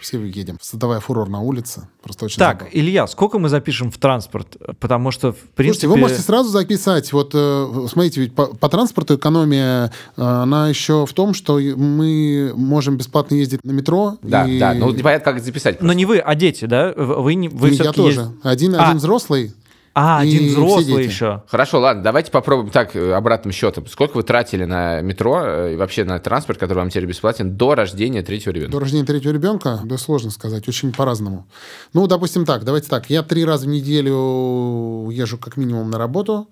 все 0.00 0.22
едем, 0.22 0.58
создавая 0.60 1.00
фурор 1.00 1.28
на 1.30 1.40
улице. 1.40 1.88
Просто 2.02 2.26
очень 2.26 2.38
Так, 2.38 2.58
забавно. 2.60 2.78
Илья, 2.78 3.06
сколько 3.06 3.38
мы 3.38 3.48
запишем 3.48 3.90
в 3.90 3.96
транспорт? 3.96 4.56
Потому 4.78 5.10
что, 5.10 5.32
в 5.32 5.36
принципе... 5.54 5.86
Слушайте, 5.86 5.88
вы 5.88 5.96
можете 5.96 6.20
сразу 6.20 6.50
записать. 6.50 7.10
Вот, 7.14 7.30
э, 7.34 7.86
смотрите, 7.90 8.20
ведь 8.20 8.34
по, 8.34 8.46
по 8.48 8.68
транспорту 8.68 9.16
экономия, 9.16 9.90
э, 10.16 10.22
она 10.22 10.68
еще 10.68 11.06
в 11.06 11.12
том, 11.14 11.32
что 11.32 11.58
мы 11.58 12.52
можем 12.54 12.98
бесплатно 12.98 13.34
ездить 13.36 13.64
на 13.64 13.70
метро. 13.70 14.18
Да, 14.22 14.46
и- 14.46 14.58
да, 14.58 14.74
ну 14.74 14.90
непонятно, 14.90 15.32
как 15.32 15.42
записать. 15.42 15.80
Но 15.80 15.94
не 15.94 16.04
вы, 16.04 16.18
а 16.18 16.34
дети, 16.34 16.66
да? 16.66 16.92
Вы, 16.94 17.34
не, 17.34 17.48
вы 17.48 17.68
и 17.68 17.70
я 17.70 17.74
все-таки 17.76 17.96
тоже. 17.96 18.20
есть- 18.20 18.32
Один, 18.42 18.74
А. 18.74 18.84
один 18.88 18.98
взрослый. 18.98 19.54
А, 19.94 20.24
и 20.24 20.28
один 20.36 20.48
взрослый 20.48 21.04
еще. 21.04 21.44
Хорошо, 21.46 21.78
ладно, 21.80 22.02
давайте 22.02 22.32
попробуем 22.32 22.70
так, 22.70 22.96
э, 22.96 23.12
обратным 23.12 23.52
счетом. 23.52 23.86
Сколько 23.86 24.16
вы 24.16 24.24
тратили 24.24 24.64
на 24.64 25.00
метро 25.00 25.40
э, 25.44 25.74
и 25.74 25.76
вообще 25.76 26.02
на 26.02 26.18
транспорт, 26.18 26.58
который 26.58 26.78
вам 26.78 26.90
теперь 26.90 27.06
бесплатен, 27.06 27.56
до 27.56 27.76
рождения 27.76 28.22
третьего 28.22 28.52
ребенка? 28.52 28.72
До 28.72 28.80
рождения 28.80 29.04
третьего 29.04 29.32
ребенка, 29.32 29.80
да 29.84 29.96
сложно 29.96 30.30
сказать, 30.30 30.66
очень 30.68 30.92
по-разному. 30.92 31.46
Ну, 31.92 32.08
допустим 32.08 32.44
так, 32.44 32.64
давайте 32.64 32.88
так. 32.88 33.08
Я 33.08 33.22
три 33.22 33.44
раза 33.44 33.66
в 33.66 33.68
неделю 33.68 35.10
езжу 35.10 35.38
как 35.38 35.56
минимум 35.56 35.90
на 35.90 35.98
работу. 35.98 36.48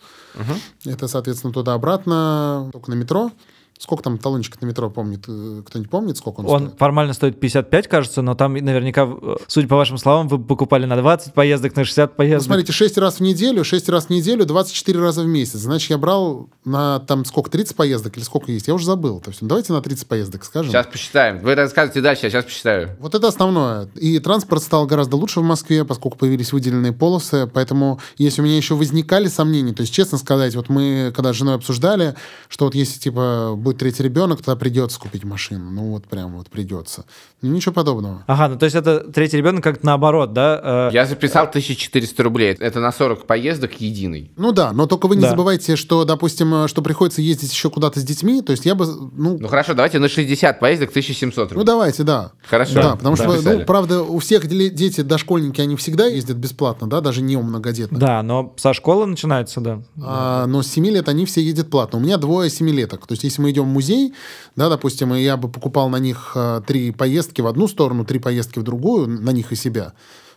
Это, 0.84 1.08
соответственно, 1.08 1.52
туда-обратно, 1.52 2.70
только 2.72 2.90
на 2.90 2.94
метро. 2.94 3.32
Сколько 3.78 4.04
там 4.04 4.16
талончик 4.18 4.60
на 4.62 4.66
метро 4.66 4.88
помнит? 4.90 5.24
Э, 5.26 5.62
Кто-нибудь 5.66 5.90
помнит, 5.90 6.16
сколько 6.16 6.40
он, 6.40 6.46
Он 6.48 6.60
стоит? 6.66 6.78
формально 6.78 7.14
стоит 7.14 7.40
55, 7.40 7.88
кажется, 7.88 8.22
но 8.22 8.34
там 8.36 8.52
наверняка, 8.54 9.08
э, 9.10 9.36
судя 9.48 9.66
по 9.66 9.74
вашим 9.76 9.98
словам, 9.98 10.28
вы 10.28 10.38
покупали 10.38 10.86
на 10.86 10.96
20 10.96 11.34
поездок, 11.34 11.74
на 11.74 11.84
60 11.84 12.10
Ну, 12.10 12.16
поездок. 12.16 12.46
смотрите, 12.46 12.72
6 12.72 12.96
раз 12.98 13.16
в 13.16 13.20
неделю, 13.20 13.64
6 13.64 13.88
раз 13.88 14.06
в 14.06 14.10
неделю, 14.10 14.44
24 14.46 15.00
раза 15.00 15.22
в 15.22 15.26
месяц. 15.26 15.58
Значит, 15.58 15.90
я 15.90 15.98
брал 15.98 16.48
на 16.64 17.00
там 17.00 17.24
сколько, 17.24 17.50
30 17.50 17.74
поездок 17.74 18.16
или 18.16 18.22
сколько 18.22 18.52
есть? 18.52 18.68
Я 18.68 18.74
уже 18.74 18.86
забыл. 18.86 19.20
То 19.20 19.30
есть, 19.30 19.42
ну, 19.42 19.48
давайте 19.48 19.72
на 19.72 19.82
30 19.82 20.06
поездок 20.06 20.44
скажем. 20.44 20.70
Сейчас 20.70 20.86
посчитаем. 20.86 21.40
Вы 21.40 21.54
рассказывайте 21.56 22.00
дальше, 22.02 22.26
я 22.26 22.30
сейчас 22.30 22.44
посчитаю. 22.44 22.96
Вот 23.00 23.16
это 23.16 23.26
основное. 23.26 23.88
И 23.96 24.18
транспорт 24.20 24.62
стал 24.62 24.86
гораздо 24.86 25.16
лучше 25.16 25.40
в 25.40 25.44
Москве, 25.44 25.84
поскольку 25.84 26.18
появились 26.18 26.52
выделенные 26.52 26.92
полосы. 26.92 27.50
Поэтому, 27.52 27.98
если 28.16 28.42
у 28.42 28.44
меня 28.44 28.56
еще 28.56 28.76
возникали 28.76 29.26
сомнения, 29.26 29.72
то 29.72 29.80
есть, 29.80 29.92
честно 29.92 30.18
сказать, 30.18 30.54
вот 30.54 30.68
мы, 30.68 31.12
когда 31.16 31.32
с 31.32 31.36
женой 31.36 31.56
обсуждали, 31.56 32.14
что 32.48 32.66
вот 32.66 32.74
если, 32.76 33.00
типа, 33.00 33.54
будет 33.62 33.78
третий 33.78 34.02
ребенок, 34.02 34.38
тогда 34.42 34.56
придется 34.56 34.98
купить 35.00 35.24
машину. 35.24 35.70
Ну, 35.70 35.90
вот 35.92 36.04
прям 36.06 36.36
вот 36.36 36.50
придется. 36.50 37.04
Ну, 37.40 37.50
ничего 37.52 37.72
подобного. 37.72 38.24
Ага, 38.26 38.48
ну 38.48 38.58
то 38.58 38.64
есть 38.64 38.76
это 38.76 39.00
третий 39.00 39.36
ребенок 39.36 39.62
как 39.64 39.82
наоборот, 39.82 40.32
да? 40.32 40.88
Э, 40.90 40.90
Я 40.92 41.06
записал 41.06 41.44
1400 41.46 42.22
рублей. 42.22 42.54
Это 42.58 42.80
на 42.80 42.92
40 42.92 43.26
поездок 43.26 43.80
единый. 43.80 44.32
Ну 44.36 44.52
да, 44.52 44.72
но 44.72 44.86
только 44.86 45.06
вы 45.08 45.16
не 45.16 45.22
Да. 45.22 45.30
забывайте, 45.30 45.76
что, 45.76 46.04
допустим, 46.04 46.52
э, 46.64 46.68
что 46.68 46.82
приходится 46.82 47.22
ездить 47.22 47.52
еще 47.52 47.70
куда-то 47.70 48.00
с 48.00 48.04
детьми. 48.04 48.42
То 48.42 48.52
есть 48.52 48.64
я 48.66 48.74
бы, 48.74 48.86
ну, 48.86 49.38
Ну 49.38 49.48
хорошо, 49.48 49.74
давайте 49.74 49.98
на 49.98 50.08
60 50.08 50.60
поездок 50.60 50.90
1700 50.90 51.50
ну 51.50 51.54
рублей. 51.54 51.66
давайте, 51.66 52.02
да. 52.02 52.32
Хорошо. 52.48 52.74
Да, 52.74 52.96
потому 52.96 53.16
что, 53.16 53.30
Записали. 53.32 53.58
ну, 53.58 53.64
правда, 53.64 54.02
у 54.02 54.18
всех 54.18 54.46
дети, 54.48 55.00
дошкольники, 55.02 55.60
они 55.60 55.76
всегда 55.76 56.06
ездят 56.06 56.36
бесплатно, 56.36 56.88
да, 56.88 57.00
даже 57.00 57.22
не 57.22 57.36
у 57.36 57.42
многодетных. 57.42 58.00
Да, 58.00 58.22
но 58.22 58.54
со 58.56 58.72
школы 58.72 59.06
начинается, 59.06 59.60
да. 59.60 59.82
А, 60.02 60.46
но 60.46 60.62
с 60.62 60.68
7 60.68 60.86
лет 60.86 61.08
они 61.08 61.26
все 61.26 61.40
ездят 61.42 61.70
платно. 61.70 61.98
У 61.98 62.02
меня 62.02 62.16
двое 62.16 62.50
семилеток. 62.50 63.06
То 63.06 63.12
есть, 63.12 63.24
если 63.24 63.40
мы 63.42 63.51
идем 63.52 63.64
в 63.64 63.72
музей, 63.72 64.14
да, 64.56 64.68
допустим, 64.68 65.14
и 65.14 65.22
я 65.22 65.36
бы 65.36 65.48
покупал 65.48 65.88
на 65.88 65.98
них 65.98 66.32
а, 66.34 66.60
три 66.60 66.90
поездки 66.90 67.40
в 67.40 67.46
одну 67.46 67.68
сторону, 67.68 68.04
три 68.04 68.18
поездки 68.18 68.58
в 68.58 68.62
другую, 68.62 69.08
на 69.08 69.30
них 69.30 69.52
и 69.52 69.56
себя, 69.56 69.92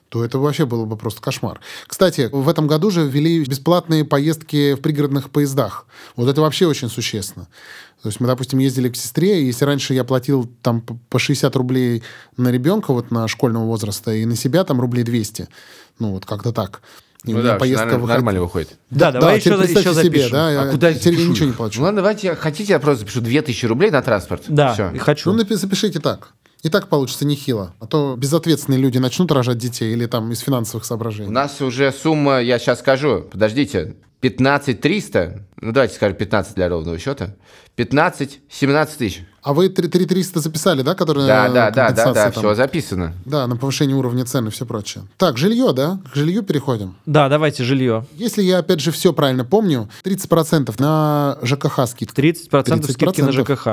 то 0.10 0.23
это 0.23 0.38
вообще 0.38 0.65
было 0.65 0.86
бы 0.86 0.97
просто 0.97 1.21
кошмар. 1.21 1.60
Кстати, 1.88 2.30
в 2.32 2.47
этом 2.47 2.67
году 2.67 2.91
же 2.91 3.08
ввели 3.08 3.43
бесплатные 3.43 4.06
поездки 4.06 4.75
в 4.75 4.82
пригородных 4.82 5.30
поездах. 5.30 5.88
Вот 6.15 6.30
это 6.30 6.41
вообще 6.41 6.67
очень 6.67 6.89
существенно. 6.89 7.47
То 8.01 8.10
есть 8.10 8.19
мы, 8.19 8.28
допустим, 8.28 8.60
ездили 8.60 8.89
к 8.89 8.95
сестре, 8.95 9.41
и 9.41 9.45
если 9.45 9.65
раньше 9.65 9.93
я 9.93 10.04
платил 10.04 10.47
там 10.62 10.82
по 10.82 11.17
60 11.17 11.56
рублей 11.56 12.04
на 12.38 12.49
ребенка 12.49 12.93
вот 12.93 13.10
на 13.10 13.28
школьного 13.28 13.65
возраста, 13.65 14.13
и 14.13 14.25
на 14.25 14.36
себя 14.36 14.63
там 14.63 14.80
рублей 14.80 15.04
200, 15.04 15.47
ну 15.97 16.12
вот 16.12 16.25
как-то 16.25 16.51
так. 16.51 16.82
У 17.27 17.31
Ну 17.38 17.41
да, 17.41 17.55
поездка 17.55 17.85
нормально, 17.85 18.01
выходила- 18.01 18.15
нормально 18.17 18.41
выходит. 18.41 18.69
Да, 18.89 19.11
давай 19.11 19.39
теперь 19.39 19.53
еще, 19.53 19.63
еще 19.71 19.81
себе, 19.81 19.93
запишем. 19.93 20.31
да, 20.31 20.47
А 20.47 20.51
я 20.51 20.71
куда 20.71 20.89
я 20.89 20.93
теперь 20.93 21.13
я 21.13 21.19
запишу? 21.19 21.31
ничего 21.31 21.45
не 21.47 21.53
плачу. 21.53 21.79
Ну 21.79 21.85
ладно, 21.85 21.97
давайте, 22.01 22.35
хотите, 22.35 22.73
я 22.73 22.79
просто 22.79 22.99
запишу 23.01 23.21
2000 23.21 23.65
рублей 23.65 23.91
на 23.91 24.01
транспорт? 24.01 24.43
Да, 24.47 24.73
Всё. 24.73 24.91
и 24.91 24.97
хочу. 24.97 25.33
Ну, 25.33 25.43
запишите 25.55 25.99
так. 25.99 26.29
И 26.63 26.69
так 26.69 26.88
получится 26.88 27.25
нехило. 27.25 27.73
А 27.79 27.85
то 27.85 28.15
безответственные 28.17 28.79
люди 28.79 28.97
начнут 28.97 29.31
рожать 29.31 29.57
детей 29.59 29.93
или 29.93 30.07
там 30.07 30.31
из 30.31 30.39
финансовых 30.39 30.83
У 30.83 30.88
соображений. 30.88 31.29
нас 31.29 31.61
уже 31.61 31.91
сумма, 31.91 32.41
я 32.41 32.57
сейчас 32.57 32.79
скажу, 32.79 33.25
подождите, 33.31 33.95
15 34.21 34.82
300, 34.82 35.43
ну 35.62 35.71
давайте 35.71 35.95
скажем 35.95 36.17
15 36.17 36.56
для 36.56 36.69
ровного 36.69 36.97
счета, 36.97 37.36
15 37.75 38.39
17 38.49 38.97
тысяч. 38.97 39.23
А 39.41 39.54
вы 39.54 39.69
3 39.69 39.88
300 39.88 40.39
записали, 40.39 40.82
да, 40.82 40.95
которые 40.95 41.28
Да, 41.28 41.49
да, 41.49 41.69
да, 41.69 41.91
да, 41.91 42.13
да, 42.13 42.32
все 42.32 42.56
записано. 42.56 43.13
Да, 43.25 43.45
на 43.45 43.58
повышение 43.58 43.95
уровня 43.95 44.25
цен 44.25 44.47
и 44.47 44.49
все 44.49 44.65
прочее. 44.65 45.04
Так, 45.17 45.38
жилье, 45.38 45.71
да? 45.73 45.99
К 46.12 46.15
жилью 46.15 46.41
переходим. 46.41 46.95
Да, 47.06 47.30
давайте 47.30 47.63
жилье. 47.63 48.08
Если 48.13 48.41
я, 48.41 48.60
опять 48.60 48.80
же, 48.80 48.91
все 48.91 49.13
правильно 49.13 49.45
помню, 49.45 49.88
30% 50.04 50.73
на 50.80 51.38
ЖКХ 51.43 51.86
скидка. 51.88 52.21
30%, 52.21 52.91
скидки 52.91 53.21
на 53.21 53.30
30%. 53.30 53.32
ЖКХ. 53.34 53.67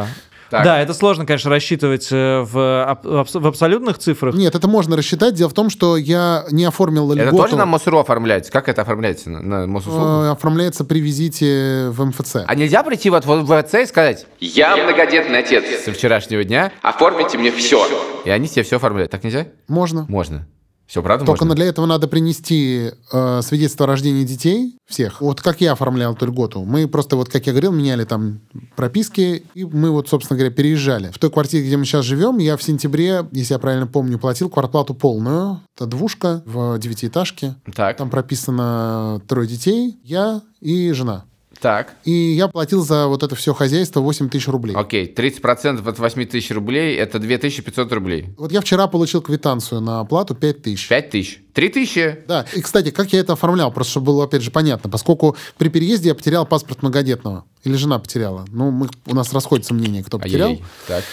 Так. 0.53 0.65
Да, 0.65 0.81
это 0.81 0.93
сложно, 0.93 1.25
конечно, 1.25 1.49
рассчитывать 1.49 2.09
э, 2.13 2.41
в, 2.43 2.53
в 2.53 3.21
абс- 3.21 3.35
в 3.35 3.47
абсолютных 3.47 3.97
цифрах. 3.97 4.35
Нет, 4.35 4.55
это 4.55 4.69
можно 4.69 4.99
рассчитать. 4.99 5.33
Дело 5.33 5.49
в 5.49 5.55
том, 5.55 5.71
что 5.71 5.97
я 5.97 6.45
не 6.51 6.67
оформил 6.67 7.11
льготу. 7.11 7.29
Это 7.29 7.37
тоже 7.37 7.57
на 7.57 7.65
МОСРУ 7.65 7.99
оформляется? 7.99 8.53
Как 8.53 8.69
это 8.69 8.83
оформляется? 8.83 9.31
На, 9.31 9.41
на 9.41 9.67
Мосуслугу? 9.67 10.05
э, 10.25 10.31
оформляется 10.33 10.85
при 10.85 11.01
визите 11.01 11.89
в 11.89 12.05
МФЦ. 12.05 12.37
А 12.47 12.55
нельзя 12.55 12.83
прийти 12.83 13.09
вот 13.09 13.25
в 13.25 13.63
ВЦ 13.63 13.75
и 13.77 13.87
сказать, 13.87 14.27
я 14.41 14.77
многодетный 14.77 15.39
отец 15.39 15.85
со 15.87 15.93
вчерашнего 15.93 16.45
дня, 16.45 16.71
оформите 16.83 17.39
мне 17.39 17.51
все. 17.51 17.83
И 18.27 18.31
они 18.31 18.47
тебе 18.47 18.63
все 18.63 18.77
оформляют. 18.77 19.11
Так 19.11 19.25
нельзя? 19.25 19.47
Можно. 19.69 20.05
Можно. 20.09 20.47
Все, 20.93 21.03
правда 21.03 21.25
Только 21.25 21.47
можно? 21.47 21.55
для 21.55 21.65
этого 21.71 21.87
надо 21.87 22.07
принести 22.07 22.91
э, 23.11 23.41
свидетельство 23.41 23.85
о 23.85 23.87
рождении 23.87 24.25
детей 24.25 24.77
всех. 24.87 25.23
Вот 25.23 25.41
как 25.41 25.63
я 25.63 25.73
оформлял 25.73 26.13
эту 26.13 26.27
льготу. 26.27 26.65
Мы 26.65 26.87
просто, 26.87 27.17
вот 27.17 27.31
как 27.31 27.47
я 27.47 27.55
говорил, 27.55 27.73
меняли 27.73 28.05
там 28.05 28.41
прописки, 28.77 29.43
и 29.55 29.65
мы 29.65 29.91
вот, 29.91 30.11
собственно 30.11 30.37
говоря, 30.37 30.55
переезжали. 30.55 31.11
В 31.11 31.19
той 31.19 31.31
квартире, 31.31 31.65
где 31.67 31.79
мы 31.79 31.87
сейчас 31.87 32.05
живем, 32.05 32.37
я 32.37 32.59
в 32.59 32.63
сентябре, 32.63 33.25
если 33.33 33.55
я 33.55 33.59
правильно 33.59 33.87
помню, 33.87 34.19
платил 34.19 34.51
квартплату 34.51 34.93
полную. 34.93 35.63
Это 35.75 35.87
двушка 35.87 36.43
в 36.45 36.79
девятиэтажке. 36.79 37.55
Так, 37.75 37.97
Там 37.97 38.11
прописано 38.11 39.23
трое 39.27 39.49
детей, 39.49 39.97
я 40.05 40.43
и 40.61 40.93
жена. 40.93 41.25
Так. 41.63 41.95
И 42.05 42.11
я 42.11 42.49
платил 42.49 42.85
за 42.85 43.07
вот 43.07 43.23
это 43.23 43.37
все 43.37 43.55
хозяйство 43.55 44.01
8 44.01 44.29
тысяч 44.29 44.49
рублей. 44.49 44.75
Окей, 44.75 45.13
30% 45.15 45.89
от 45.89 45.99
8 45.99 46.27
тысяч 46.27 46.51
рублей– 46.51 46.97
это 46.99 47.21
2500 47.21 47.93
рублей. 47.93 48.35
Вот 48.37 48.51
я 48.51 48.61
вчера 48.61 48.89
получил 48.89 49.23
квитанцию 49.23 49.81
на 49.81 50.01
оплату 50.01 50.35
5 50.35 50.63
тысяч. 50.63 50.89
5 50.89 51.11
тысяч. 51.11 51.41
3 51.55 51.69
тысячи. 51.69 52.19
Да, 52.27 52.45
и, 52.53 52.61
кстати, 52.61 52.91
как 52.91 53.13
я 53.13 53.21
это 53.21 53.35
оформлял, 53.35 53.71
просто 53.71 53.93
чтобы 53.93 54.07
было, 54.07 54.25
опять 54.25 54.43
же, 54.43 54.51
понятно, 54.51 54.91
поскольку 54.91 55.37
при 55.57 55.69
переезде 55.69 56.09
я 56.09 56.15
потерял 56.15 56.45
паспорт 56.45 56.83
многодетного. 56.83 57.45
Или 57.63 57.75
жена 57.75 58.01
потеряла. 58.01 58.45
Ну, 58.49 58.73
мы, 58.73 58.89
у 59.07 59.15
нас 59.15 59.33
расходится 59.33 59.73
мнение, 59.73 60.03
кто 60.03 60.19
потерял. 60.19 60.49
Ай-яй-яй. 60.49 60.69
Так. 60.89 61.05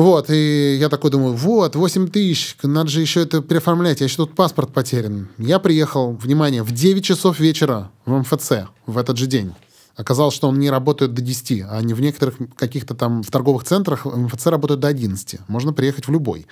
Вот, 0.00 0.30
и 0.30 0.78
я 0.80 0.88
такой 0.88 1.10
думаю, 1.10 1.34
вот, 1.34 1.76
8 1.76 2.08
тысяч, 2.08 2.56
надо 2.62 2.88
же 2.88 3.02
еще 3.02 3.20
это 3.20 3.42
переоформлять, 3.42 4.00
а 4.00 4.04
еще 4.04 4.16
тут 4.16 4.34
паспорт 4.34 4.72
потерян. 4.72 5.28
Я 5.36 5.58
приехал, 5.58 6.12
внимание, 6.12 6.62
в 6.62 6.72
9 6.72 7.04
часов 7.04 7.38
вечера 7.38 7.90
в 8.06 8.12
МФЦ 8.20 8.52
в 8.86 8.96
этот 8.96 9.18
же 9.18 9.26
день. 9.26 9.52
Оказалось, 10.00 10.34
что 10.34 10.48
он 10.48 10.58
не 10.58 10.70
работает 10.70 11.12
до 11.12 11.20
10, 11.20 11.64
а 11.68 11.80
не 11.82 11.92
в 11.92 12.00
некоторых 12.00 12.36
каких-то 12.56 12.94
там 12.94 13.22
в 13.22 13.30
торговых 13.30 13.64
центрах 13.64 14.06
МФЦ 14.06 14.46
работают 14.46 14.80
до 14.80 14.88
11. 14.88 15.40
Можно 15.46 15.74
приехать 15.74 16.08
в 16.08 16.10
любой. 16.10 16.46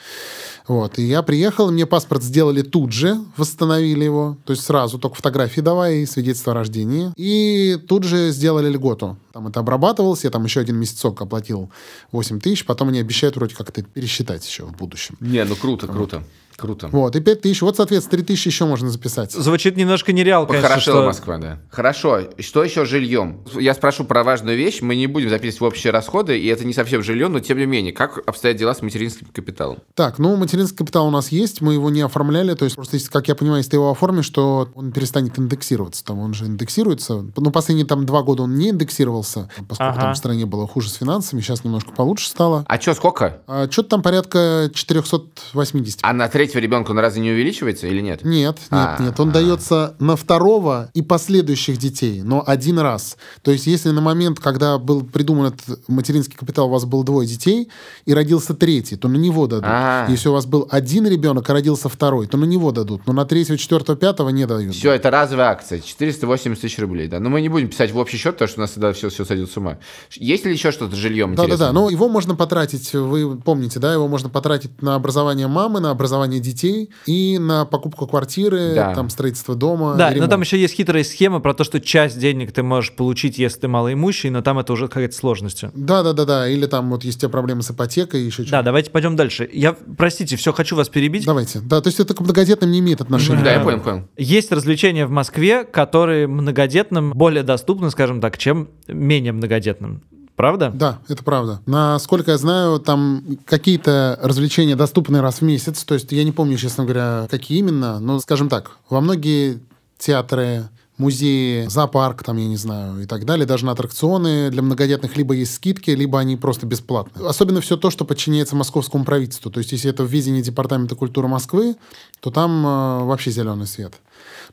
Вот. 0.66 0.98
И 0.98 1.02
я 1.02 1.22
приехал, 1.22 1.70
мне 1.70 1.86
паспорт 1.86 2.22
сделали 2.22 2.60
тут 2.60 2.92
же, 2.92 3.18
восстановили 3.38 4.04
его. 4.04 4.36
То 4.44 4.52
есть 4.52 4.64
сразу 4.64 4.98
только 4.98 5.16
фотографии 5.16 5.62
давай 5.62 6.00
и 6.00 6.06
свидетельство 6.06 6.52
о 6.52 6.56
рождении. 6.56 7.10
И 7.16 7.78
тут 7.88 8.04
же 8.04 8.30
сделали 8.32 8.68
льготу. 8.68 9.16
Там 9.32 9.48
это 9.48 9.60
обрабатывалось, 9.60 10.24
я 10.24 10.30
там 10.30 10.44
еще 10.44 10.60
один 10.60 10.76
месяцок 10.76 11.20
оплатил 11.22 11.70
8 12.12 12.40
тысяч, 12.40 12.66
потом 12.66 12.88
они 12.88 13.00
обещают 13.00 13.36
вроде 13.36 13.54
как 13.54 13.70
это 13.70 13.82
пересчитать 13.82 14.46
еще 14.46 14.64
в 14.64 14.76
будущем. 14.76 15.16
Не, 15.20 15.44
ну 15.44 15.56
круто, 15.56 15.86
круто. 15.86 16.22
Круто. 16.58 16.88
Вот, 16.88 17.14
и 17.14 17.20
5 17.20 17.40
тысяч. 17.42 17.62
Вот, 17.62 17.76
соответственно, 17.76 18.18
3 18.18 18.34
тысячи 18.34 18.48
еще 18.48 18.64
можно 18.64 18.90
записать. 18.90 19.30
Звучит 19.32 19.76
немножко 19.76 20.12
нереал, 20.12 20.44
конечно, 20.46 20.68
Хорошо, 20.68 20.90
что... 20.90 21.06
Москва, 21.06 21.38
да. 21.38 21.60
Хорошо. 21.70 22.22
Что 22.40 22.64
еще 22.64 22.84
с 22.84 22.88
жильем? 22.88 23.44
Я 23.54 23.74
спрошу 23.74 24.04
про 24.04 24.24
важную 24.24 24.56
вещь. 24.56 24.80
Мы 24.80 24.96
не 24.96 25.06
будем 25.06 25.30
записывать 25.30 25.60
в 25.60 25.64
общие 25.64 25.92
расходы, 25.92 26.36
и 26.36 26.46
это 26.48 26.66
не 26.66 26.72
совсем 26.72 27.02
жилье, 27.02 27.28
но 27.28 27.38
тем 27.38 27.58
не 27.58 27.66
менее, 27.66 27.92
как 27.92 28.18
обстоят 28.26 28.56
дела 28.56 28.74
с 28.74 28.82
материнским 28.82 29.28
капиталом? 29.32 29.78
Так, 29.94 30.18
ну, 30.18 30.34
материнский 30.36 30.76
капитал 30.76 31.06
у 31.06 31.10
нас 31.10 31.28
есть, 31.30 31.60
мы 31.60 31.74
его 31.74 31.90
не 31.90 32.00
оформляли, 32.00 32.54
то 32.54 32.64
есть 32.64 32.74
просто, 32.74 32.96
если, 32.96 33.08
как 33.08 33.28
я 33.28 33.36
понимаю, 33.36 33.58
если 33.58 33.70
ты 33.70 33.76
его 33.76 33.90
оформишь, 33.90 34.28
то 34.30 34.68
он 34.74 34.90
перестанет 34.90 35.38
индексироваться. 35.38 36.04
Там 36.04 36.18
он 36.18 36.34
же 36.34 36.46
индексируется. 36.46 37.24
Ну, 37.36 37.50
последние 37.52 37.86
там 37.86 38.04
два 38.04 38.22
года 38.22 38.42
он 38.42 38.56
не 38.56 38.70
индексировался, 38.70 39.48
поскольку 39.68 39.92
Ага. 39.92 40.00
там 40.00 40.14
в 40.14 40.16
стране 40.16 40.44
было 40.44 40.66
хуже 40.66 40.90
с 40.90 40.94
финансами, 40.94 41.40
сейчас 41.40 41.62
немножко 41.62 41.92
получше 41.92 42.28
стало. 42.28 42.64
А 42.66 42.80
что, 42.80 42.94
сколько? 42.94 43.42
А, 43.46 43.70
что-то 43.70 43.90
там 43.90 44.02
порядка 44.02 44.70
480. 44.74 46.00
А 46.02 46.12
на 46.12 46.28
третьего 46.48 46.62
ребенка 46.62 46.90
он 46.92 46.98
разве 46.98 47.20
не 47.20 47.30
увеличивается 47.30 47.86
или 47.86 48.00
нет? 48.00 48.24
Нет, 48.24 48.56
нет, 48.56 48.58
А, 48.70 48.96
нет. 49.00 49.20
Он 49.20 49.28
а. 49.28 49.32
дается 49.32 49.94
на 49.98 50.16
второго 50.16 50.90
и 50.94 51.02
последующих 51.02 51.76
детей, 51.76 52.22
но 52.22 52.42
один 52.46 52.78
раз. 52.78 53.16
То 53.42 53.50
есть, 53.50 53.66
если 53.66 53.90
на 53.90 54.00
момент, 54.00 54.40
когда 54.40 54.78
был 54.78 55.02
придуман 55.02 55.52
этот 55.52 55.88
материнский 55.88 56.36
капитал, 56.36 56.68
у 56.68 56.70
вас 56.70 56.84
было 56.84 57.04
двое 57.04 57.28
детей 57.28 57.68
и 58.06 58.14
родился 58.14 58.54
третий, 58.54 58.96
то 58.96 59.08
на 59.08 59.16
него 59.16 59.46
дадут. 59.46 59.66
А. 59.68 60.06
Если 60.08 60.28
у 60.28 60.32
вас 60.32 60.46
был 60.46 60.66
один 60.70 61.06
ребенок 61.06 61.48
и 61.48 61.52
родился 61.52 61.88
второй, 61.88 62.26
то 62.26 62.36
на 62.36 62.44
него 62.44 62.72
дадут. 62.72 63.06
Но 63.06 63.12
на 63.12 63.24
третьего, 63.26 63.58
четвертого, 63.58 63.96
пятого 63.96 64.30
не 64.30 64.46
дают. 64.46 64.74
Все, 64.74 64.92
это 64.92 65.10
разовая 65.10 65.50
акция, 65.50 65.80
480 65.80 66.60
тысяч 66.60 66.78
рублей, 66.78 67.08
да. 67.08 67.20
Но 67.20 67.28
мы 67.28 67.40
не 67.42 67.48
будем 67.48 67.68
писать 67.68 67.92
в 67.92 67.98
общий 67.98 68.16
счет, 68.16 68.34
потому 68.34 68.48
что 68.48 68.60
у 68.60 68.62
нас 68.62 68.70
тогда 68.70 68.92
все, 68.92 69.10
все 69.10 69.24
сойдет 69.24 69.50
с 69.50 69.56
ума. 69.56 69.78
Есть 70.12 70.44
ли 70.46 70.52
еще 70.52 70.72
что-то 70.72 70.96
с 70.96 70.98
жильем 70.98 71.34
Да, 71.34 71.42
да, 71.42 71.44
интересное? 71.44 71.66
да. 71.68 71.72
Но 71.72 71.90
его 71.90 72.08
можно 72.08 72.34
потратить, 72.34 72.94
вы 72.94 73.36
помните, 73.36 73.78
да, 73.78 73.92
его 73.92 74.08
можно 74.08 74.28
потратить 74.28 74.80
на 74.82 74.94
образование 74.94 75.46
мамы, 75.46 75.80
на 75.80 75.90
образование 75.90 76.37
детей 76.40 76.90
и 77.06 77.38
на 77.38 77.64
покупку 77.64 78.06
квартиры, 78.06 78.72
Да. 78.74 78.94
там 78.94 79.10
строительство 79.10 79.54
дома. 79.54 79.94
Да, 79.96 80.10
и 80.10 80.20
но 80.20 80.26
там 80.26 80.40
еще 80.40 80.58
есть 80.60 80.74
хитрая 80.74 81.04
схема 81.04 81.40
про 81.40 81.54
то, 81.54 81.64
что 81.64 81.80
часть 81.80 82.18
денег 82.18 82.52
ты 82.52 82.62
можешь 82.62 82.92
получить, 82.92 83.38
если 83.38 83.60
ты 83.60 83.68
малоимущий, 83.68 84.30
но 84.30 84.42
там 84.42 84.58
это 84.58 84.72
уже 84.72 84.88
какая-то 84.88 85.14
сложность. 85.14 85.64
Да, 85.74 86.02
да, 86.02 86.12
да, 86.12 86.24
да. 86.24 86.48
Или 86.48 86.66
там 86.66 86.90
вот 86.90 87.04
есть 87.04 87.18
у 87.18 87.20
тебя 87.20 87.28
проблемы 87.30 87.62
с 87.62 87.70
ипотекой, 87.70 88.22
еще 88.22 88.42
что-то. 88.42 88.50
Да, 88.52 88.62
давайте 88.62 88.90
пойдем 88.90 89.16
дальше. 89.16 89.48
Я, 89.52 89.74
простите, 89.96 90.36
все 90.36 90.52
хочу 90.52 90.76
вас 90.76 90.88
перебить. 90.88 91.24
Давайте. 91.24 91.60
Да, 91.60 91.80
то 91.80 91.88
есть 91.88 92.00
это 92.00 92.14
к 92.14 92.20
многодетным 92.20 92.70
не 92.70 92.80
имеет 92.80 93.00
отношения. 93.00 93.42
Да, 93.42 93.52
я 93.52 93.60
понял, 93.60 93.80
понял. 93.80 94.08
Есть 94.16 94.52
развлечения 94.52 95.06
в 95.06 95.10
Москве, 95.10 95.64
которые 95.64 96.26
многодетным 96.26 97.12
более 97.12 97.42
доступны, 97.42 97.90
скажем 97.90 98.20
так, 98.20 98.38
чем 98.38 98.68
менее 98.86 99.32
многодетным. 99.32 100.02
Правда? 100.38 100.70
Да, 100.72 101.00
это 101.08 101.24
правда. 101.24 101.60
Насколько 101.66 102.30
я 102.30 102.38
знаю, 102.38 102.78
там 102.78 103.24
какие-то 103.44 104.16
развлечения 104.22 104.76
доступны 104.76 105.20
раз 105.20 105.40
в 105.40 105.42
месяц. 105.42 105.82
То 105.82 105.94
есть 105.94 106.12
я 106.12 106.22
не 106.22 106.30
помню, 106.30 106.56
честно 106.56 106.84
говоря, 106.84 107.26
какие 107.28 107.58
именно. 107.58 107.98
Но, 107.98 108.20
скажем 108.20 108.48
так, 108.48 108.70
во 108.88 109.00
многие 109.00 109.58
театры, 109.98 110.68
музеи, 110.98 111.66
зоопарк, 111.68 112.22
там, 112.22 112.36
я 112.36 112.46
не 112.46 112.56
знаю, 112.56 113.00
и 113.02 113.06
так 113.06 113.24
далее, 113.24 113.46
даже 113.46 113.64
на 113.64 113.72
аттракционы 113.72 114.50
для 114.50 114.62
многодетных 114.62 115.16
либо 115.16 115.34
есть 115.34 115.54
скидки, 115.54 115.90
либо 115.90 116.18
они 116.18 116.36
просто 116.36 116.66
бесплатны. 116.66 117.24
Особенно 117.26 117.60
все 117.60 117.76
то, 117.76 117.90
что 117.90 118.04
подчиняется 118.04 118.56
московскому 118.56 119.04
правительству. 119.04 119.50
То 119.50 119.58
есть 119.58 119.72
если 119.72 119.90
это 119.90 120.04
в 120.04 120.08
видении 120.08 120.42
Департамента 120.42 120.94
культуры 120.96 121.28
Москвы, 121.28 121.76
то 122.20 122.30
там 122.30 122.66
э, 122.66 123.04
вообще 123.04 123.30
зеленый 123.30 123.66
свет. 123.66 123.94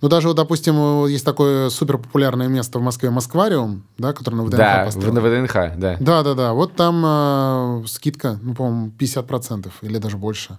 Ну, 0.02 0.10
даже 0.10 0.28
вот, 0.28 0.38
допустим, 0.38 1.08
есть 1.08 1.26
такое 1.26 1.70
супер 1.70 1.98
популярное 1.98 2.48
место 2.48 2.80
в 2.80 2.82
Москве, 2.82 3.10
Москвариум, 3.10 3.84
да, 3.98 4.14
которое 4.14 4.38
на 4.38 4.44
ВДНХ 4.44 4.58
Да, 4.58 4.90
в, 4.90 5.14
на 5.14 5.22
ВДНХ, 5.22 5.54
да. 5.78 5.98
Да, 6.00 6.24
да, 6.24 6.34
да. 6.34 6.54
Вот 6.54 6.76
там 6.76 7.04
э, 7.06 7.84
скидка, 7.88 8.40
ну, 8.42 8.54
по-моему, 8.54 8.92
50% 9.00 9.72
или 9.82 9.98
даже 9.98 10.18
больше. 10.18 10.58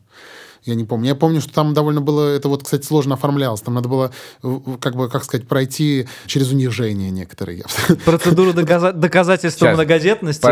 Я 0.67 0.75
не 0.75 0.85
помню. 0.85 1.07
Я 1.09 1.15
помню, 1.15 1.41
что 1.41 1.53
там 1.55 1.75
довольно 1.75 2.01
было, 2.01 2.35
это 2.35 2.49
вот, 2.49 2.65
кстати, 2.65 2.85
сложно 2.85 3.15
оформлялось. 3.15 3.61
Там 3.61 3.75
надо 3.75 3.89
было, 3.89 4.11
как 4.81 4.97
бы, 4.97 5.09
как 5.09 5.23
сказать, 5.25 5.47
пройти 5.47 6.09
через 6.27 6.51
унижение 6.51 7.11
некоторые. 7.11 7.65
Процедуру 8.05 8.53
доказа- 8.53 8.93
доказательства 8.93 9.67
Сейчас. 9.67 9.77
многодетности. 9.77 10.43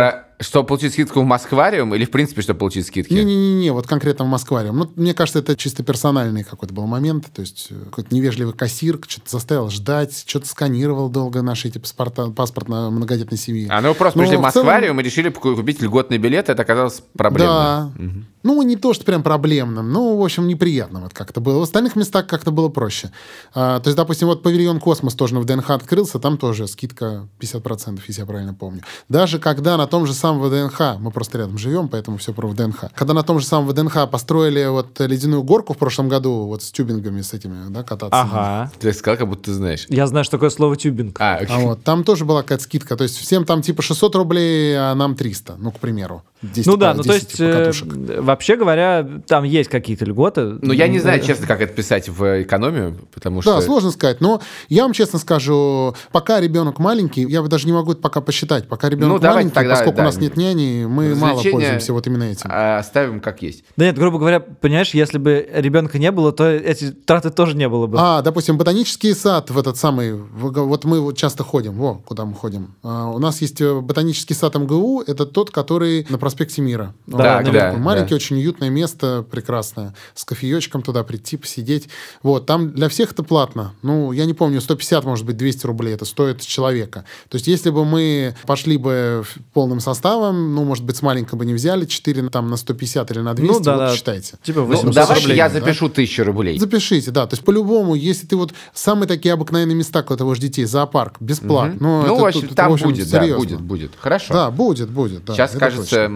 Что 0.40 0.64
получить 0.64 0.92
скидку 0.92 1.20
в 1.20 1.24
Москвариум 1.24 1.94
или 1.94 2.04
в 2.04 2.10
принципе, 2.10 2.42
что 2.42 2.54
получить 2.54 2.86
скидки? 2.86 3.12
Не-не-не, 3.12 3.70
вот 3.72 3.86
конкретно 3.86 4.24
в 4.24 4.28
Москвариум. 4.28 4.78
Ну, 4.78 4.90
мне 4.96 5.14
кажется, 5.14 5.38
это 5.38 5.56
чисто 5.56 5.84
персональный 5.84 6.42
какой-то 6.42 6.74
был 6.74 6.86
момент. 6.86 7.26
То 7.32 7.40
есть 7.40 7.68
э, 7.70 7.74
какой-то 7.84 8.12
невежливый 8.14 8.52
кассир 8.52 8.98
что-то 9.06 9.30
заставил 9.30 9.70
ждать, 9.70 10.24
что-то 10.26 10.46
сканировал 10.48 11.08
долго 11.08 11.40
наши 11.42 11.68
эти 11.68 11.78
паспорта, 11.78 12.30
паспорт 12.30 12.68
на 12.68 12.90
многодетной 12.90 13.38
семьи. 13.38 13.68
А, 13.70 13.80
ну 13.80 13.94
просто 13.94 14.18
Ну, 14.18 14.24
пришли 14.24 14.36
в 14.36 14.40
в 14.40 14.52
целом- 14.52 14.66
Москвариум 14.66 15.00
и 15.00 15.02
решили 15.04 15.28
купить 15.30 15.80
льготный 15.80 16.18
билет, 16.18 16.48
это 16.48 16.62
оказалось 16.62 17.02
проблемно. 17.16 17.92
Да. 17.96 18.10
Ну, 18.42 18.60
не 18.62 18.76
то, 18.76 18.92
что 18.92 19.04
прям 19.04 19.22
проблемным, 19.22 19.90
ну, 19.90 20.16
в 20.18 20.22
общем, 20.22 20.46
неприятно 20.46 21.00
вот 21.00 21.14
как-то 21.14 21.40
было. 21.40 21.60
В 21.60 21.62
остальных 21.62 21.96
местах 21.96 22.26
как-то 22.26 22.50
было 22.50 22.68
проще. 22.68 23.10
А, 23.54 23.80
то 23.80 23.88
есть, 23.88 23.96
допустим, 23.96 24.28
вот 24.28 24.42
павильон 24.42 24.80
«Космос» 24.80 25.14
тоже 25.14 25.38
в 25.38 25.44
ДНХ 25.46 25.70
открылся, 25.70 26.18
там 26.18 26.36
тоже 26.36 26.66
скидка 26.68 27.26
50%, 27.40 28.00
если 28.06 28.20
я 28.20 28.26
правильно 28.26 28.52
помню. 28.52 28.82
Даже 29.08 29.38
когда 29.38 29.76
на 29.78 29.86
том 29.86 30.06
же 30.06 30.12
самом 30.24 30.40
ВДНХ, 30.42 30.98
мы 31.00 31.10
просто 31.10 31.38
рядом 31.38 31.58
живем, 31.58 31.88
поэтому 31.88 32.16
все 32.16 32.32
про 32.32 32.48
ВДНХ, 32.48 32.84
когда 32.94 33.12
на 33.12 33.22
том 33.22 33.40
же 33.40 33.46
самом 33.46 33.68
ВДНХ 33.68 34.08
построили 34.10 34.66
вот 34.66 34.98
ледяную 35.00 35.42
горку 35.42 35.74
в 35.74 35.76
прошлом 35.76 36.08
году, 36.08 36.46
вот 36.46 36.62
с 36.62 36.70
тюбингами 36.70 37.20
с 37.20 37.34
этими, 37.34 37.68
да, 37.68 37.82
кататься. 37.82 38.20
Ага. 38.22 38.72
Ты 38.80 38.92
сказал, 38.94 39.18
как 39.18 39.28
будто 39.28 39.44
ты 39.44 39.52
знаешь. 39.52 39.84
Я 39.90 40.06
знаю, 40.06 40.24
что 40.24 40.32
такое 40.38 40.50
слово 40.50 40.76
тюбинг. 40.76 41.20
А, 41.20 41.40
А 41.48 41.58
вот, 41.58 41.84
там 41.84 42.04
тоже 42.04 42.24
была 42.24 42.42
какая-то 42.42 42.64
скидка. 42.64 42.96
То 42.96 43.04
есть 43.04 43.18
всем 43.18 43.44
там 43.44 43.60
типа 43.60 43.82
600 43.82 44.14
рублей, 44.16 44.74
а 44.78 44.94
нам 44.94 45.14
300, 45.14 45.56
ну, 45.58 45.70
к 45.70 45.78
примеру. 45.78 46.22
10 46.52 46.66
Ну 46.66 46.76
да, 46.76 46.90
по- 46.92 46.96
ну 46.98 47.02
то 47.02 47.12
10 47.12 47.22
есть, 47.30 47.40
э, 47.40 47.52
покатушек. 47.52 47.88
вообще 48.22 48.56
говоря, 48.56 49.08
там 49.26 49.44
есть 49.44 49.70
какие-то 49.70 50.04
льготы. 50.04 50.58
ну 50.60 50.72
я 50.72 50.88
не 50.88 50.98
знаю, 50.98 51.20
честно, 51.22 51.46
как 51.46 51.60
это 51.60 51.72
писать 51.72 52.08
в 52.08 52.42
экономию, 52.42 52.98
потому 53.12 53.42
что... 53.42 53.54
Да, 53.54 53.60
сложно 53.62 53.90
сказать. 53.90 54.20
Но 54.20 54.40
я 54.68 54.82
вам 54.82 54.92
честно 54.92 55.18
скажу, 55.18 55.94
пока 56.12 56.40
ребенок 56.40 56.78
маленький, 56.78 57.22
я 57.28 57.42
даже 57.42 57.66
не 57.66 57.72
могу 57.72 57.92
это 57.92 58.00
пока 58.00 58.20
посчитать. 58.20 58.68
Пока 58.68 58.88
ребенок 58.88 59.22
Ну, 59.22 59.28
маленький, 59.28 59.54
тогда, 59.54 59.74
поскольку 59.74 59.96
да, 59.96 60.02
у 60.02 60.06
нас 60.06 60.16
нет 60.18 60.36
няни, 60.36 60.86
мы 60.86 61.14
мало 61.14 61.42
пользуемся 61.42 61.92
вот 61.92 62.06
именно 62.06 62.24
этим. 62.24 62.48
а, 62.50 62.78
Оставим 62.78 63.20
как 63.20 63.42
есть. 63.42 63.64
Да 63.76 63.84
нет, 63.86 63.96
грубо 63.98 64.18
говоря, 64.18 64.40
понимаешь, 64.40 64.94
если 64.94 65.18
бы 65.18 65.48
ребенка 65.54 65.98
не 65.98 66.10
было, 66.10 66.32
то 66.32 66.48
эти 66.48 66.90
траты 66.90 67.30
тоже 67.30 67.56
не 67.56 67.68
было 67.68 67.86
бы. 67.86 67.96
А, 68.00 68.22
допустим, 68.22 68.58
ботанический 68.58 69.14
сад 69.14 69.50
в 69.50 69.58
этот 69.58 69.76
самый, 69.76 70.14
вот 70.14 70.84
мы 70.84 71.00
вот 71.00 71.16
часто 71.16 71.44
ходим, 71.44 71.74
во, 71.74 71.94
куда 71.96 72.24
мы 72.24 72.34
ходим. 72.34 72.74
А, 72.82 73.08
у 73.10 73.18
нас 73.18 73.40
есть 73.40 73.60
э, 73.60 73.80
ботанический 73.80 74.34
сад 74.34 74.54
МГУ, 74.54 75.02
это 75.06 75.26
тот, 75.26 75.50
который 75.50 76.06
на 76.08 76.18
проспекте 76.34 76.62
Мира. 76.62 76.94
Он 77.10 77.18
Да, 77.18 77.38
такой 77.38 77.52
да, 77.52 77.72
маленький, 77.74 78.10
да. 78.10 78.16
очень 78.16 78.36
уютное 78.36 78.68
место, 78.70 79.24
прекрасное, 79.30 79.94
с 80.14 80.24
кофеечком 80.24 80.82
туда 80.82 81.04
прийти, 81.04 81.36
посидеть. 81.36 81.88
Вот, 82.22 82.46
там 82.46 82.72
для 82.72 82.88
всех 82.88 83.12
это 83.12 83.22
платно. 83.22 83.74
Ну, 83.82 84.12
я 84.12 84.24
не 84.26 84.34
помню, 84.34 84.60
150, 84.60 85.04
может 85.04 85.24
быть, 85.24 85.36
200 85.36 85.66
рублей, 85.66 85.94
это 85.94 86.04
стоит 86.04 86.40
человека. 86.40 87.04
То 87.28 87.36
есть, 87.36 87.46
если 87.46 87.70
бы 87.70 87.84
мы 87.84 88.34
пошли 88.46 88.76
бы 88.76 89.24
полным 89.52 89.80
составом, 89.80 90.54
ну, 90.54 90.64
может 90.64 90.84
быть, 90.84 90.96
с 90.96 91.02
маленькой 91.02 91.36
бы 91.36 91.46
не 91.46 91.54
взяли, 91.54 91.84
4 91.84 92.28
там, 92.30 92.50
на 92.50 92.56
150 92.56 93.10
или 93.12 93.20
на 93.20 93.34
200, 93.34 93.52
Ну 93.52 93.60
да, 93.60 93.72
вот 93.72 93.78
да. 93.90 93.94
считайте. 93.96 94.36
Типа 94.42 94.60
Ну, 94.60 94.66
800 94.66 94.94
давай 94.94 95.20
рублей. 95.20 95.36
я 95.36 95.48
да? 95.48 95.60
запишу 95.60 95.88
тысячу 95.88 96.24
рублей. 96.24 96.58
Запишите, 96.58 97.10
да. 97.10 97.26
То 97.26 97.34
есть 97.34 97.44
по-любому, 97.44 97.94
если 97.94 98.26
ты 98.26 98.36
вот 98.36 98.52
самые 98.72 99.06
такие 99.06 99.32
обыкновенные 99.34 99.74
места, 99.76 100.02
куда 100.02 100.24
ты 100.24 100.24
детей, 100.40 100.64
зоопарк, 100.64 101.16
бесплатно. 101.20 101.76
Ну, 101.78 102.02
Ну, 102.02 102.14
это 102.14 102.22
в 102.22 102.24
общем, 102.26 102.40
тут- 102.48 102.56
там 102.56 102.70
в 102.70 102.74
общем, 102.74 102.86
будет, 102.88 103.08
да, 103.10 103.20
серьезно. 103.20 103.38
будет, 103.44 103.60
будет. 103.60 103.92
Хорошо. 103.98 104.34
Да, 104.34 104.50
будет, 104.50 104.90
будет. 104.90 105.24
Да, 105.24 105.34
Сейчас, 105.34 105.52
кажется, 105.52 105.82
точно. 105.96 106.08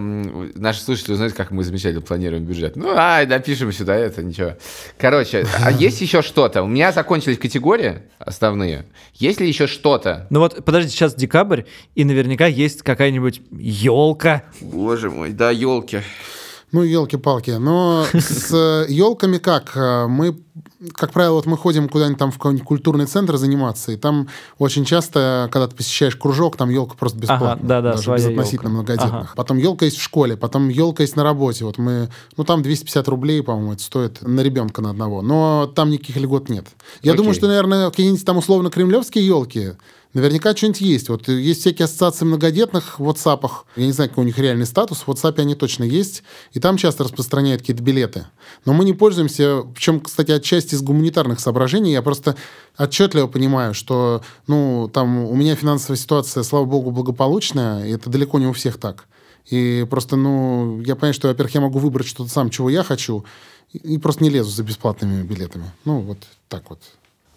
Наши 0.55 0.81
слушатели 0.81 1.13
узнают, 1.13 1.33
как 1.33 1.51
мы 1.51 1.63
замечательно 1.63 2.01
планируем 2.01 2.45
бюджет. 2.45 2.75
Ну, 2.75 2.89
ай, 2.95 3.25
напишем 3.25 3.71
сюда 3.71 3.95
это, 3.95 4.23
ничего. 4.23 4.55
Короче, 4.97 5.45
а 5.63 5.71
есть 5.79 6.01
еще 6.01 6.21
что-то? 6.21 6.63
У 6.63 6.67
меня 6.67 6.91
закончились 6.91 7.37
категории 7.37 8.03
основные. 8.19 8.85
Есть 9.13 9.39
ли 9.39 9.47
еще 9.47 9.67
что-то? 9.67 10.27
Ну 10.29 10.39
вот, 10.39 10.63
подождите, 10.65 10.95
сейчас 10.95 11.15
декабрь, 11.15 11.63
и 11.95 12.03
наверняка 12.03 12.47
есть 12.47 12.81
какая-нибудь 12.81 13.41
елка. 13.51 14.43
Боже 14.61 15.09
мой, 15.09 15.31
да, 15.31 15.51
елки. 15.51 16.01
Ну, 16.71 16.83
елки-палки. 16.83 17.51
Но 17.51 18.05
с 18.13 18.85
елками 18.87 19.39
как? 19.39 19.75
Э, 19.75 20.05
Мы, 20.07 20.37
как 20.93 21.11
правило, 21.11 21.33
вот 21.33 21.45
мы 21.45 21.57
ходим 21.57 21.89
куда-нибудь 21.89 22.17
там 22.17 22.31
в 22.31 22.35
какой-нибудь 22.37 22.65
культурный 22.65 23.05
центр 23.05 23.35
заниматься, 23.35 23.91
и 23.91 23.97
там 23.97 24.29
очень 24.57 24.85
часто, 24.85 25.49
когда 25.51 25.67
ты 25.67 25.75
посещаешь 25.75 26.15
кружок, 26.15 26.55
там 26.55 26.69
елка 26.69 26.95
просто 26.97 27.17
бесплатно. 27.19 27.51
Ага, 27.53 27.61
да-да, 27.63 27.91
даже 27.91 28.03
своя 28.03 28.19
безотносительно 28.19 28.69
ёлка. 28.69 28.69
многодетных. 28.69 29.13
Ага. 29.13 29.33
Потом 29.35 29.57
елка 29.57 29.85
есть 29.85 29.97
в 29.97 30.01
школе, 30.01 30.37
потом 30.37 30.69
елка 30.69 31.03
есть 31.03 31.17
на 31.17 31.23
работе. 31.23 31.65
Вот 31.65 31.77
мы, 31.77 32.09
ну, 32.37 32.45
там 32.45 32.61
250 32.63 33.07
рублей, 33.09 33.43
по-моему, 33.43 33.73
это 33.73 33.83
стоит 33.83 34.21
на 34.21 34.39
ребенка 34.39 34.81
на 34.81 34.91
одного. 34.91 35.21
Но 35.21 35.69
там 35.75 35.89
никаких 35.89 36.15
льгот 36.15 36.47
нет. 36.47 36.65
Я 37.01 37.11
Окей. 37.11 37.17
думаю, 37.17 37.33
что, 37.33 37.47
наверное, 37.47 37.89
какие-нибудь 37.89 38.23
там 38.23 38.37
условно 38.37 38.69
кремлевские 38.69 39.25
елки, 39.25 39.71
Наверняка 40.13 40.55
что-нибудь 40.55 40.81
есть. 40.81 41.09
Вот 41.09 41.27
есть 41.27 41.61
всякие 41.61 41.85
ассоциации 41.85 42.25
многодетных 42.25 42.99
в 42.99 43.07
WhatsApp. 43.07 43.47
Я 43.75 43.85
не 43.85 43.91
знаю, 43.91 44.09
какой 44.09 44.23
у 44.23 44.27
них 44.27 44.39
реальный 44.39 44.65
статус. 44.65 45.01
В 45.01 45.07
WhatsApp 45.07 45.39
они 45.39 45.53
точно 45.53 45.83
есть. 45.83 46.23
И 46.51 46.59
там 46.59 46.77
часто 46.77 47.03
распространяют 47.03 47.61
какие-то 47.61 47.83
билеты. 47.83 48.25
Но 48.65 48.73
мы 48.73 48.85
не 48.85 48.93
пользуемся, 48.93 49.61
причем, 49.75 49.99
кстати, 49.99 50.31
отчасти 50.31 50.73
из 50.73 50.81
гуманитарных 50.81 51.39
соображений. 51.39 51.91
Я 51.91 52.01
просто 52.01 52.35
отчетливо 52.75 53.27
понимаю, 53.27 53.75
что 53.75 54.23
ну, 54.47 54.89
там 54.91 55.25
у 55.25 55.35
меня 55.35 55.55
финансовая 55.55 55.97
ситуация, 55.97 56.41
слава 56.41 56.65
богу, 56.65 56.89
благополучная, 56.89 57.85
и 57.85 57.91
это 57.91 58.09
далеко 58.09 58.39
не 58.39 58.47
у 58.47 58.53
всех 58.53 58.79
так. 58.79 59.05
И 59.45 59.85
просто, 59.89 60.15
ну, 60.15 60.81
я 60.81 60.95
понимаю, 60.95 61.13
что, 61.13 61.27
во-первых, 61.27 61.53
я 61.53 61.61
могу 61.61 61.77
выбрать 61.77 62.07
что-то 62.07 62.31
сам, 62.31 62.49
чего 62.49 62.69
я 62.69 62.83
хочу, 62.83 63.25
и 63.73 63.99
просто 63.99 64.23
не 64.23 64.31
лезу 64.31 64.49
за 64.49 64.63
бесплатными 64.63 65.21
билетами. 65.21 65.71
Ну, 65.85 65.99
вот 65.99 66.17
так 66.47 66.69
вот. 66.69 66.79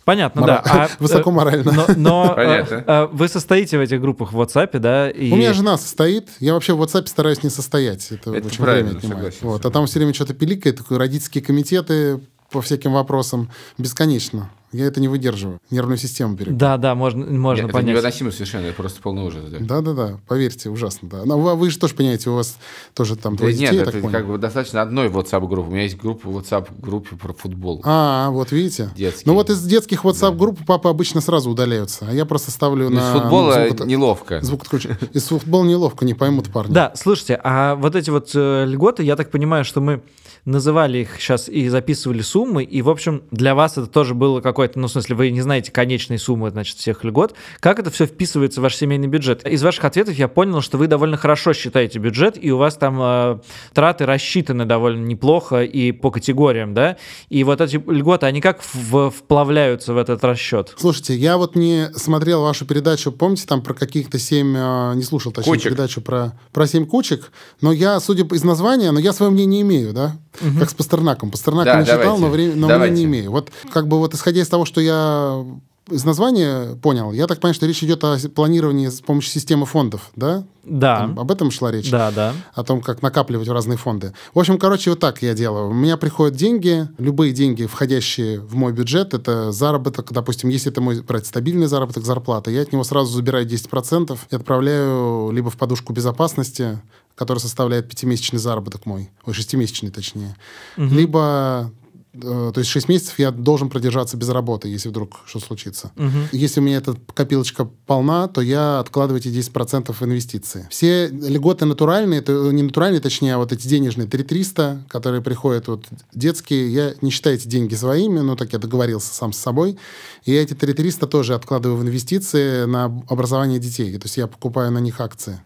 Понятно, 0.04 0.40
Мора- 0.42 0.62
да. 0.64 0.64
А, 0.84 0.88
Высоко 0.98 1.30
э, 1.30 1.32
морально. 1.32 1.72
Но, 1.72 1.86
но, 1.96 2.32
Понятно. 2.36 2.74
э, 2.74 2.82
э, 2.86 3.06
вы 3.12 3.28
состоите 3.28 3.78
в 3.78 3.80
этих 3.80 4.00
группах 4.00 4.32
в 4.32 4.40
WhatsApp, 4.40 4.78
да? 4.78 5.10
И... 5.10 5.30
У 5.32 5.36
меня 5.36 5.52
жена 5.52 5.76
состоит. 5.78 6.28
Я 6.40 6.54
вообще 6.54 6.72
в 6.74 6.82
WhatsApp 6.82 7.06
стараюсь 7.06 7.42
не 7.42 7.50
состоять. 7.50 8.10
Это, 8.10 8.34
Это 8.34 8.46
очень 8.48 8.62
правильно, 8.62 8.88
время 8.90 8.98
отнимает. 8.98 9.18
согласен 9.34 9.48
Вот. 9.48 9.64
А 9.66 9.70
там 9.70 9.86
все 9.86 9.98
время 9.98 10.12
что-то 10.14 10.34
пиликает, 10.34 10.76
такое, 10.76 10.98
родительские 10.98 11.42
комитеты 11.44 12.20
по 12.50 12.60
всяким 12.60 12.92
вопросам 12.92 13.50
бесконечно. 13.78 14.50
Я 14.72 14.86
это 14.86 15.00
не 15.00 15.08
выдерживаю. 15.08 15.60
Нервную 15.70 15.98
систему 15.98 16.34
берет. 16.34 16.56
Да, 16.56 16.76
да, 16.78 16.94
можно, 16.94 17.26
можно 17.26 17.64
Это 17.64 17.72
понять. 17.72 17.90
невыносимо 17.90 18.30
совершенно, 18.30 18.66
это 18.66 18.74
просто 18.76 19.02
полный 19.02 19.22
ужас. 19.24 19.42
Да. 19.50 19.58
Да-да-да, 19.60 20.18
поверьте, 20.26 20.70
ужасно, 20.70 21.08
да. 21.08 21.24
Но 21.24 21.38
вы, 21.38 21.54
вы 21.56 21.70
же 21.70 21.78
тоже 21.78 21.94
понимаете, 21.94 22.30
у 22.30 22.34
вас 22.36 22.56
тоже 22.94 23.16
там 23.16 23.34
Да 23.34 23.38
двое 23.40 23.52
нет, 23.54 23.60
детей, 23.70 23.76
я 23.76 23.82
это 23.82 23.92
так 23.92 24.00
понял. 24.00 24.12
как 24.12 24.26
бы 24.26 24.38
достаточно 24.38 24.80
одной 24.82 25.08
WhatsApp 25.08 25.46
группы. 25.46 25.68
У 25.68 25.72
меня 25.72 25.82
есть 25.82 25.98
группа 25.98 26.28
в 26.28 26.38
WhatsApp 26.38 26.68
группе 26.80 27.16
про 27.16 27.32
футбол. 27.32 27.82
А, 27.84 28.30
вот 28.30 28.50
видите? 28.52 28.90
Детские. 28.96 29.24
Ну 29.26 29.34
вот 29.34 29.50
из 29.50 29.62
детских 29.62 30.04
WhatsApp-групп 30.04 30.64
папы 30.66 30.88
обычно 30.88 31.20
сразу 31.20 31.50
удаляются, 31.50 32.06
а 32.08 32.12
я 32.14 32.24
просто 32.24 32.50
ставлю 32.50 32.88
Ну, 32.88 32.96
на... 32.96 33.10
Из 33.16 33.20
футбола 33.20 33.54
ну, 33.58 33.68
звук- 33.76 33.86
неловко. 33.86 34.40
звук 34.42 34.62
отключен. 34.62 34.96
Из 35.12 35.24
футбола 35.24 35.64
неловко, 35.64 36.04
не 36.04 36.14
поймут 36.14 36.50
парни. 36.50 36.72
Да, 36.72 36.92
слушайте, 36.96 37.38
а 37.44 37.74
вот 37.74 37.94
эти 37.94 38.10
вот 38.10 38.30
э, 38.34 38.64
льготы, 38.66 39.02
я 39.02 39.16
так 39.16 39.30
понимаю, 39.30 39.64
что 39.64 39.80
мы 39.80 40.02
называли 40.44 40.98
их 40.98 41.20
сейчас 41.20 41.48
и 41.48 41.68
записывали 41.68 42.20
суммы, 42.20 42.64
и, 42.64 42.82
в 42.82 42.90
общем, 42.90 43.22
для 43.30 43.54
вас 43.54 43.78
это 43.78 43.86
тоже 43.86 44.14
было 44.14 44.40
какое-то, 44.62 44.78
ну, 44.78 44.86
в 44.86 44.92
смысле, 44.92 45.16
вы 45.16 45.30
не 45.30 45.40
знаете 45.40 45.72
конечной 45.72 46.18
суммы, 46.18 46.50
значит, 46.50 46.76
всех 46.78 47.02
льгот. 47.04 47.34
Как 47.60 47.80
это 47.80 47.90
все 47.90 48.06
вписывается 48.06 48.60
в 48.60 48.62
ваш 48.62 48.76
семейный 48.76 49.08
бюджет? 49.08 49.44
Из 49.46 49.60
ваших 49.62 49.84
ответов 49.84 50.14
я 50.14 50.28
понял, 50.28 50.60
что 50.60 50.78
вы 50.78 50.86
довольно 50.86 51.16
хорошо 51.16 51.52
считаете 51.52 51.98
бюджет, 51.98 52.36
и 52.40 52.52
у 52.52 52.58
вас 52.58 52.76
там 52.76 52.98
э, 53.00 53.38
траты 53.74 54.06
рассчитаны 54.06 54.64
довольно 54.64 55.04
неплохо 55.04 55.62
и 55.64 55.90
по 55.90 56.10
категориям, 56.12 56.74
да? 56.74 56.96
И 57.28 57.42
вот 57.42 57.60
эти 57.60 57.76
льготы, 57.76 58.26
они 58.26 58.40
как 58.40 58.60
в- 58.72 59.10
вплавляются 59.10 59.94
в 59.94 59.96
этот 59.98 60.22
расчет? 60.22 60.74
Слушайте, 60.78 61.16
я 61.16 61.36
вот 61.38 61.56
не 61.56 61.88
смотрел 61.96 62.42
вашу 62.42 62.64
передачу, 62.64 63.10
помните, 63.10 63.44
там 63.48 63.62
про 63.62 63.74
каких-то 63.74 64.18
семь, 64.20 64.54
э, 64.56 64.92
не 64.94 65.02
слушал, 65.02 65.32
точнее, 65.32 65.52
Кучек. 65.54 65.64
передачу 65.72 66.00
про, 66.00 66.38
про 66.52 66.66
семь 66.68 66.86
кучек, 66.86 67.32
но 67.60 67.72
я, 67.72 67.98
судя 67.98 68.24
по- 68.24 68.34
из 68.34 68.44
названия, 68.44 68.92
но 68.92 69.00
я 69.00 69.12
свое 69.12 69.32
мнение 69.32 69.62
имею, 69.62 69.92
да? 69.92 70.16
Как 70.58 70.70
с 70.70 70.74
Пастернаком. 70.74 71.30
Пастернака 71.30 71.72
Да, 71.72 71.80
не 71.80 71.84
читал, 71.84 71.98
давайте, 72.00 72.22
но, 72.22 72.30
время, 72.30 72.52
но 72.56 72.68
давайте. 72.68 72.92
мнение 72.92 73.06
не 73.06 73.18
имею. 73.20 73.30
Вот 73.32 73.50
как 73.72 73.86
бы 73.88 73.98
вот 73.98 74.14
исходя 74.14 74.40
из 74.40 74.48
того, 74.52 74.64
что 74.66 74.80
я 74.80 75.44
из 75.90 76.04
названия 76.04 76.76
понял, 76.76 77.10
я 77.12 77.26
так 77.26 77.40
понимаю, 77.40 77.54
что 77.54 77.66
речь 77.66 77.82
идет 77.82 78.04
о 78.04 78.16
планировании 78.34 78.88
с 78.88 79.00
помощью 79.00 79.32
системы 79.32 79.66
фондов, 79.66 80.10
да? 80.14 80.44
Да, 80.62 80.98
Там 81.00 81.18
об 81.18 81.30
этом 81.32 81.50
шла 81.50 81.72
речь? 81.72 81.90
да, 81.90 82.10
да. 82.12 82.34
о 82.54 82.62
том, 82.62 82.82
как 82.82 83.02
накапливать 83.02 83.48
в 83.48 83.52
разные 83.52 83.76
фонды. 83.76 84.12
В 84.32 84.38
общем, 84.38 84.58
короче, 84.58 84.90
вот 84.90 85.00
так 85.00 85.20
я 85.22 85.34
делаю. 85.34 85.70
У 85.70 85.72
меня 85.74 85.96
приходят 85.96 86.36
деньги, 86.36 86.88
любые 86.98 87.32
деньги, 87.32 87.66
входящие 87.66 88.38
в 88.40 88.54
мой 88.54 88.72
бюджет, 88.72 89.12
это 89.12 89.50
заработок, 89.50 90.12
допустим, 90.12 90.50
если 90.50 90.70
это 90.70 90.80
мой 90.80 91.02
брать 91.02 91.26
стабильный 91.26 91.66
заработок, 91.66 92.04
зарплата, 92.04 92.50
я 92.50 92.62
от 92.62 92.72
него 92.72 92.84
сразу 92.84 93.12
забираю 93.12 93.44
10% 93.46 94.16
и 94.30 94.36
отправляю 94.36 95.30
либо 95.32 95.50
в 95.50 95.56
подушку 95.56 95.92
безопасности, 95.92 96.80
которая 97.16 97.40
составляет 97.40 97.88
пятимесячный 97.88 98.38
заработок 98.38 98.86
мой, 98.86 99.10
ой, 99.26 99.34
шестимесячный 99.34 99.90
точнее, 99.90 100.36
либо 100.76 101.72
э, 101.74 101.81
то 102.12 102.52
есть 102.56 102.68
6 102.70 102.88
месяцев 102.88 103.18
я 103.18 103.30
должен 103.30 103.70
продержаться 103.70 104.16
без 104.16 104.28
работы, 104.28 104.68
если 104.68 104.90
вдруг 104.90 105.20
что 105.26 105.40
случится. 105.40 105.92
Если 106.32 106.60
у 106.60 106.62
меня 106.62 106.76
эта 106.76 106.96
копилочка 107.14 107.64
полна, 107.64 108.28
то 108.28 108.40
я 108.42 108.80
откладываю 108.80 109.20
эти 109.20 109.28
10% 109.28 109.92
в 109.92 110.02
инвестиции. 110.02 110.66
Все 110.70 111.08
льготы 111.08 111.64
натуральные, 111.64 112.20
это 112.20 112.32
не 112.52 112.62
натуральные, 112.62 113.00
точнее, 113.00 113.34
а 113.34 113.38
вот 113.38 113.52
эти 113.52 113.66
денежные 113.66 114.06
3300, 114.06 114.86
которые 114.88 115.22
приходят 115.22 115.68
вот 115.68 115.86
детские, 116.12 116.72
я 116.72 116.94
не 117.00 117.10
считаю 117.10 117.36
эти 117.36 117.48
деньги 117.48 117.74
своими, 117.74 118.20
но 118.20 118.36
так 118.36 118.52
я 118.52 118.58
договорился 118.58 119.14
сам 119.14 119.32
с 119.32 119.38
собой. 119.38 119.78
И 120.24 120.32
я 120.32 120.42
эти 120.42 120.54
3300 120.54 121.06
тоже 121.06 121.34
откладываю 121.34 121.78
в 121.78 121.82
инвестиции 121.82 122.66
на 122.66 122.84
образование 123.08 123.58
детей. 123.58 123.96
То 123.96 124.04
есть 124.04 124.18
я 124.18 124.26
покупаю 124.26 124.70
на 124.70 124.78
них 124.78 125.00
акции 125.00 125.40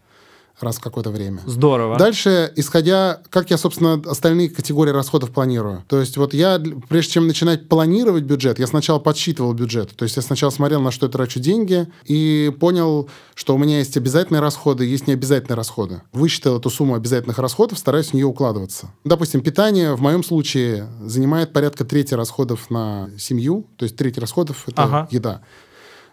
раз 0.60 0.76
в 0.78 0.80
какое-то 0.80 1.10
время. 1.10 1.40
Здорово. 1.46 1.96
Дальше, 1.98 2.52
исходя, 2.56 3.20
как 3.30 3.50
я, 3.50 3.58
собственно, 3.58 4.02
остальные 4.06 4.50
категории 4.50 4.90
расходов 4.90 5.30
планирую. 5.30 5.84
То 5.88 6.00
есть 6.00 6.16
вот 6.16 6.34
я, 6.34 6.60
прежде 6.88 7.12
чем 7.12 7.26
начинать 7.26 7.68
планировать 7.68 8.24
бюджет, 8.24 8.58
я 8.58 8.66
сначала 8.66 8.98
подсчитывал 8.98 9.52
бюджет. 9.52 9.94
То 9.96 10.04
есть 10.04 10.16
я 10.16 10.22
сначала 10.22 10.50
смотрел, 10.50 10.80
на 10.80 10.90
что 10.90 11.06
я 11.06 11.12
трачу 11.12 11.40
деньги, 11.40 11.86
и 12.04 12.52
понял, 12.58 13.08
что 13.34 13.54
у 13.54 13.58
меня 13.58 13.78
есть 13.78 13.96
обязательные 13.96 14.40
расходы, 14.40 14.84
есть 14.86 15.06
необязательные 15.06 15.56
расходы. 15.56 16.02
Высчитал 16.12 16.58
эту 16.58 16.70
сумму 16.70 16.94
обязательных 16.94 17.38
расходов, 17.38 17.78
стараюсь 17.78 18.08
в 18.08 18.14
нее 18.14 18.26
укладываться. 18.26 18.90
Допустим, 19.04 19.42
питание 19.42 19.94
в 19.94 20.00
моем 20.00 20.24
случае 20.24 20.88
занимает 21.02 21.52
порядка 21.52 21.84
трети 21.84 22.14
расходов 22.14 22.70
на 22.70 23.10
семью, 23.18 23.66
то 23.76 23.84
есть 23.84 23.96
треть 23.96 24.18
расходов— 24.18 24.64
это 24.66 24.82
Ага. 24.82 25.08
еда. 25.10 25.42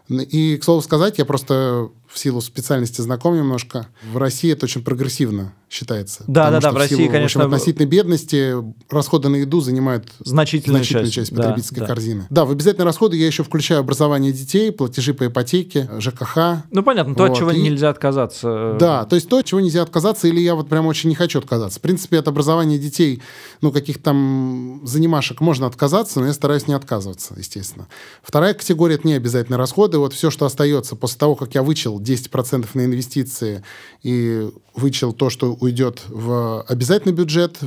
И, 0.09 0.57
к 0.57 0.63
слову 0.63 0.81
сказать, 0.81 1.17
я 1.17 1.25
просто 1.25 1.89
в 2.07 2.19
силу 2.19 2.41
специальности 2.41 3.01
знаком 3.01 3.35
немножко. 3.35 3.87
В 4.11 4.17
России 4.17 4.51
это 4.51 4.65
очень 4.65 4.83
прогрессивно 4.83 5.53
считается. 5.73 6.23
Да, 6.27 6.51
да, 6.51 6.59
да, 6.59 6.71
в 6.71 6.77
России, 6.77 6.95
силу, 6.97 7.09
конечно, 7.09 7.41
В 7.41 7.45
общем, 7.45 7.55
относительной 7.55 7.87
бедности 7.87 8.53
расходы 8.93 9.29
на 9.29 9.37
еду 9.37 9.59
занимают 9.59 10.07
Значительная, 10.19 10.77
значительную 10.77 11.05
часть. 11.07 11.15
часть, 11.15 11.33
да, 11.33 11.43
потребительской 11.43 11.79
да. 11.79 11.85
корзины. 11.87 12.27
Да, 12.29 12.45
в 12.45 12.51
обязательные 12.51 12.85
расходы 12.85 13.17
я 13.17 13.25
еще 13.25 13.43
включаю 13.43 13.79
образование 13.79 14.31
детей, 14.31 14.71
платежи 14.71 15.15
по 15.15 15.25
ипотеке, 15.25 15.89
ЖКХ. 15.99 16.63
Ну, 16.69 16.83
понятно, 16.83 17.15
то, 17.15 17.23
от 17.23 17.35
чего 17.35 17.49
и- 17.49 17.59
нельзя 17.59 17.89
отказаться. 17.89 18.77
Да, 18.79 19.05
то 19.05 19.15
есть 19.15 19.27
то, 19.27 19.37
от 19.37 19.45
чего 19.45 19.61
нельзя 19.61 19.81
отказаться, 19.81 20.27
или 20.27 20.39
я 20.39 20.53
вот 20.53 20.69
прям 20.69 20.85
очень 20.85 21.09
не 21.09 21.15
хочу 21.15 21.39
отказаться. 21.39 21.79
В 21.79 21.81
принципе, 21.81 22.19
от 22.19 22.27
образования 22.27 22.77
детей, 22.77 23.21
ну, 23.61 23.71
каких 23.71 24.01
там 24.01 24.81
занимашек 24.83 25.41
можно 25.41 25.65
отказаться, 25.65 26.19
но 26.19 26.27
я 26.27 26.33
стараюсь 26.33 26.67
не 26.67 26.75
отказываться, 26.75 27.33
естественно. 27.35 27.87
Вторая 28.21 28.53
категория— 28.53 28.95
это 28.97 29.07
необязательные 29.07 29.57
расходы. 29.57 29.97
Вот 29.97 30.13
все, 30.13 30.29
что 30.29 30.45
остается 30.45 30.95
после 30.95 31.17
того, 31.17 31.35
как 31.35 31.55
я 31.55 31.63
вычел 31.63 31.99
10% 31.99 32.75
на 32.75 32.85
инвестиции 32.85 33.63
и 34.03 34.49
вычел 34.75 35.13
то, 35.13 35.29
что 35.29 35.53
уйдет 35.63 36.01
в 36.07 36.61
обязательный 36.63 37.13
бюджет, 37.13 37.59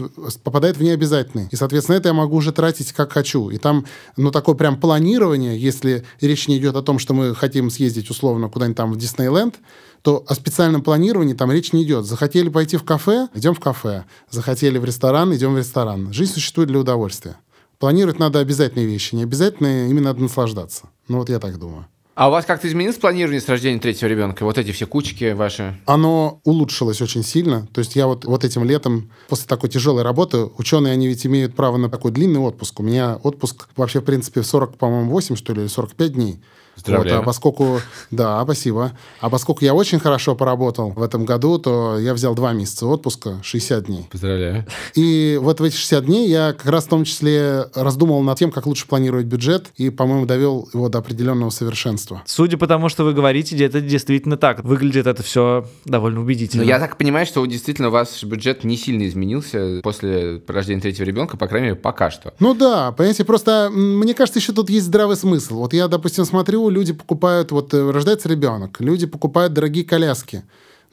попадает 0.43 0.77
в 0.77 0.83
необязательный. 0.83 1.49
И, 1.51 1.57
соответственно, 1.57 1.97
это 1.97 2.09
я 2.09 2.15
могу 2.15 2.37
уже 2.37 2.53
тратить 2.53 2.93
как 2.93 3.13
хочу. 3.13 3.51
И 3.51 3.59
там, 3.59 3.87
ну, 4.17 4.31
такое 4.31 4.55
прям 4.55 4.79
планирование, 4.79 5.59
если 5.59 6.05
речь 6.21 6.49
не 6.49 6.59
идет 6.59 6.77
о 6.77 6.83
том, 6.83 6.99
что 6.99 7.15
мы 7.15 7.35
хотим 7.35 7.71
съездить 7.71 8.11
условно 8.11 8.49
куда-нибудь 8.49 8.77
там 8.77 8.93
в 8.93 8.97
Диснейленд, 8.97 9.57
то 10.03 10.25
о 10.27 10.35
специальном 10.35 10.83
планировании 10.83 11.35
там 11.35 11.51
речь 11.51 11.73
не 11.73 11.83
идет. 11.83 12.05
Захотели 12.05 12.49
пойти 12.49 12.77
в 12.77 12.85
кафе, 12.85 13.29
идем 13.35 13.55
в 13.55 13.61
кафе. 13.61 14.05
Захотели 14.31 14.79
в 14.79 14.85
ресторан, 14.85 15.35
идем 15.35 15.55
в 15.55 15.59
ресторан. 15.59 16.13
Жизнь 16.13 16.35
существует 16.35 16.69
для 16.69 16.79
удовольствия. 16.79 17.39
Планировать 17.79 18.19
надо 18.19 18.39
обязательные 18.39 18.87
вещи, 18.87 19.15
не 19.15 19.25
обязательные, 19.25 19.91
именно 19.91 20.11
надо 20.11 20.23
наслаждаться. 20.23 20.89
Ну 21.09 21.19
вот 21.19 21.29
я 21.29 21.39
так 21.39 21.59
думаю. 21.59 21.87
А 22.17 22.29
у 22.29 22.31
вас 22.31 22.47
как-то 22.47 22.67
изменилось 22.67 22.97
планирование 22.97 23.43
с 23.43 23.47
рождения 23.47 23.79
третьего 23.79 24.09
ребенка? 24.09 24.45
Вот 24.45 24.57
эти 24.57 24.73
все 24.73 24.87
кучки 24.87 25.35
ваши? 25.35 25.79
Оно 25.85 26.41
улучшилось 26.45 27.03
очень 27.03 27.23
сильно. 27.23 27.69
То 27.75 27.81
есть 27.81 27.95
я 27.95 28.07
вот, 28.07 28.25
вот 28.25 28.43
этим 28.43 28.65
летом, 28.65 29.11
после 29.29 29.47
такой 29.47 29.69
тяжелой 29.69 30.03
работы, 30.03 30.47
ученые, 30.57 30.95
они 30.95 31.09
ведь 31.09 31.27
имеют 31.27 31.55
право 31.55 31.77
на 31.77 31.91
такой 31.91 32.13
длинный 32.13 32.41
отпуск. 32.41 32.81
У 32.81 32.83
меня 32.83 33.17
отпуск 33.17 33.69
вообще, 33.77 34.01
в 34.01 34.05
принципе, 34.05 34.41
в 34.41 34.47
40, 34.47 34.79
по-моему, 34.79 35.11
8, 35.11 35.37
что 35.37 35.53
ли, 35.53 35.61
или 35.61 35.69
45 35.69 36.13
дней. 36.15 36.41
Поздравляю. 36.77 37.17
Вот, 37.17 37.23
а 37.23 37.27
поскольку, 37.27 37.81
да, 38.11 38.45
спасибо. 38.45 38.93
А 39.21 39.31
поскольку 39.31 39.65
я 39.65 39.75
очень 39.75 39.99
хорошо 39.99 40.37
поработал 40.37 40.91
в 40.91 41.03
этом 41.03 41.25
году, 41.25 41.59
то 41.59 41.99
я 41.99 42.15
взял 42.15 42.35
два 42.35 42.53
месяца 42.53 42.87
отпуска, 42.87 43.41
60 43.43 43.85
дней. 43.87 44.07
Поздравляю. 44.13 44.67
И 44.95 45.39
вот 45.41 45.59
в 45.59 45.63
эти 45.65 45.75
60 45.75 46.05
дней 46.05 46.29
я 46.29 46.53
как 46.53 46.67
раз 46.67 46.85
в 46.85 46.89
том 46.89 47.05
числе 47.05 47.65
раздумывал 47.75 48.23
над 48.23 48.39
тем, 48.39 48.53
как 48.53 48.67
лучше 48.67 48.87
планировать 48.87 49.27
бюджет, 49.27 49.73
и, 49.77 49.91
по-моему, 49.91 50.27
довел 50.27 50.69
его 50.73 50.89
до 50.89 50.99
определенного 50.99 51.51
совершенства. 51.51 52.23
Судя 52.27 52.59
по 52.59 52.67
тому, 52.67 52.89
что 52.89 53.05
вы 53.05 53.15
говорите, 53.15 53.57
это 53.65 53.81
действительно 53.81 54.37
так. 54.37 54.63
Выглядит 54.63 55.07
это 55.07 55.23
все 55.23 55.67
довольно 55.87 56.21
убедительно. 56.21 56.63
Ну, 56.63 56.69
я 56.69 56.79
так 56.79 56.99
понимаю, 56.99 57.27
что 57.27 57.45
действительно 57.47 57.89
у 57.89 57.91
вас 57.91 58.23
бюджет 58.23 58.65
не 58.65 58.77
сильно 58.77 59.07
изменился 59.09 59.81
после 59.83 60.43
рождения 60.47 60.83
третьего 60.83 61.07
ребенка, 61.07 61.37
по 61.39 61.47
крайней 61.49 61.69
мере, 61.69 61.77
пока 61.81 62.11
что. 62.11 62.35
Ну 62.39 62.55
да, 62.55 62.93
понимаете, 62.93 63.25
просто 63.25 63.71
мне 63.73 64.13
кажется, 64.13 64.39
еще 64.39 64.53
тут 64.53 64.69
есть 64.69 64.87
здравый 64.87 65.17
смысл. 65.17 65.61
Вот 65.61 65.73
я, 65.73 65.89
допустим, 65.89 66.25
смотрю, 66.25 66.66
люди 66.71 66.93
покупают, 66.93 67.51
вот 67.53 67.73
э, 67.75 67.91
рождается 67.91 68.29
ребенок, 68.29 68.81
люди 68.81 69.07
покупают 69.07 69.53
дорогие 69.53 69.85
коляски, 69.85 70.45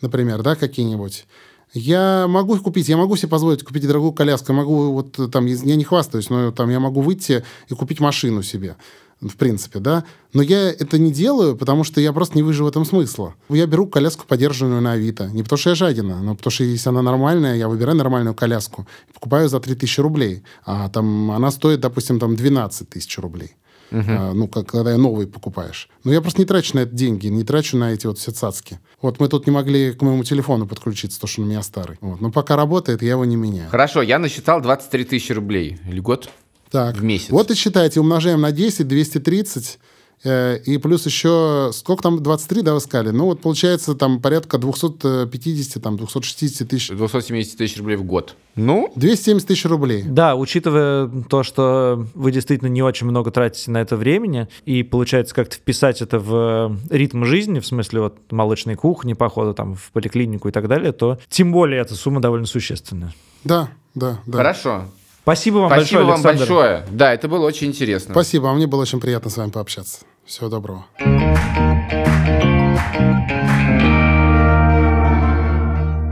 например, 0.02 0.42
да, 0.42 0.56
какие-нибудь. 0.56 1.26
Я 1.74 2.28
могу 2.28 2.58
купить, 2.60 2.88
я 2.88 2.98
могу 2.98 3.16
себе 3.16 3.30
позволить 3.30 3.64
купить 3.64 3.88
дорогую 3.88 4.14
коляску, 4.14 4.52
я 4.52 4.58
могу 4.58 4.92
вот 4.92 5.18
э, 5.18 5.28
там, 5.28 5.48
я 5.48 5.76
не 5.76 5.84
хвастаюсь, 5.84 6.30
но 6.30 6.52
там 6.52 6.70
я 6.70 6.80
могу 6.80 7.02
выйти 7.02 7.44
и 7.68 7.74
купить 7.74 8.00
машину 8.00 8.44
себе, 8.44 8.76
в 9.20 9.36
принципе, 9.38 9.80
да. 9.80 10.04
Но 10.34 10.44
я 10.44 10.70
это 10.70 11.00
не 11.00 11.12
делаю, 11.12 11.58
потому 11.58 11.84
что 11.84 12.00
я 12.00 12.14
просто 12.14 12.38
не 12.38 12.44
вижу 12.44 12.66
в 12.66 12.68
этом 12.68 12.86
смысла. 12.86 13.34
Я 13.50 13.66
беру 13.66 13.88
коляску 13.88 14.26
подержанную 14.28 14.82
на 14.82 14.92
Авито. 14.92 15.30
Не 15.30 15.42
потому 15.42 15.58
что 15.58 15.70
я 15.72 15.76
жадина, 15.76 16.22
но 16.22 16.36
потому 16.36 16.52
что 16.52 16.64
если 16.64 16.90
она 16.90 17.02
нормальная, 17.02 17.56
я 17.56 17.68
выбираю 17.68 17.98
нормальную 17.98 18.36
коляску. 18.36 18.86
Покупаю 19.12 19.50
за 19.50 19.60
3000 19.60 20.00
рублей. 20.02 20.44
А 20.66 20.90
там 20.90 21.32
она 21.32 21.50
стоит, 21.50 21.80
допустим, 21.80 22.20
там 22.20 22.36
12 22.36 22.90
тысяч 22.90 23.18
рублей. 23.18 23.56
А, 23.94 24.34
ну, 24.34 24.48
как, 24.48 24.68
когда 24.68 24.98
новый 24.98 25.28
покупаешь. 25.28 25.90
Но 26.04 26.12
я 26.12 26.22
просто 26.22 26.42
не 26.42 26.46
трачу 26.46 26.76
на 26.76 26.82
это 26.82 26.94
деньги, 26.94 27.28
не 27.28 27.44
трачу 27.44 27.78
на 27.78 27.94
эти 27.94 28.08
вот 28.08 28.18
все 28.18 28.32
цацки. 28.32 28.80
Вот 29.02 29.20
мы 29.20 29.28
тут 29.30 29.46
не 29.46 29.52
могли 29.52 29.94
к 29.94 30.02
моему 30.02 30.24
телефону 30.24 30.68
подключиться, 30.68 31.18
потому 31.20 31.30
что 31.30 31.42
он 31.42 31.48
у 31.48 31.50
меня 31.52 31.62
старый. 31.64 31.98
Вот. 32.02 32.22
Но 32.22 32.32
пока 32.32 32.56
работает, 32.56 33.02
я 33.02 33.12
его 33.12 33.26
не 33.26 33.36
меняю. 33.36 33.70
Хорошо, 33.70 34.02
я 34.02 34.20
насчитал 34.20 34.62
23 34.62 35.06
тысячи 35.06 35.32
рублей. 35.32 35.80
Или 35.88 36.00
год? 36.00 36.30
Так. 36.72 36.98
В 36.98 37.04
месяц. 37.04 37.30
Вот 37.30 37.52
и 37.52 37.56
считайте, 37.56 38.00
умножаем 38.00 38.42
на 38.42 38.52
10, 38.52 38.88
230, 38.88 39.66
э, 39.66 39.78
и 40.24 40.80
плюс 40.82 41.06
еще, 41.06 41.72
сколько 41.74 42.04
там, 42.04 42.24
23, 42.24 42.62
да, 42.62 42.74
вы 42.74 42.80
сказали? 42.80 43.12
Ну, 43.12 43.26
вот 43.26 43.42
получается 43.42 43.96
там 43.96 44.22
порядка 44.22 44.58
250, 44.58 45.82
там, 45.82 45.98
260 45.98 46.68
тысяч. 46.68 46.90
270 46.90 47.58
тысяч 47.58 47.78
рублей 47.78 47.98
в 47.98 48.04
год. 48.04 48.36
Ну, 48.56 48.92
270 48.96 49.48
тысяч 49.48 49.66
рублей. 49.66 50.04
Да, 50.04 50.36
учитывая 50.36 51.10
то, 51.30 51.44
что 51.44 52.08
вы 52.14 52.32
действительно 52.32 52.70
не 52.70 52.84
очень 52.84 53.08
много 53.08 53.32
тратите 53.32 53.72
на 53.72 53.82
это 53.82 53.98
времени, 53.98 54.48
и 54.66 54.84
получается 54.84 55.34
как-то 55.34 55.56
вписать 55.56 56.02
это 56.02 56.20
в 56.20 56.78
ритм 56.90 57.26
жизни, 57.26 57.60
в 57.60 57.66
смысле 57.66 58.02
вот 58.02 58.32
молочной 58.32 58.76
кухни, 58.76 59.14
похода 59.14 59.54
там 59.54 59.76
в 59.76 59.92
поликлинику 59.92 60.50
и 60.50 60.52
так 60.52 60.68
далее, 60.68 60.92
то 60.92 61.20
тем 61.30 61.52
более 61.52 61.82
эта 61.82 61.96
сумма 61.96 62.22
довольно 62.22 62.46
существенная. 62.46 63.14
Да, 63.44 63.70
да, 63.96 64.20
да. 64.26 64.38
хорошо. 64.38 64.86
Спасибо 65.24 65.60
вам 65.60 65.70
Спасибо 65.70 66.02
большое, 66.02 66.04
вам 66.04 66.14
Александр. 66.14 66.40
большое. 66.40 66.86
Да, 66.92 67.14
это 67.14 67.28
было 67.30 67.46
очень 67.46 67.68
интересно. 67.68 68.14
Спасибо, 68.14 68.50
а 68.50 68.54
мне 68.54 68.68
было 68.68 68.82
очень 68.82 69.00
приятно 69.00 69.30
с 69.30 69.38
вами 69.38 69.52
пообщаться. 69.52 70.00
Всего 70.26 70.50
доброго. 70.50 70.86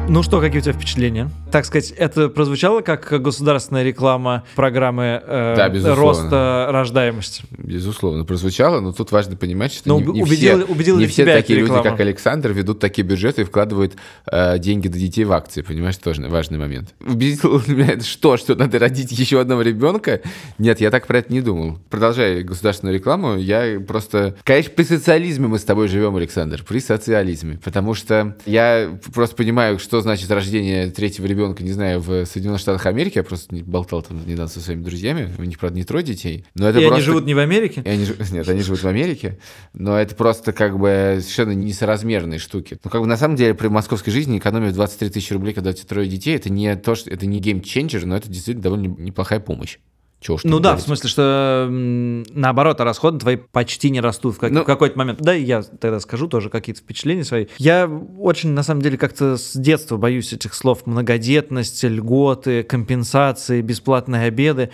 Ну 0.10 0.24
что, 0.24 0.42
какие 0.42 0.60
у 0.60 0.62
тебя 0.62 0.74
впечатления? 0.74 1.30
Так 1.54 1.64
сказать, 1.66 1.92
это 1.92 2.28
прозвучало 2.28 2.82
как 2.82 3.08
государственная 3.22 3.84
реклама 3.84 4.44
программы 4.56 5.22
э, 5.26 5.54
Да, 5.56 5.70
безусловно. 5.70 6.02
роста 6.02 6.68
рождаемости. 6.70 7.44
Безусловно, 7.58 8.26
прозвучало, 8.26 8.82
но 8.82 8.92
тут 8.92 9.14
важно 9.14 9.38
понимать, 9.38 9.72
что 9.74 9.88
Но 9.88 10.00
не, 10.02 10.08
уб- 10.08 10.14
не 10.16 10.24
убедила- 10.24 10.64
все, 10.64 10.74
убедила 10.74 11.00
не 11.00 11.08
все 11.08 11.24
такие 11.24 11.60
люди, 11.60 11.74
как 11.82 11.98
Александр, 12.02 12.52
ведут 12.52 12.80
такие 12.80 13.08
бюджеты 13.08 13.44
и 13.44 13.46
вкладывают 13.46 13.96
э, 14.30 14.60
деньги 14.60 14.90
для 14.90 15.00
детей 15.00 15.24
в 15.24 15.32
акции. 15.32 15.62
Понимаешь, 15.62 15.96
тоже 15.96 16.28
важный 16.28 16.58
момент. 16.58 16.94
Убедил 17.00 17.62
меня 17.68 17.94
это 17.94 18.04
что, 18.04 18.36
что 18.36 18.56
надо 18.56 18.80
родить 18.80 19.14
еще 19.14 19.40
одного 19.40 19.62
ребенка? 19.62 20.20
Нет, 20.58 20.82
я 20.82 20.90
так 20.92 21.08
про 21.08 21.20
это 21.20 21.32
не 21.32 21.40
думал. 21.40 21.80
Продолжая 21.90 22.44
государственную 22.44 22.96
рекламу, 22.98 23.38
я 23.38 23.80
просто... 23.80 24.36
Конечно, 24.44 24.74
при 24.76 24.84
социализме 24.84 25.48
мы 25.48 25.58
с 25.58 25.64
тобой 25.64 25.88
живем, 25.88 26.18
Александр, 26.18 26.64
при 26.68 26.80
социализме. 26.80 27.60
Потому 27.64 27.94
что 27.94 28.36
я 28.46 28.90
просто 29.14 29.38
понимаю, 29.38 29.80
что 29.80 30.01
значит 30.02 30.30
рождение 30.32 30.90
третьего 30.92 31.26
ребенка, 31.26 31.64
не 31.64 31.72
знаю, 31.72 32.00
в 32.00 32.26
Соединенных 32.26 32.60
Штатах 32.60 32.86
Америки. 32.86 33.18
Я 33.18 33.24
просто 33.24 33.56
болтал 33.56 34.02
там 34.02 34.18
недавно 34.26 34.48
со 34.48 34.60
своими 34.60 34.84
друзьями. 34.84 35.34
У 35.38 35.44
них, 35.44 35.60
правда, 35.60 35.78
не 35.78 35.84
трое 35.84 36.04
детей. 36.04 36.46
Но 36.56 36.68
это 36.68 36.80
и 36.80 36.84
они 36.84 36.90
просто... 36.90 37.06
живут 37.06 37.26
не 37.26 37.34
в 37.34 37.40
Америке? 37.40 37.82
И 37.86 37.90
они 37.90 38.06
Нет, 38.32 38.50
они 38.50 38.62
живут 38.62 38.84
в 38.84 38.88
Америке, 38.88 39.40
но 39.74 39.98
это 39.98 40.16
просто 40.16 40.54
как 40.54 40.78
бы 40.78 41.18
совершенно 41.20 41.52
несоразмерные 41.52 42.40
штуки. 42.40 42.80
Ну, 42.84 42.90
как 42.90 43.02
бы 43.02 43.08
на 43.08 43.18
самом 43.18 43.36
деле 43.36 43.54
при 43.54 43.68
московской 43.68 44.12
жизни 44.12 44.38
экономия 44.38 44.70
в 44.70 44.74
23 44.74 45.10
тысячи 45.10 45.34
рублей, 45.34 45.54
когда 45.54 45.72
у 45.72 45.74
тебя 45.74 45.88
трое 45.88 46.08
детей, 46.08 46.36
это 46.36 46.52
не 46.52 46.76
то, 46.76 46.96
что 46.96 47.10
это 47.10 47.26
не 47.26 47.40
геймченджер, 47.40 48.06
но 48.06 48.18
это 48.18 48.30
действительно 48.30 48.64
довольно 48.64 48.88
неплохая 49.00 49.40
помощь. 49.40 49.78
Чего 50.22 50.36
уж 50.36 50.44
Ну 50.44 50.60
да, 50.60 50.76
в 50.76 50.82
смысле, 50.82 51.10
что 51.10 51.68
наоборот, 51.72 52.80
а 52.80 52.84
расходы 52.86 53.18
твои 53.18 53.38
почти 53.38 53.90
не 53.90 54.00
растут 54.00 54.36
в, 54.36 54.40
как- 54.40 54.52
Ну- 54.52 54.62
в 54.62 54.66
какой-то 54.66 54.98
момент. 54.98 55.20
Да, 55.20 55.36
и 55.36 55.44
я 55.44 55.64
тогда 55.64 56.00
скажу 56.00 56.28
тоже 56.28 56.50
какие-то 56.50 56.80
впечатления 56.82 57.24
свои. 57.24 57.48
Я 57.58 57.88
очень, 58.20 58.52
на 58.52 58.62
самом 58.62 58.84
деле, 58.84 58.98
как-то 59.00 59.36
с 59.36 59.54
детства 59.56 59.98
боюсь 59.98 60.32
этих 60.32 60.54
слов 60.54 60.86
многодетность, 60.86 61.84
льготы, 61.84 62.62
компенсации, 62.64 63.62
бесплатные 63.62 64.28
обеды. 64.28 64.70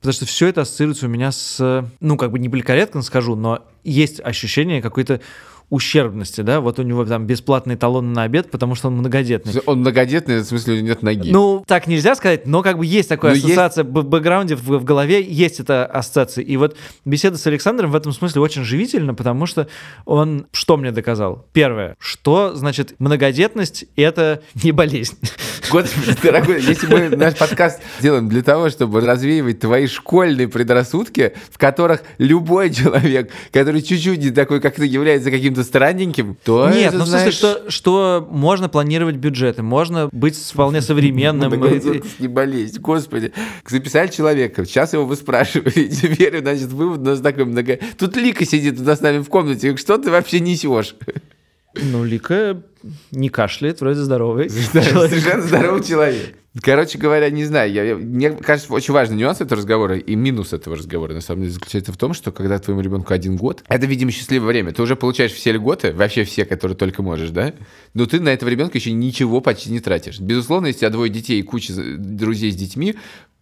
Потому 0.00 0.12
что 0.12 0.26
все 0.26 0.48
это 0.48 0.60
ассоциируется 0.62 1.06
у 1.06 1.08
меня 1.08 1.32
с, 1.32 1.84
ну, 2.00 2.16
как 2.16 2.30
бы 2.32 2.38
не 2.38 2.48
политкорректно 2.48 3.02
скажу, 3.02 3.34
но 3.36 3.64
есть 3.84 4.20
ощущение 4.20 4.82
какой-то 4.82 5.20
ущербности, 5.70 6.40
да, 6.40 6.60
вот 6.60 6.78
у 6.78 6.82
него 6.82 7.04
там 7.04 7.26
бесплатный 7.26 7.76
талон 7.76 8.12
на 8.12 8.22
обед, 8.22 8.50
потому 8.50 8.74
что 8.74 8.88
он 8.88 8.96
многодетный. 8.96 9.52
Он 9.66 9.80
многодетный, 9.80 10.38
в 10.40 10.44
смысле, 10.44 10.74
у 10.74 10.76
него 10.76 10.88
нет 10.88 11.02
ноги. 11.02 11.30
Ну, 11.30 11.62
так 11.66 11.86
нельзя 11.86 12.14
сказать, 12.14 12.46
но 12.46 12.62
как 12.62 12.78
бы 12.78 12.86
есть 12.86 13.08
такая 13.08 13.32
Ну, 13.32 13.36
есть- 13.36 13.46
ассоциация 13.46 13.84
в 13.84 13.88
бэкграунде, 13.88 14.56
в, 14.56 14.62
в 14.78 14.84
голове 14.84 15.22
есть 15.22 15.60
эта 15.60 15.84
ассоциация. 15.84 16.42
И 16.42 16.56
вот 16.56 16.76
беседа 17.04 17.36
с 17.36 17.46
Александром 17.46 17.90
в 17.90 17.96
этом 17.96 18.12
смысле 18.12 18.40
очень 18.40 18.64
живительна, 18.64 19.14
потому 19.14 19.44
что 19.46 19.68
он 20.06 20.46
что 20.52 20.76
мне 20.76 20.90
доказал? 20.90 21.46
Первое, 21.52 21.96
что 21.98 22.54
значит 22.54 22.94
многодетность— 22.98 23.84
это 23.96 24.42
не 24.62 24.72
болезнь. 24.72 25.18
Господи, 25.70 26.16
дорогой, 26.22 26.62
если 26.62 26.86
мы 26.86 27.16
наш 27.16 27.36
подкаст 27.36 27.80
делаем 28.00 28.28
для 28.28 28.42
того, 28.42 28.70
чтобы 28.70 29.00
развеивать 29.00 29.60
твои 29.60 29.86
школьные 29.86 30.48
предрассудки, 30.48 31.32
в 31.50 31.58
которых 31.58 32.02
любой 32.18 32.72
человек, 32.72 33.30
который 33.52 33.82
чуть-чуть 33.82 34.20
не 34.20 34.30
такой, 34.30 34.60
как 34.60 34.76
ты, 34.76 34.86
является 34.86 35.30
каким-то 35.30 35.62
странненьким, 35.64 36.36
то 36.42 36.70
Нет, 36.70 36.88
это, 36.88 36.98
ну 36.98 37.04
в 37.04 37.08
смысле, 37.08 37.32
знаешь, 37.32 37.34
что, 37.34 37.70
что 37.70 38.28
можно 38.30 38.68
планировать 38.68 39.16
бюджеты, 39.16 39.62
можно 39.62 40.08
быть 40.12 40.36
вполне 40.36 40.80
современным. 40.80 41.52
Не 42.18 42.28
болезнь, 42.28 42.78
господи. 42.80 43.32
Записали 43.66 44.08
человека, 44.08 44.64
сейчас 44.64 44.92
его 44.92 45.04
вы 45.04 45.16
спрашиваете. 45.16 45.88
Теперь, 46.08 46.40
значит, 46.40 46.68
вывод 46.68 47.00
у 47.00 47.04
нас 47.04 47.20
такой 47.20 47.44
много... 47.44 47.78
Тут 47.98 48.16
Лика 48.16 48.44
сидит 48.44 48.80
у 48.80 48.84
нас 48.84 48.98
с 48.98 49.02
нами 49.02 49.18
в 49.18 49.28
комнате, 49.28 49.76
что 49.76 49.98
ты 49.98 50.10
вообще 50.10 50.40
несешь? 50.40 50.94
Ну, 51.74 52.04
Лика 52.04 52.62
не 53.10 53.28
кашляет, 53.28 53.80
вроде 53.80 54.00
здоровый. 54.00 54.48
Человек. 54.72 55.10
Совершенно 55.10 55.42
здоровый 55.42 55.84
человек. 55.84 56.34
Короче 56.62 56.98
говоря, 56.98 57.30
не 57.30 57.44
знаю, 57.44 57.70
я, 57.72 57.84
я- 57.84 57.94
мне 57.96 58.30
кажется, 58.32 58.72
очень 58.72 58.92
важный 58.92 59.16
нюанс 59.16 59.40
этого 59.40 59.58
разговора 59.58 59.96
и 59.96 60.14
минус 60.16 60.52
этого 60.52 60.76
разговора, 60.76 61.12
на 61.12 61.20
самом 61.20 61.42
деле, 61.42 61.52
заключается 61.52 61.92
в 61.92 61.96
том, 61.96 62.14
что 62.14 62.32
когда 62.32 62.58
твоему 62.58 62.80
ребенку 62.80 63.12
один 63.12 63.36
год, 63.36 63.62
это, 63.68 63.86
видимо, 63.86 64.10
счастливое 64.10 64.48
время. 64.48 64.72
Ты 64.72 64.82
уже 64.82 64.96
получаешь 64.96 65.32
все 65.32 65.52
льготы, 65.52 65.92
вообще 65.92 66.24
все, 66.24 66.44
которые 66.46 66.76
только 66.76 67.02
можешь, 67.02 67.30
да? 67.30 67.52
Но 67.94 68.06
ты 68.06 68.18
на 68.18 68.30
этого 68.30 68.48
ребенка 68.48 68.78
еще 68.78 68.90
ничего 68.90 69.40
почти 69.40 69.70
не 69.70 69.78
тратишь. 69.80 70.18
Безусловно, 70.18 70.66
если 70.66 70.78
у 70.78 70.80
тебя 70.80 70.90
двое 70.90 71.10
детей 71.12 71.38
и 71.38 71.42
куча 71.42 71.74
друзей 71.76 72.50
с 72.50 72.56
детьми, 72.56 72.96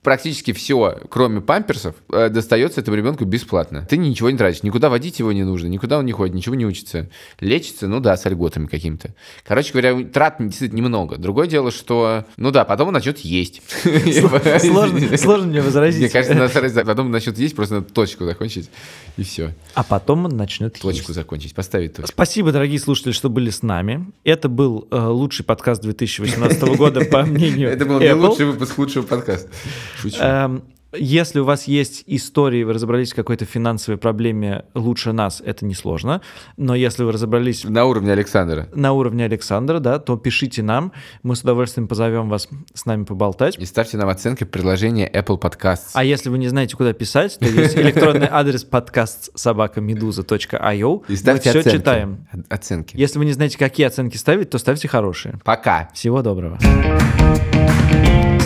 практически 0.07 0.53
все, 0.53 1.01
кроме 1.11 1.41
памперсов, 1.41 1.97
э, 2.13 2.29
достается 2.29 2.81
этому 2.81 2.97
ребенку 2.97 3.25
бесплатно. 3.25 3.85
Ты 3.91 3.97
ничего 3.97 4.31
не 4.31 4.39
тратишь, 4.39 4.63
никуда 4.63 4.89
водить 4.89 5.19
его 5.19 5.33
не 5.33 5.43
нужно, 5.43 5.67
никуда 5.67 5.99
он 5.99 6.07
не 6.07 6.13
ходит, 6.13 6.33
ничего 6.33 6.55
не 6.55 6.65
учится. 6.65 7.11
Лечится, 7.41 7.89
ну 7.89 7.99
да, 7.99 8.17
с 8.17 8.25
льготами 8.25 8.67
какими-то. 8.67 9.17
Короче 9.45 9.73
говоря, 9.73 10.05
трат 10.05 10.37
действительно 10.39 10.79
немного. 10.79 11.17
Другое 11.17 11.49
дело, 11.49 11.73
что, 11.73 12.25
ну 12.37 12.53
да, 12.53 12.65
потом 12.65 12.87
он 12.87 12.95
начнет 12.95 13.19
есть. 13.19 13.63
Сложно, 15.19 15.47
мне 15.49 15.61
возразить. 15.61 16.03
Мне 16.03 16.09
кажется, 16.09 16.85
потом 16.85 17.11
начнет 17.11 17.37
есть, 17.37 17.57
просто 17.57 17.75
надо 17.75 17.93
точку 17.93 18.27
закончить, 18.27 18.71
и 19.17 19.25
все. 19.25 19.55
А 19.75 19.83
потом 19.83 20.27
он 20.27 20.37
начнет 20.37 20.79
Точку 20.79 21.15
закончить, 21.15 21.53
поставить 21.53 21.95
точку. 21.95 22.13
Спасибо, 22.13 22.53
дорогие 22.53 22.79
слушатели, 22.79 23.11
что 23.11 23.29
были 23.29 23.51
с 23.51 23.63
нами. 23.63 24.07
Это 24.23 24.49
был 24.49 24.87
э, 24.93 24.97
лучший 24.97 25.45
подкаст 25.45 25.83
2018 25.83 26.63
года, 26.77 27.05
по 27.05 27.23
мнению 27.27 27.71
Это 27.71 27.85
был 27.87 27.99
не 27.99 28.15
лучший 28.15 28.47
выпуск 28.47 28.79
лучшего 28.79 29.03
подкаста. 29.03 29.51
Шучу. 29.97 30.19
Эм, 30.21 30.63
Если 30.99 31.41
у 31.41 31.45
вас 31.45 31.65
есть 31.65 32.05
истории, 32.07 32.63
вы 32.65 32.73
разобрались 32.73 33.13
в 33.13 33.17
какой-то 33.17 33.45
финансовой 33.45 33.99
проблеме 33.99 34.65
лучше 34.73 35.13
нас, 35.13 35.43
это 35.45 35.67
несложно. 35.67 36.23
Но 36.57 36.75
если 36.75 37.03
вы 37.05 37.13
разобрались 37.13 37.65
На 37.65 37.85
уровне 37.85 38.13
Александра. 38.13 38.69
на 38.75 38.93
уровне 38.93 39.25
Александра, 39.27 39.79
да, 39.79 39.99
то 39.99 40.17
пишите 40.17 40.63
нам. 40.63 40.93
Мы 41.23 41.37
с 41.37 41.43
удовольствием 41.43 41.87
позовем 41.87 42.31
вас 42.31 42.49
с 42.73 42.87
нами 42.87 43.05
поболтать. 43.05 43.59
И 43.59 43.67
ставьте 43.67 43.99
нам 43.99 44.09
оценки 44.09 44.45
в 44.45 44.49
приложении 44.49 45.07
Apple 45.13 45.39
Podcasts. 45.39 45.91
А 45.93 46.03
если 46.03 46.31
вы 46.31 46.39
не 46.39 46.49
знаете, 46.49 46.77
куда 46.77 46.95
писать, 46.95 47.37
то 47.41 47.47
есть 47.47 47.77
электронный 47.77 48.29
адрес 48.31 48.65
подкаст 48.65 49.31
собакамедуза.io. 49.39 51.03
И 51.09 51.13
Мы 51.13 51.17
ставьте 51.19 51.51
все 51.51 51.59
оценки. 51.61 51.77
читаем. 51.77 52.27
Оценки. 52.49 52.97
Если 52.97 53.19
вы 53.19 53.27
не 53.27 53.33
знаете, 53.33 53.59
какие 53.59 53.87
оценки 53.87 54.17
ставить, 54.17 54.49
то 54.49 54.57
ставьте 54.57 54.89
хорошие. 54.89 55.41
Пока. 55.45 55.91
Всего 55.93 56.23
доброго. 56.23 56.59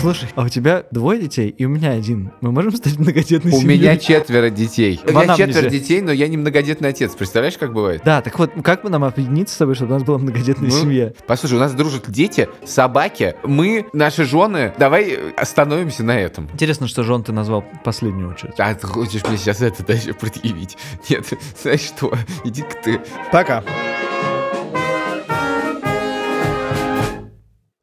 Слушай, 0.01 0.29
а 0.35 0.45
у 0.45 0.49
тебя 0.49 0.83
двое 0.89 1.21
детей, 1.21 1.49
и 1.55 1.63
у 1.65 1.69
меня 1.69 1.91
один. 1.91 2.31
Мы 2.41 2.51
можем 2.51 2.75
стать 2.75 2.97
многодетной 2.97 3.51
У 3.53 3.59
семьей? 3.59 3.77
меня 3.77 3.97
четверо 3.97 4.49
детей. 4.49 4.99
У 5.05 5.11
меня 5.11 5.35
четверо 5.37 5.69
детей, 5.69 6.01
но 6.01 6.11
я 6.11 6.27
не 6.27 6.37
многодетный 6.37 6.89
отец. 6.89 7.13
Представляешь, 7.13 7.55
как 7.55 7.71
бывает? 7.71 8.01
Да, 8.03 8.21
так 8.23 8.39
вот, 8.39 8.49
как 8.63 8.81
бы 8.81 8.89
нам 8.89 9.03
объединиться 9.03 9.53
с 9.53 9.57
тобой, 9.59 9.75
чтобы 9.75 9.91
у 9.91 9.93
нас 9.93 10.03
была 10.03 10.17
многодетная 10.17 10.71
Ну, 10.71 10.75
семья? 10.75 11.13
Послушай, 11.27 11.53
у 11.57 11.59
нас 11.59 11.73
дружат 11.73 12.09
дети, 12.09 12.49
собаки, 12.65 13.35
мы, 13.43 13.85
наши 13.93 14.25
жены. 14.25 14.73
Давай 14.79 15.19
остановимся 15.37 16.03
на 16.03 16.19
этом. 16.19 16.49
Интересно, 16.51 16.87
что 16.87 17.03
жен 17.03 17.21
ты 17.23 17.31
назвал 17.31 17.63
последнюю 17.83 18.31
очередь. 18.31 18.55
А 18.57 18.73
ты 18.73 18.87
хочешь 18.87 19.23
мне 19.27 19.37
сейчас 19.37 19.61
это 19.61 19.85
дальше 19.85 20.15
предъявить? 20.15 20.77
Нет, 21.09 21.27
знаешь 21.61 21.81
что? 21.81 22.11
Иди-ка 22.43 22.75
ты. 22.83 23.01
Пока. 23.31 23.63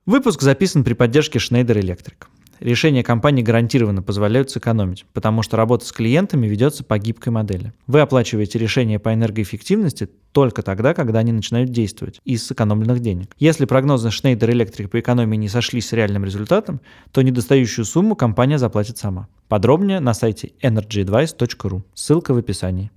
Выпуск 0.08 0.40
записан 0.40 0.84
при 0.84 0.94
поддержке 0.94 1.38
Schneider 1.38 1.78
Electric. 1.78 2.14
Решения 2.60 3.04
компании 3.04 3.42
гарантированно 3.42 4.00
позволяют 4.00 4.50
сэкономить, 4.50 5.04
потому 5.12 5.42
что 5.42 5.58
работа 5.58 5.84
с 5.84 5.92
клиентами 5.92 6.46
ведется 6.46 6.82
по 6.82 6.98
гибкой 6.98 7.30
модели. 7.34 7.74
Вы 7.86 8.00
оплачиваете 8.00 8.58
решения 8.58 8.98
по 8.98 9.12
энергоэффективности 9.12 10.08
только 10.32 10.62
тогда, 10.62 10.94
когда 10.94 11.18
они 11.18 11.32
начинают 11.32 11.72
действовать 11.72 12.22
из 12.24 12.46
сэкономленных 12.46 13.00
денег. 13.00 13.36
Если 13.38 13.66
прогнозы 13.66 14.08
Schneider 14.08 14.48
Electric 14.48 14.88
по 14.88 14.98
экономии 14.98 15.36
не 15.36 15.50
сошлись 15.50 15.88
с 15.88 15.92
реальным 15.92 16.24
результатом, 16.24 16.80
то 17.12 17.20
недостающую 17.20 17.84
сумму 17.84 18.16
компания 18.16 18.56
заплатит 18.56 18.96
сама. 18.96 19.28
Подробнее 19.48 20.00
на 20.00 20.14
сайте 20.14 20.52
energyadvice.ru. 20.62 21.82
Ссылка 21.92 22.32
в 22.32 22.38
описании. 22.38 22.90